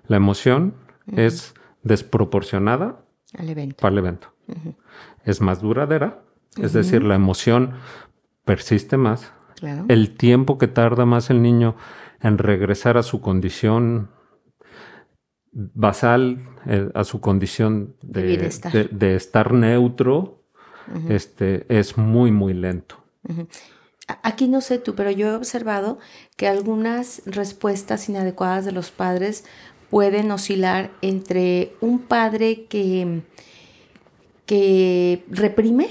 la 0.08 0.18
emoción 0.18 0.74
es 1.16 1.54
desproporcionada 1.84 3.06
al 3.38 3.50
evento. 3.50 3.76
para 3.80 3.94
el 3.94 4.00
evento. 4.00 4.34
Es 5.26 5.42
más 5.42 5.62
duradera, 5.62 6.24
es 6.58 6.74
decir, 6.74 7.04
la 7.04 7.14
emoción 7.14 7.74
persiste 8.46 8.98
más. 8.98 9.32
El 9.88 10.16
tiempo 10.16 10.58
que 10.58 10.68
tarda 10.68 11.06
más 11.06 11.30
el 11.30 11.42
niño 11.42 11.76
en 12.22 12.38
regresar 12.38 12.98
a 12.98 13.04
su 13.04 13.22
condición 13.22 14.10
basal 15.52 16.40
eh, 16.66 16.90
a 16.94 17.04
su 17.04 17.20
condición 17.20 17.96
de, 18.02 19.16
estar 19.16 19.54
neutro, 19.54 20.44
este, 21.10 21.66
es 21.70 21.98
muy, 21.98 22.32
muy 22.32 22.54
lento. 22.54 23.04
Aquí 24.24 24.48
no 24.48 24.62
sé 24.62 24.80
tú, 24.80 24.96
pero 24.96 25.12
yo 25.12 25.28
he 25.28 25.36
observado 25.36 26.00
que 26.36 26.48
algunas 26.48 27.22
respuestas 27.26 28.10
inadecuadas 28.10 28.66
de 28.66 28.72
los 28.72 28.92
padres 28.92 29.46
pueden 29.90 30.32
oscilar 30.32 30.92
entre 31.02 31.74
un 31.82 32.00
padre 32.00 32.66
que, 32.66 33.22
que 34.46 35.24
reprime 35.30 35.90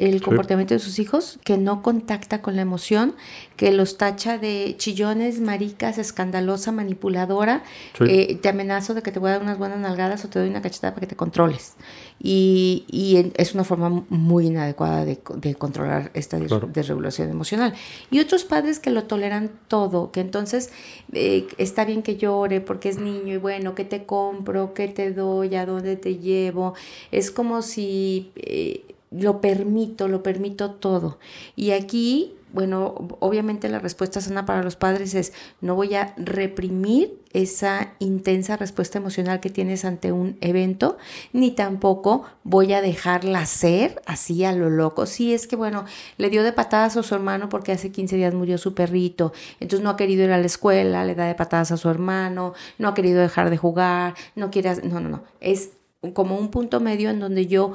el 0.00 0.22
comportamiento 0.22 0.72
de 0.72 0.80
sus 0.80 0.98
hijos, 0.98 1.38
que 1.44 1.58
no 1.58 1.82
contacta 1.82 2.40
con 2.40 2.56
la 2.56 2.62
emoción, 2.62 3.14
que 3.56 3.70
los 3.70 3.98
tacha 3.98 4.38
de 4.38 4.74
chillones, 4.78 5.40
maricas, 5.40 5.98
escandalosa, 5.98 6.72
manipuladora, 6.72 7.62
eh, 8.00 8.36
te 8.36 8.48
amenazo 8.48 8.94
de 8.94 9.02
que 9.02 9.12
te 9.12 9.18
voy 9.18 9.28
a 9.28 9.32
dar 9.34 9.42
unas 9.42 9.58
buenas 9.58 9.78
nalgadas 9.78 10.24
o 10.24 10.28
te 10.28 10.38
doy 10.38 10.48
una 10.48 10.62
cachetada 10.62 10.94
para 10.94 11.02
que 11.02 11.08
te 11.08 11.16
controles. 11.16 11.74
Y, 12.18 12.84
y 12.88 13.30
es 13.36 13.54
una 13.54 13.64
forma 13.64 14.04
muy 14.08 14.46
inadecuada 14.46 15.04
de, 15.04 15.20
de 15.36 15.54
controlar 15.54 16.10
esta 16.14 16.38
desregulación 16.38 17.28
emocional. 17.28 17.74
Y 18.10 18.20
otros 18.20 18.44
padres 18.44 18.78
que 18.78 18.88
lo 18.88 19.04
toleran 19.04 19.50
todo, 19.68 20.12
que 20.12 20.20
entonces 20.20 20.70
eh, 21.12 21.46
está 21.58 21.84
bien 21.84 22.02
que 22.02 22.16
llore 22.16 22.62
porque 22.62 22.88
es 22.88 22.98
niño 22.98 23.34
y 23.34 23.38
bueno, 23.38 23.74
¿qué 23.74 23.84
te 23.84 24.06
compro? 24.06 24.72
¿Qué 24.72 24.88
te 24.88 25.12
doy? 25.12 25.54
¿A 25.56 25.66
dónde 25.66 25.96
te 25.96 26.16
llevo? 26.16 26.72
Es 27.10 27.30
como 27.30 27.60
si... 27.60 28.32
Eh, 28.36 28.84
lo 29.10 29.40
permito, 29.40 30.08
lo 30.08 30.22
permito 30.22 30.72
todo. 30.72 31.18
Y 31.56 31.72
aquí, 31.72 32.36
bueno, 32.52 32.94
obviamente 33.18 33.68
la 33.68 33.80
respuesta 33.80 34.20
sana 34.20 34.46
para 34.46 34.62
los 34.62 34.76
padres 34.76 35.14
es, 35.14 35.32
no 35.60 35.74
voy 35.74 35.94
a 35.94 36.14
reprimir 36.16 37.18
esa 37.32 37.92
intensa 37.98 38.56
respuesta 38.56 38.98
emocional 38.98 39.40
que 39.40 39.50
tienes 39.50 39.84
ante 39.84 40.12
un 40.12 40.36
evento, 40.40 40.96
ni 41.32 41.50
tampoco 41.50 42.24
voy 42.44 42.72
a 42.72 42.82
dejarla 42.82 43.46
ser 43.46 44.00
así 44.06 44.44
a 44.44 44.52
lo 44.52 44.70
loco. 44.70 45.06
Si 45.06 45.34
es 45.34 45.48
que, 45.48 45.56
bueno, 45.56 45.84
le 46.16 46.30
dio 46.30 46.44
de 46.44 46.52
patadas 46.52 46.96
a 46.96 47.02
su 47.02 47.14
hermano 47.14 47.48
porque 47.48 47.72
hace 47.72 47.90
15 47.90 48.16
días 48.16 48.34
murió 48.34 48.58
su 48.58 48.74
perrito, 48.74 49.32
entonces 49.58 49.82
no 49.82 49.90
ha 49.90 49.96
querido 49.96 50.24
ir 50.24 50.30
a 50.30 50.38
la 50.38 50.46
escuela, 50.46 51.04
le 51.04 51.16
da 51.16 51.26
de 51.26 51.34
patadas 51.34 51.72
a 51.72 51.76
su 51.76 51.88
hermano, 51.88 52.54
no 52.78 52.88
ha 52.88 52.94
querido 52.94 53.20
dejar 53.20 53.50
de 53.50 53.56
jugar, 53.56 54.14
no 54.36 54.50
quiere, 54.52 54.76
no, 54.84 55.00
no, 55.00 55.08
no, 55.08 55.22
es 55.40 55.70
como 56.14 56.38
un 56.38 56.50
punto 56.50 56.80
medio 56.80 57.10
en 57.10 57.20
donde 57.20 57.46
yo 57.46 57.74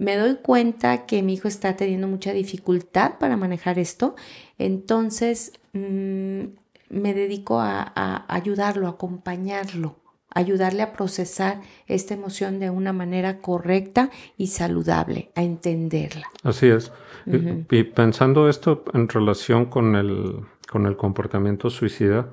me 0.00 0.16
doy 0.16 0.36
cuenta 0.36 1.04
que 1.04 1.22
mi 1.22 1.34
hijo 1.34 1.46
está 1.46 1.76
teniendo 1.76 2.08
mucha 2.08 2.32
dificultad 2.32 3.18
para 3.20 3.36
manejar 3.36 3.78
esto, 3.78 4.16
entonces 4.56 5.52
mm, 5.74 6.40
me 6.88 7.14
dedico 7.14 7.60
a, 7.60 8.24
ayudarlo, 8.26 8.86
a 8.86 8.92
acompañarlo, 8.92 9.96
ayudarle 10.30 10.82
a 10.82 10.94
procesar 10.94 11.60
esta 11.86 12.14
emoción 12.14 12.60
de 12.60 12.70
una 12.70 12.94
manera 12.94 13.40
correcta 13.40 14.08
y 14.38 14.46
saludable, 14.46 15.32
a 15.36 15.42
entenderla. 15.42 16.26
Así 16.42 16.68
es. 16.68 16.90
y, 17.26 17.84
pensando 17.84 18.48
esto 18.48 18.84
en 18.94 19.06
relación 19.06 19.66
con 19.66 19.96
el, 19.96 20.46
con 20.66 20.86
el 20.86 20.96
comportamiento 20.96 21.68
suicida, 21.68 22.30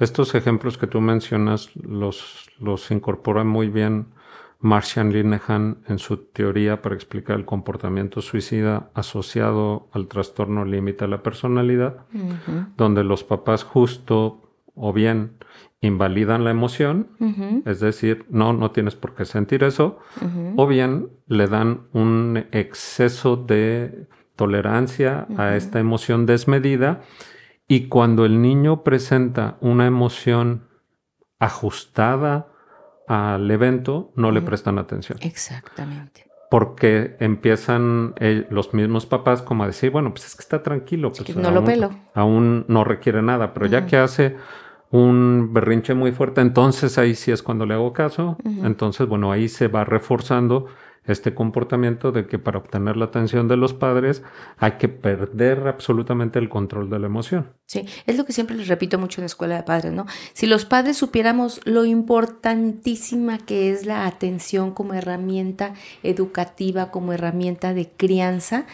estos 0.00 0.34
ejemplos 0.34 0.78
que 0.78 0.88
tú 0.88 1.00
mencionas 1.00 1.70
los, 1.76 2.50
los 2.58 2.90
incorpora 2.90 3.44
muy 3.44 3.68
bien 3.68 4.17
Martian 4.60 5.12
Linehan 5.12 5.78
en 5.86 5.98
su 5.98 6.16
teoría 6.16 6.82
para 6.82 6.94
explicar 6.94 7.36
el 7.36 7.44
comportamiento 7.44 8.20
suicida 8.20 8.90
asociado 8.94 9.88
al 9.92 10.08
trastorno 10.08 10.64
límite 10.64 11.04
de 11.04 11.10
la 11.10 11.22
personalidad, 11.22 12.06
donde 12.76 13.04
los 13.04 13.22
papás 13.22 13.62
justo 13.62 14.48
o 14.74 14.92
bien 14.92 15.38
invalidan 15.80 16.42
la 16.42 16.50
emoción, 16.50 17.08
es 17.66 17.78
decir, 17.78 18.26
no, 18.30 18.52
no 18.52 18.72
tienes 18.72 18.96
por 18.96 19.14
qué 19.14 19.24
sentir 19.24 19.62
eso, 19.62 19.98
o 20.56 20.66
bien 20.66 21.10
le 21.26 21.46
dan 21.46 21.82
un 21.92 22.46
exceso 22.50 23.36
de 23.36 24.08
tolerancia 24.34 25.26
a 25.36 25.56
esta 25.56 25.78
emoción 25.78 26.26
desmedida 26.26 27.02
y 27.68 27.88
cuando 27.88 28.24
el 28.24 28.40
niño 28.40 28.82
presenta 28.82 29.58
una 29.60 29.86
emoción 29.86 30.68
ajustada, 31.38 32.48
al 33.08 33.50
evento 33.50 34.12
no 34.14 34.30
le 34.30 34.42
prestan 34.42 34.78
atención. 34.78 35.18
Exactamente. 35.22 36.26
Porque 36.50 37.16
empiezan 37.20 38.14
eh, 38.18 38.46
los 38.50 38.72
mismos 38.72 39.06
papás 39.06 39.42
como 39.42 39.64
a 39.64 39.66
decir, 39.66 39.90
bueno, 39.90 40.10
pues 40.10 40.26
es 40.26 40.36
que 40.36 40.42
está 40.42 40.62
tranquilo. 40.62 41.12
Pues 41.12 41.36
no 41.36 41.50
lo 41.50 41.64
pelo. 41.64 41.90
Aún 42.14 42.64
no 42.68 42.84
requiere 42.84 43.22
nada, 43.22 43.52
pero 43.52 43.66
ya 43.66 43.86
que 43.86 43.96
hace 43.96 44.36
un 44.90 45.50
berrinche 45.52 45.92
muy 45.94 46.12
fuerte, 46.12 46.40
entonces 46.40 46.96
ahí 46.96 47.14
sí 47.14 47.30
es 47.30 47.42
cuando 47.42 47.66
le 47.66 47.74
hago 47.74 47.92
caso. 47.92 48.38
Entonces, 48.44 49.06
bueno, 49.06 49.32
ahí 49.32 49.48
se 49.48 49.68
va 49.68 49.84
reforzando 49.84 50.66
este 51.08 51.34
comportamiento 51.34 52.12
de 52.12 52.26
que 52.26 52.38
para 52.38 52.58
obtener 52.58 52.96
la 52.96 53.06
atención 53.06 53.48
de 53.48 53.56
los 53.56 53.74
padres 53.74 54.22
hay 54.58 54.72
que 54.72 54.88
perder 54.88 55.66
absolutamente 55.66 56.38
el 56.38 56.48
control 56.48 56.90
de 56.90 56.98
la 56.98 57.06
emoción. 57.06 57.50
Sí, 57.66 57.84
es 58.06 58.16
lo 58.16 58.24
que 58.24 58.32
siempre 58.32 58.56
les 58.56 58.68
repito 58.68 58.98
mucho 58.98 59.20
en 59.20 59.24
la 59.24 59.26
escuela 59.26 59.56
de 59.56 59.62
padres, 59.62 59.92
¿no? 59.92 60.06
Si 60.32 60.46
los 60.46 60.64
padres 60.64 60.96
supiéramos 60.96 61.60
lo 61.64 61.84
importantísima 61.84 63.38
que 63.38 63.70
es 63.70 63.84
la 63.84 64.06
atención 64.06 64.72
como 64.72 64.94
herramienta 64.94 65.74
educativa, 66.02 66.90
como 66.90 67.12
herramienta 67.12 67.74
de 67.74 67.90
crianza, 67.90 68.66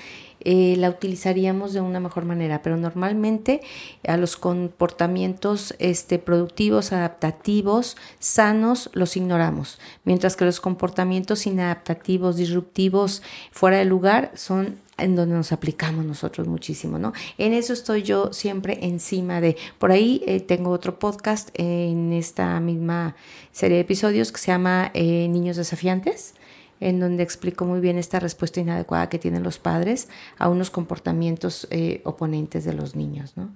eh, 0.44 0.76
la 0.78 0.90
utilizaríamos 0.90 1.72
de 1.72 1.80
una 1.80 2.00
mejor 2.00 2.24
manera, 2.24 2.62
pero 2.62 2.76
normalmente 2.76 3.62
a 4.06 4.16
los 4.16 4.36
comportamientos 4.36 5.74
este, 5.78 6.18
productivos, 6.18 6.92
adaptativos, 6.92 7.96
sanos, 8.18 8.90
los 8.92 9.16
ignoramos, 9.16 9.78
mientras 10.04 10.36
que 10.36 10.44
los 10.44 10.60
comportamientos 10.60 11.46
inadaptativos, 11.46 12.36
disruptivos, 12.36 13.22
fuera 13.52 13.78
de 13.78 13.84
lugar, 13.84 14.32
son 14.34 14.82
en 14.98 15.16
donde 15.16 15.34
nos 15.34 15.52
aplicamos 15.52 16.04
nosotros 16.04 16.46
muchísimo, 16.46 16.98
¿no? 16.98 17.12
En 17.38 17.52
eso 17.52 17.72
estoy 17.72 18.02
yo 18.02 18.32
siempre 18.32 18.78
encima 18.82 19.40
de, 19.40 19.56
por 19.78 19.90
ahí 19.90 20.22
eh, 20.26 20.40
tengo 20.40 20.70
otro 20.70 20.98
podcast 20.98 21.48
en 21.54 22.12
esta 22.12 22.60
misma 22.60 23.16
serie 23.52 23.76
de 23.76 23.82
episodios 23.82 24.30
que 24.30 24.38
se 24.38 24.48
llama 24.48 24.90
eh, 24.94 25.26
Niños 25.28 25.56
Desafiantes, 25.56 26.34
en 26.80 27.00
donde 27.00 27.22
explico 27.22 27.64
muy 27.64 27.80
bien 27.80 27.98
esta 27.98 28.20
respuesta 28.20 28.60
inadecuada 28.60 29.08
que 29.08 29.18
tienen 29.18 29.42
los 29.42 29.58
padres 29.58 30.08
a 30.38 30.48
unos 30.48 30.70
comportamientos 30.70 31.66
eh, 31.70 32.00
oponentes 32.04 32.64
de 32.64 32.74
los 32.74 32.96
niños. 32.96 33.36
¿no? 33.36 33.50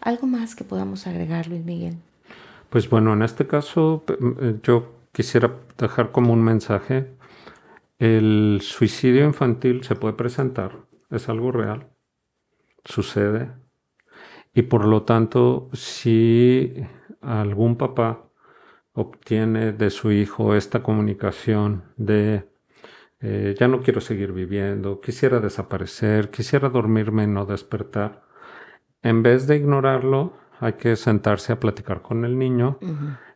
¿Algo 0.00 0.26
más 0.26 0.54
que 0.54 0.64
podamos 0.64 1.06
agregar, 1.06 1.48
Luis 1.48 1.64
Miguel? 1.64 1.96
Pues 2.70 2.90
bueno, 2.90 3.12
en 3.12 3.22
este 3.22 3.46
caso 3.46 4.04
eh, 4.40 4.56
yo 4.62 4.92
quisiera 5.12 5.54
dejar 5.78 6.10
como 6.10 6.32
un 6.32 6.42
mensaje. 6.42 7.10
El 7.98 8.58
suicidio 8.62 9.24
infantil 9.24 9.84
se 9.84 9.94
puede 9.94 10.14
presentar, 10.14 10.78
es 11.10 11.28
algo 11.28 11.52
real, 11.52 11.86
sucede. 12.84 13.52
Y 14.52 14.62
por 14.62 14.84
lo 14.84 15.02
tanto, 15.02 15.70
si 15.72 16.74
algún 17.20 17.76
papá 17.76 18.24
obtiene 18.92 19.72
de 19.72 19.90
su 19.90 20.12
hijo 20.12 20.54
esta 20.54 20.82
comunicación 20.82 21.84
de 21.96 22.48
eh, 23.26 23.54
ya 23.58 23.68
no 23.68 23.80
quiero 23.80 24.02
seguir 24.02 24.32
viviendo, 24.32 25.00
quisiera 25.00 25.40
desaparecer, 25.40 26.30
quisiera 26.30 26.68
dormirme 26.68 27.24
y 27.24 27.26
no 27.26 27.46
despertar. 27.46 28.22
En 29.00 29.22
vez 29.22 29.46
de 29.46 29.56
ignorarlo, 29.56 30.36
hay 30.60 30.74
que 30.74 30.94
sentarse 30.94 31.54
a 31.54 31.58
platicar 31.58 32.02
con 32.02 32.26
el 32.26 32.38
niño 32.38 32.78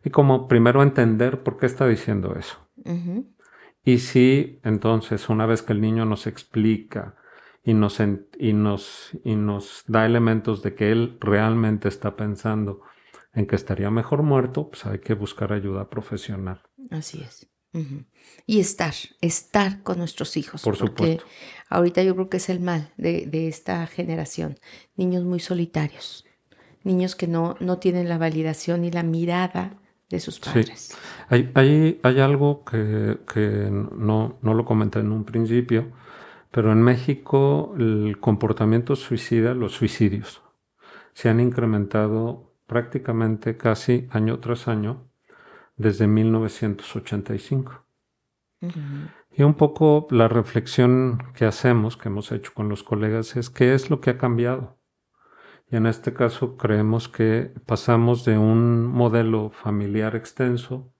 y 0.05 0.11
como 0.11 0.47
primero 0.47 0.83
entender 0.83 1.43
por 1.43 1.57
qué 1.57 1.65
está 1.65 1.89
diciendo 1.89 2.37
eso. 2.39 2.59
Y 3.83 4.01
si 4.01 4.61
entonces, 4.63 5.31
una 5.31 5.47
vez 5.47 5.63
que 5.63 5.73
el 5.73 5.81
niño 5.81 6.05
nos 6.05 6.27
explica 6.27 7.17
y 7.63 7.73
nos, 7.73 7.99
y, 8.39 8.53
nos, 8.53 9.11
y 9.25 9.37
nos 9.37 9.85
da 9.87 10.05
elementos 10.05 10.63
de 10.63 10.75
que 10.75 10.93
él 10.93 11.17
realmente 11.19 11.89
está 11.89 12.15
pensando 12.15 12.83
en 13.33 13.47
que 13.47 13.57
estaría 13.57 13.91
mejor 13.91 14.23
muerto, 14.23 14.69
pues 14.69 14.85
hay 14.85 14.99
que 14.99 15.15
buscar 15.15 15.55
ayuda 15.55 15.89
profesional. 15.89 16.61
Así 16.91 17.23
es. 17.23 17.51
Y 18.47 18.61
estar, 18.61 18.95
estar 19.21 19.83
con 19.83 19.99
nuestros 19.99 20.37
hijos. 20.37 20.63
Por 20.63 20.77
supuesto. 20.77 21.25
Ahorita 21.69 22.03
yo 22.03 22.15
creo 22.15 22.29
que 22.31 22.39
es 22.39 22.49
el 22.49 22.61
mal 22.61 22.91
de, 22.97 23.49
esta 23.49 23.87
generación. 23.87 24.59
Niños 24.97 25.25
muy 25.25 25.41
solitarios, 25.41 26.25
niños 26.83 27.15
que 27.15 27.29
no, 27.29 27.57
no 27.61 27.79
tienen 27.79 28.09
la 28.09 28.19
validación 28.19 28.85
y 28.85 28.91
la 28.91 29.03
mirada 29.03 29.77
de 30.09 30.21
sus 30.21 30.41
padres. 30.41 30.97
Hay, 31.29 31.51
hay, 31.55 32.01
hay, 32.03 32.21
algo 32.21 32.65
que, 32.65 33.19
que 33.33 33.69
no, 33.71 34.39
no, 34.41 34.55
lo 34.55 34.65
comenté 34.65 35.01
en 35.01 35.13
un 35.13 35.25
principio, 35.25 35.93
pero 36.51 36.73
en 36.73 36.81
México 36.81 37.75
el 37.79 38.17
comportamiento 38.19 38.97
suicida, 38.97 39.53
los 39.53 39.73
suicidios, 39.73 40.41
se 41.13 41.29
han 41.29 41.41
incrementado 41.41 42.55
prácticamente 42.67 43.59
casi 43.59 44.09
año 44.11 44.39
tras 44.39 44.69
año 44.69 45.08
desde 45.79 46.07
1985. 46.07 47.85
Y 49.31 49.43
un 49.43 49.55
poco 49.55 50.09
la 50.11 50.29
reflexión 50.29 51.23
que 51.35 51.47
hacemos, 51.47 51.97
que 51.97 52.09
hemos 52.09 52.33
hecho 52.33 52.53
con 52.53 52.69
los 52.69 52.83
colegas, 52.83 53.37
es 53.37 53.51
qué 53.51 53.73
es 53.73 53.89
lo 53.89 54.01
que 54.01 54.11
ha 54.11 54.19
cambiado. 54.19 54.77
Y 55.71 55.77
en 55.77 55.87
este 55.87 56.13
caso 56.13 56.57
creemos 56.57 57.09
que 57.09 57.53
pasamos 57.67 58.25
de 58.25 58.37
un 58.37 58.87
modelo 58.87 59.51
familiar 59.51 60.17
extenso 60.17 60.93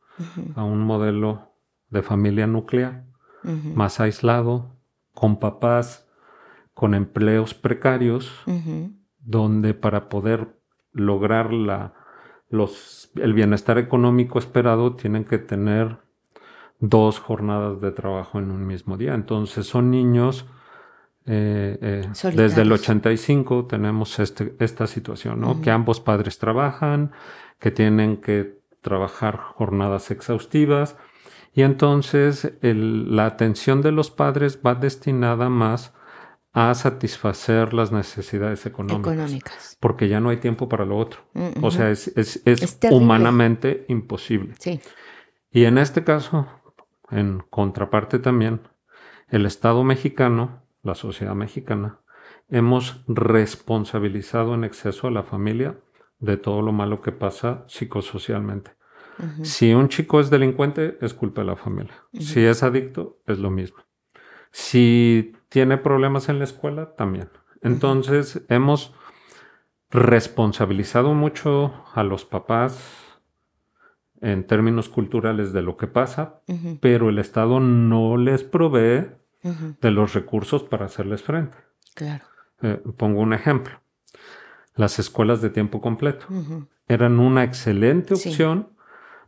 a 0.55 0.65
un 0.65 0.81
modelo 0.81 1.53
de 1.91 2.03
familia 2.03 2.47
nuclear, 2.47 3.05
más 3.43 4.01
aislado, 4.01 4.77
con 5.15 5.39
papás 5.41 6.09
con 6.79 6.95
empleos 6.95 7.55
precarios, 7.55 8.33
donde 9.19 9.75
para 9.75 10.09
poder 10.09 10.61
lograr 10.93 11.53
la, 11.53 11.93
los, 12.51 13.11
el 13.17 13.33
bienestar 13.35 13.79
económico 13.79 14.39
esperado 14.39 14.95
tienen 14.95 15.25
que 15.25 15.39
tener 15.39 15.99
dos 16.81 17.19
jornadas 17.19 17.81
de 17.81 17.91
trabajo 17.91 18.39
en 18.39 18.51
un 18.51 18.67
mismo 18.67 18.97
día. 18.97 19.15
Entonces 19.15 19.67
son 19.67 19.91
niños, 19.91 20.47
eh, 21.27 21.79
eh, 21.83 22.33
desde 22.35 22.63
el 22.63 22.73
85 22.73 23.67
tenemos 23.67 24.19
este, 24.19 24.55
esta 24.61 24.87
situación, 24.87 25.41
¿no? 25.41 25.61
Que 25.61 25.71
ambos 25.71 26.01
padres 26.01 26.39
trabajan, 26.39 27.13
que 27.59 27.71
tienen 27.71 28.17
que 28.19 28.59
trabajar 28.81 29.37
jornadas 29.37 30.11
exhaustivas 30.11 30.97
y 31.53 31.63
entonces 31.63 32.53
la 32.63 33.27
atención 33.27 33.83
de 33.83 33.93
los 33.93 34.11
padres 34.11 34.61
va 34.65 34.75
destinada 34.75 35.49
más 35.49 35.93
a 36.59 36.75
satisfacer 36.75 37.73
las 37.73 37.93
necesidades 37.93 38.67
económicas, 38.67 39.77
Porque 39.79 40.09
ya 40.09 40.19
no 40.19 40.31
hay 40.31 40.39
tiempo 40.39 40.69
para 40.69 40.85
lo 40.85 40.99
otro. 40.99 41.21
O 41.63 41.71
sea, 41.71 41.91
es, 41.91 42.09
es, 42.17 42.43
es, 42.45 42.79
humanamente 42.91 43.85
imposible. 43.87 44.55
Sí. 44.59 44.81
Y 45.53 45.67
en 45.67 45.79
este 45.79 46.03
caso, 46.03 46.49
en 47.13 47.45
contraparte 47.49 48.19
también, 48.19 48.63
el 49.29 49.47
Estado 49.47 49.85
mexicano, 49.85 50.65
la 50.83 50.97
sociedad 50.97 51.37
mexicana, 51.37 52.01
hemos 52.49 53.05
responsabilizado 53.07 54.55
en 54.55 54.65
exceso 54.65 55.07
a 55.07 55.13
la 55.13 55.23
familia 55.23 55.79
de 56.19 56.39
todo 56.39 56.61
lo 56.61 56.73
malo 56.73 57.03
que 57.03 57.13
pasa 57.13 57.65
psicosocialmente. 57.69 58.73
Si 59.43 59.75
un 59.75 59.89
chico 59.89 60.19
es 60.19 60.29
delincuente, 60.29 60.99
es 61.01 61.15
culpa 61.15 61.43
de 61.43 61.47
la 61.47 61.57
familia. 61.57 61.95
Si 62.19 62.41
es 62.45 62.65
adicto, 62.65 63.21
es 63.27 63.39
lo 63.39 63.51
mismo. 63.51 63.79
Si 64.51 65.35
tiene 65.49 65.79
problemas 65.79 66.29
en 66.29 66.39
la 66.39 66.45
escuela, 66.45 66.95
también. 66.97 67.31
Entonces, 67.63 68.43
hemos 68.49 68.95
responsabilizado 69.91 71.15
mucho 71.15 71.85
a 71.95 72.03
los 72.03 72.25
papás 72.25 72.79
en 74.21 74.47
términos 74.47 74.89
culturales 74.89 75.53
de 75.53 75.63
lo 75.63 75.77
que 75.77 75.87
pasa, 75.87 76.41
pero 76.81 77.09
el 77.09 77.19
Estado 77.19 77.61
no 77.61 78.17
les 78.17 78.45
provee 78.45 79.09
de 79.43 79.91
los 79.91 80.15
recursos 80.15 80.65
para 80.65 80.87
hacerles 80.87 81.23
frente. 81.23 81.57
Claro. 81.95 82.25
Eh, 82.63 82.81
pongo 82.97 83.21
un 83.21 83.33
ejemplo. 83.33 83.81
Las 84.75 84.99
escuelas 84.99 85.41
de 85.41 85.51
tiempo 85.51 85.81
completo 85.81 86.27
eran 86.87 87.19
una 87.19 87.45
excelente 87.45 88.15
opción 88.15 88.69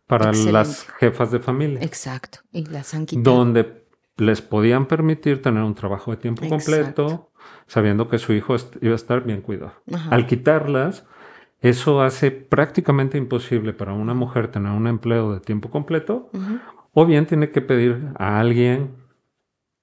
para 0.07 0.33
las 0.33 0.89
jefas 0.99 1.31
de 1.31 1.39
familia. 1.39 1.81
Exacto. 1.83 2.41
Y 2.51 2.65
las 2.65 2.95
han 2.95 3.07
quitado. 3.07 3.37
Donde 3.37 3.80
les 4.21 4.43
podían 4.43 4.87
permitir 4.87 5.43
tener 5.43 5.63
un 5.63 5.75
trabajo 5.75 6.11
de 6.11 6.19
tiempo 6.19 6.49
completo, 6.49 7.31
sabiendo 7.67 8.09
que 8.09 8.19
su 8.19 8.33
hijo 8.33 8.55
iba 8.81 8.93
a 8.93 8.97
estar 8.97 9.25
bien 9.25 9.41
cuidado. 9.41 9.73
Al 10.11 10.27
quitarlas, 10.27 11.07
eso 11.61 12.03
hace 12.03 12.31
prácticamente 12.31 13.19
imposible 13.19 13.73
para 13.73 13.93
una 13.93 14.15
mujer 14.15 14.49
tener 14.49 14.73
un 14.73 14.87
empleo 14.87 15.33
de 15.33 15.41
tiempo 15.41 15.71
completo, 15.71 16.31
o 16.93 17.07
bien 17.07 17.27
tiene 17.27 17.51
que 17.51 17.61
pedir 17.61 18.09
a 18.19 18.41
alguien 18.41 19.00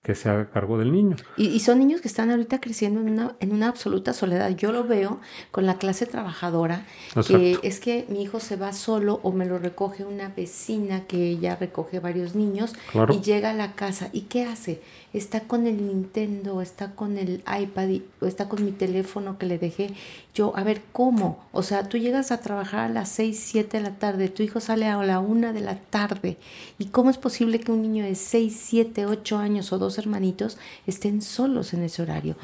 que 0.08 0.16
se 0.16 0.30
haga 0.30 0.50
cargo 0.50 0.78
del 0.78 0.94
niño. 0.94 1.18
Y, 1.36 1.60
son 1.60 1.80
niños 1.80 2.00
que 2.00 2.08
están 2.08 2.32
ahorita 2.32 2.62
creciendo 2.62 3.02
en 3.02 3.10
una, 3.10 3.36
en 3.42 3.52
una 3.52 3.68
absoluta 3.68 4.14
soledad. 4.14 4.50
Yo 4.56 4.72
lo 4.72 4.86
veo 4.86 5.20
con 5.52 5.66
la 5.66 5.78
clase 5.78 6.06
trabajadora, 6.06 6.86
que 7.28 7.60
es 7.62 7.82
que 7.82 8.06
mi 8.08 8.24
hijo 8.24 8.40
se 8.40 8.56
va 8.56 8.72
solo 8.72 9.20
o 9.24 9.34
me 9.34 9.46
lo 9.46 9.58
recoge 9.58 10.06
una 10.06 10.30
vecina 10.30 11.02
que 11.08 11.28
ella 11.28 11.58
recoge 11.58 12.00
varios 12.00 12.36
niños 12.36 12.74
y 13.14 13.20
llega 13.20 13.50
a 13.50 13.54
la 13.54 13.74
casa. 13.74 14.08
¿Y 14.14 14.22
qué 14.22 14.46
hace? 14.46 14.80
Está 15.14 15.42
con 15.42 15.66
el 15.68 15.88
Nintendo, 15.88 16.62
está 16.62 16.92
con 16.92 17.18
el 17.18 17.44
iPad 17.48 17.90
o 18.20 18.26
está 18.26 18.50
con 18.50 18.64
mi 18.64 18.72
teléfono 18.72 19.38
que 19.38 19.46
le 19.46 19.58
dejé. 19.58 19.94
Yo, 20.34 20.56
a 20.56 20.64
ver, 20.64 20.82
¿cómo? 20.92 21.44
O 21.52 21.64
sea, 21.64 21.88
tú 21.90 21.98
llegas 21.98 22.32
a 22.32 22.42
trabajar 22.42 22.82
a 22.82 22.90
las 22.90 23.10
6, 23.10 23.40
7 23.40 23.78
de 23.78 23.84
la 23.84 23.96
tarde, 23.96 24.30
tu 24.30 24.44
hijo 24.44 24.60
sale 24.60 24.86
a 24.86 25.02
la 25.04 25.20
1 25.20 25.54
de 25.54 25.62
la 25.62 25.78
tarde. 25.78 26.38
¿Y 26.78 26.86
cómo 26.86 27.10
es 27.10 27.18
posible 27.18 27.60
que 27.60 27.72
un 27.72 27.82
niño 27.82 28.04
de 28.04 28.16
6, 28.16 28.56
7, 28.60 29.06
8 29.06 29.38
años 29.38 29.72
o 29.74 29.78
dos 29.78 29.98
hermanitos 29.98 30.58
estén 30.86 31.22
solos 31.22 31.74
en 31.74 31.84
ese 31.84 32.02
horario. 32.02 32.36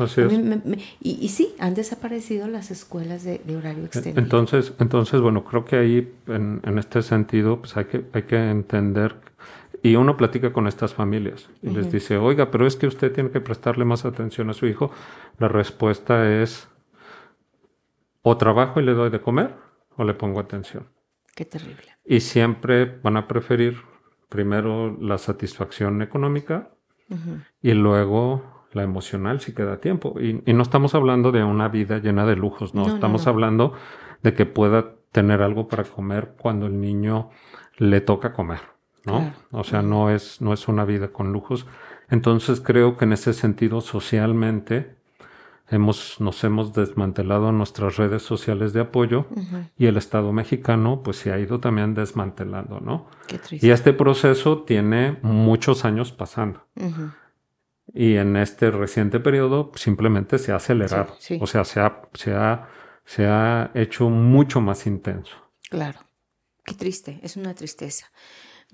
y, 1.01 1.27
sí, 1.29 1.53
han 1.59 1.73
desaparecido 1.73 2.47
las 2.47 2.71
escuelas 2.71 3.23
de, 3.23 3.41
horario 3.55 3.85
extendido. 3.85 4.21
Entonces, 4.21 4.73
entonces, 4.79 5.21
bueno, 5.21 5.43
creo 5.43 5.65
que 5.65 5.75
ahí, 5.77 6.13
en, 6.27 6.77
este 6.77 7.01
sentido, 7.01 7.59
pues 7.59 7.77
hay 7.77 7.85
que, 7.85 8.05
hay 8.13 8.23
que 8.23 8.37
entender 8.37 9.15
y 9.83 9.97
uno 9.97 10.15
platica 10.15 10.53
con 10.53 10.65
estas 10.65 10.93
familias 10.93 11.49
y 11.61 11.69
les 11.69 11.91
dice, 11.91 12.17
oiga, 12.17 12.49
pero 12.51 12.65
es 12.65 12.77
que 12.77 12.87
usted 12.87 13.11
tiene 13.11 13.31
que 13.31 13.41
prestarle 13.41 13.83
más 13.83 14.05
atención 14.05 14.49
a 14.49 14.53
su 14.53 14.65
hijo. 14.65 14.91
La 15.39 15.49
respuesta 15.49 16.41
es, 16.41 16.69
o 18.21 18.37
trabajo 18.37 18.79
y 18.79 18.85
le 18.85 18.93
doy 18.93 19.09
de 19.09 19.19
comer, 19.19 19.55
o 19.97 20.05
le 20.05 20.13
pongo 20.13 20.39
atención. 20.39 20.87
Qué 21.35 21.43
terrible. 21.43 21.97
Y 22.05 22.21
siempre 22.21 22.97
van 23.03 23.17
a 23.17 23.27
preferir 23.27 23.81
primero 24.29 24.97
la 24.99 25.17
satisfacción 25.17 26.01
económica 26.01 26.71
y 27.61 27.73
luego 27.73 28.65
la 28.71 28.83
emocional 28.83 29.41
si 29.41 29.53
queda 29.53 29.81
tiempo. 29.81 30.15
Y, 30.19 30.41
no 30.53 30.63
estamos 30.63 30.95
hablando 30.95 31.31
de 31.33 31.43
una 31.43 31.67
vida 31.67 31.99
llena 31.99 32.25
de 32.25 32.37
lujos, 32.37 32.73
no, 32.73 32.87
estamos 32.87 33.27
hablando 33.27 33.73
de 34.21 34.33
que 34.33 34.45
pueda 34.45 34.95
tener 35.11 35.41
algo 35.41 35.67
para 35.67 35.83
comer 35.83 36.35
cuando 36.37 36.67
el 36.67 36.79
niño 36.79 37.29
le 37.77 38.01
toca 38.01 38.33
comer, 38.33 38.61
¿no? 39.05 39.33
O 39.51 39.63
sea, 39.63 39.81
no 39.81 40.09
es, 40.09 40.41
no 40.41 40.53
es 40.53 40.67
una 40.67 40.85
vida 40.85 41.09
con 41.09 41.31
lujos. 41.33 41.65
Entonces 42.09 42.61
creo 42.61 42.97
que 42.97 43.05
en 43.05 43.13
ese 43.13 43.33
sentido 43.33 43.81
socialmente 43.81 44.95
hemos, 45.69 46.19
nos 46.19 46.43
hemos 46.43 46.73
desmantelado 46.73 47.51
nuestras 47.51 47.97
redes 47.97 48.23
sociales 48.23 48.73
de 48.73 48.81
apoyo 48.81 49.25
y 49.77 49.87
el 49.87 49.97
Estado 49.97 50.31
mexicano 50.31 51.01
pues 51.03 51.17
se 51.17 51.31
ha 51.31 51.39
ido 51.39 51.59
también 51.59 51.93
desmantelando, 51.93 52.79
¿no? 52.79 53.07
Y 53.51 53.71
este 53.71 53.93
proceso 53.93 54.63
tiene 54.63 55.17
muchos 55.21 55.85
años 55.85 56.11
pasando. 56.11 56.65
Y 57.93 58.15
en 58.15 58.37
este 58.37 58.71
reciente 58.71 59.19
periodo 59.19 59.71
simplemente 59.75 60.37
se 60.37 60.51
ha 60.51 60.57
acelerado. 60.57 61.15
O 61.41 61.47
sea, 61.47 61.63
se 61.65 61.79
ha, 61.79 62.01
se, 62.13 62.33
ha, 62.33 62.69
se 63.05 63.27
ha 63.27 63.71
hecho 63.73 64.09
mucho 64.09 64.61
más 64.61 64.87
intenso. 64.87 65.35
Claro. 65.69 65.99
Qué 66.65 66.75
triste, 66.75 67.19
es 67.23 67.35
una 67.35 67.53
tristeza. 67.53 68.09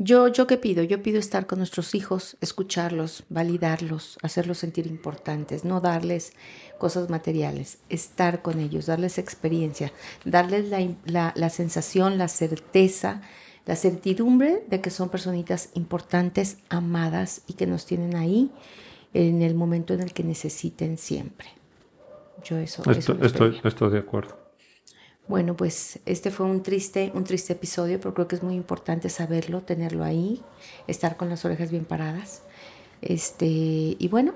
Yo, 0.01 0.29
yo 0.29 0.47
qué 0.47 0.57
pido? 0.57 0.81
Yo 0.81 1.03
pido 1.03 1.19
estar 1.19 1.45
con 1.45 1.59
nuestros 1.59 1.93
hijos, 1.93 2.37
escucharlos, 2.39 3.25
validarlos, 3.27 4.17
hacerlos 4.21 4.59
sentir 4.59 4.87
importantes, 4.87 5.65
no 5.65 5.81
darles 5.81 6.31
cosas 6.77 7.09
materiales, 7.09 7.79
estar 7.89 8.41
con 8.41 8.61
ellos, 8.61 8.85
darles 8.85 9.17
experiencia, 9.17 9.91
darles 10.23 10.69
la, 11.05 11.33
la 11.35 11.49
sensación, 11.49 12.17
la 12.17 12.29
certeza, 12.29 13.21
la 13.65 13.75
certidumbre 13.75 14.63
de 14.69 14.79
que 14.79 14.89
son 14.89 15.09
personitas 15.09 15.69
importantes, 15.73 16.59
amadas 16.69 17.41
y 17.45 17.53
que 17.53 17.67
nos 17.67 17.85
tienen 17.85 18.15
ahí 18.15 18.51
en 19.13 19.41
el 19.41 19.53
momento 19.53 19.93
en 19.93 19.99
el 19.99 20.13
que 20.13 20.23
necesiten 20.23 20.97
siempre. 20.97 21.49
Yo 22.43 22.57
eso, 22.57 22.89
estoy, 22.89 23.59
estoy 23.65 23.91
de 23.91 23.99
acuerdo. 23.99 24.48
Bueno, 25.29 25.55
pues 25.55 25.99
este 26.07 26.31
fue 26.31 26.47
un 26.47 26.63
triste, 26.63 27.11
un 27.13 27.23
triste 27.23 27.53
episodio, 27.53 27.99
pero 27.99 28.15
creo 28.15 28.27
que 28.27 28.35
es 28.35 28.41
muy 28.41 28.55
importante 28.55 29.09
saberlo, 29.09 29.61
tenerlo 29.61 30.03
ahí, 30.03 30.41
estar 30.87 31.17
con 31.17 31.29
las 31.29 31.45
orejas 31.45 31.69
bien 31.69 31.85
paradas. 31.85 32.41
Este, 33.03 33.45
y 33.45 34.07
bueno, 34.09 34.33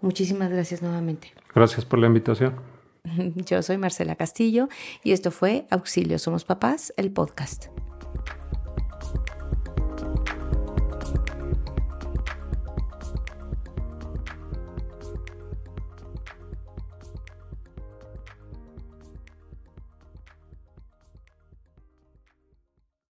muchísimas 0.00 0.50
gracias 0.50 0.80
nuevamente. 0.80 1.34
Gracias 1.54 1.84
por 1.84 1.98
la 1.98 2.06
invitación. 2.06 2.54
Yo 3.44 3.62
soy 3.62 3.76
Marcela 3.76 4.14
Castillo 4.14 4.70
y 5.04 5.12
esto 5.12 5.30
fue 5.30 5.66
Auxilio 5.68 6.18
Somos 6.18 6.46
Papás, 6.46 6.94
el 6.96 7.12
podcast. 7.12 7.66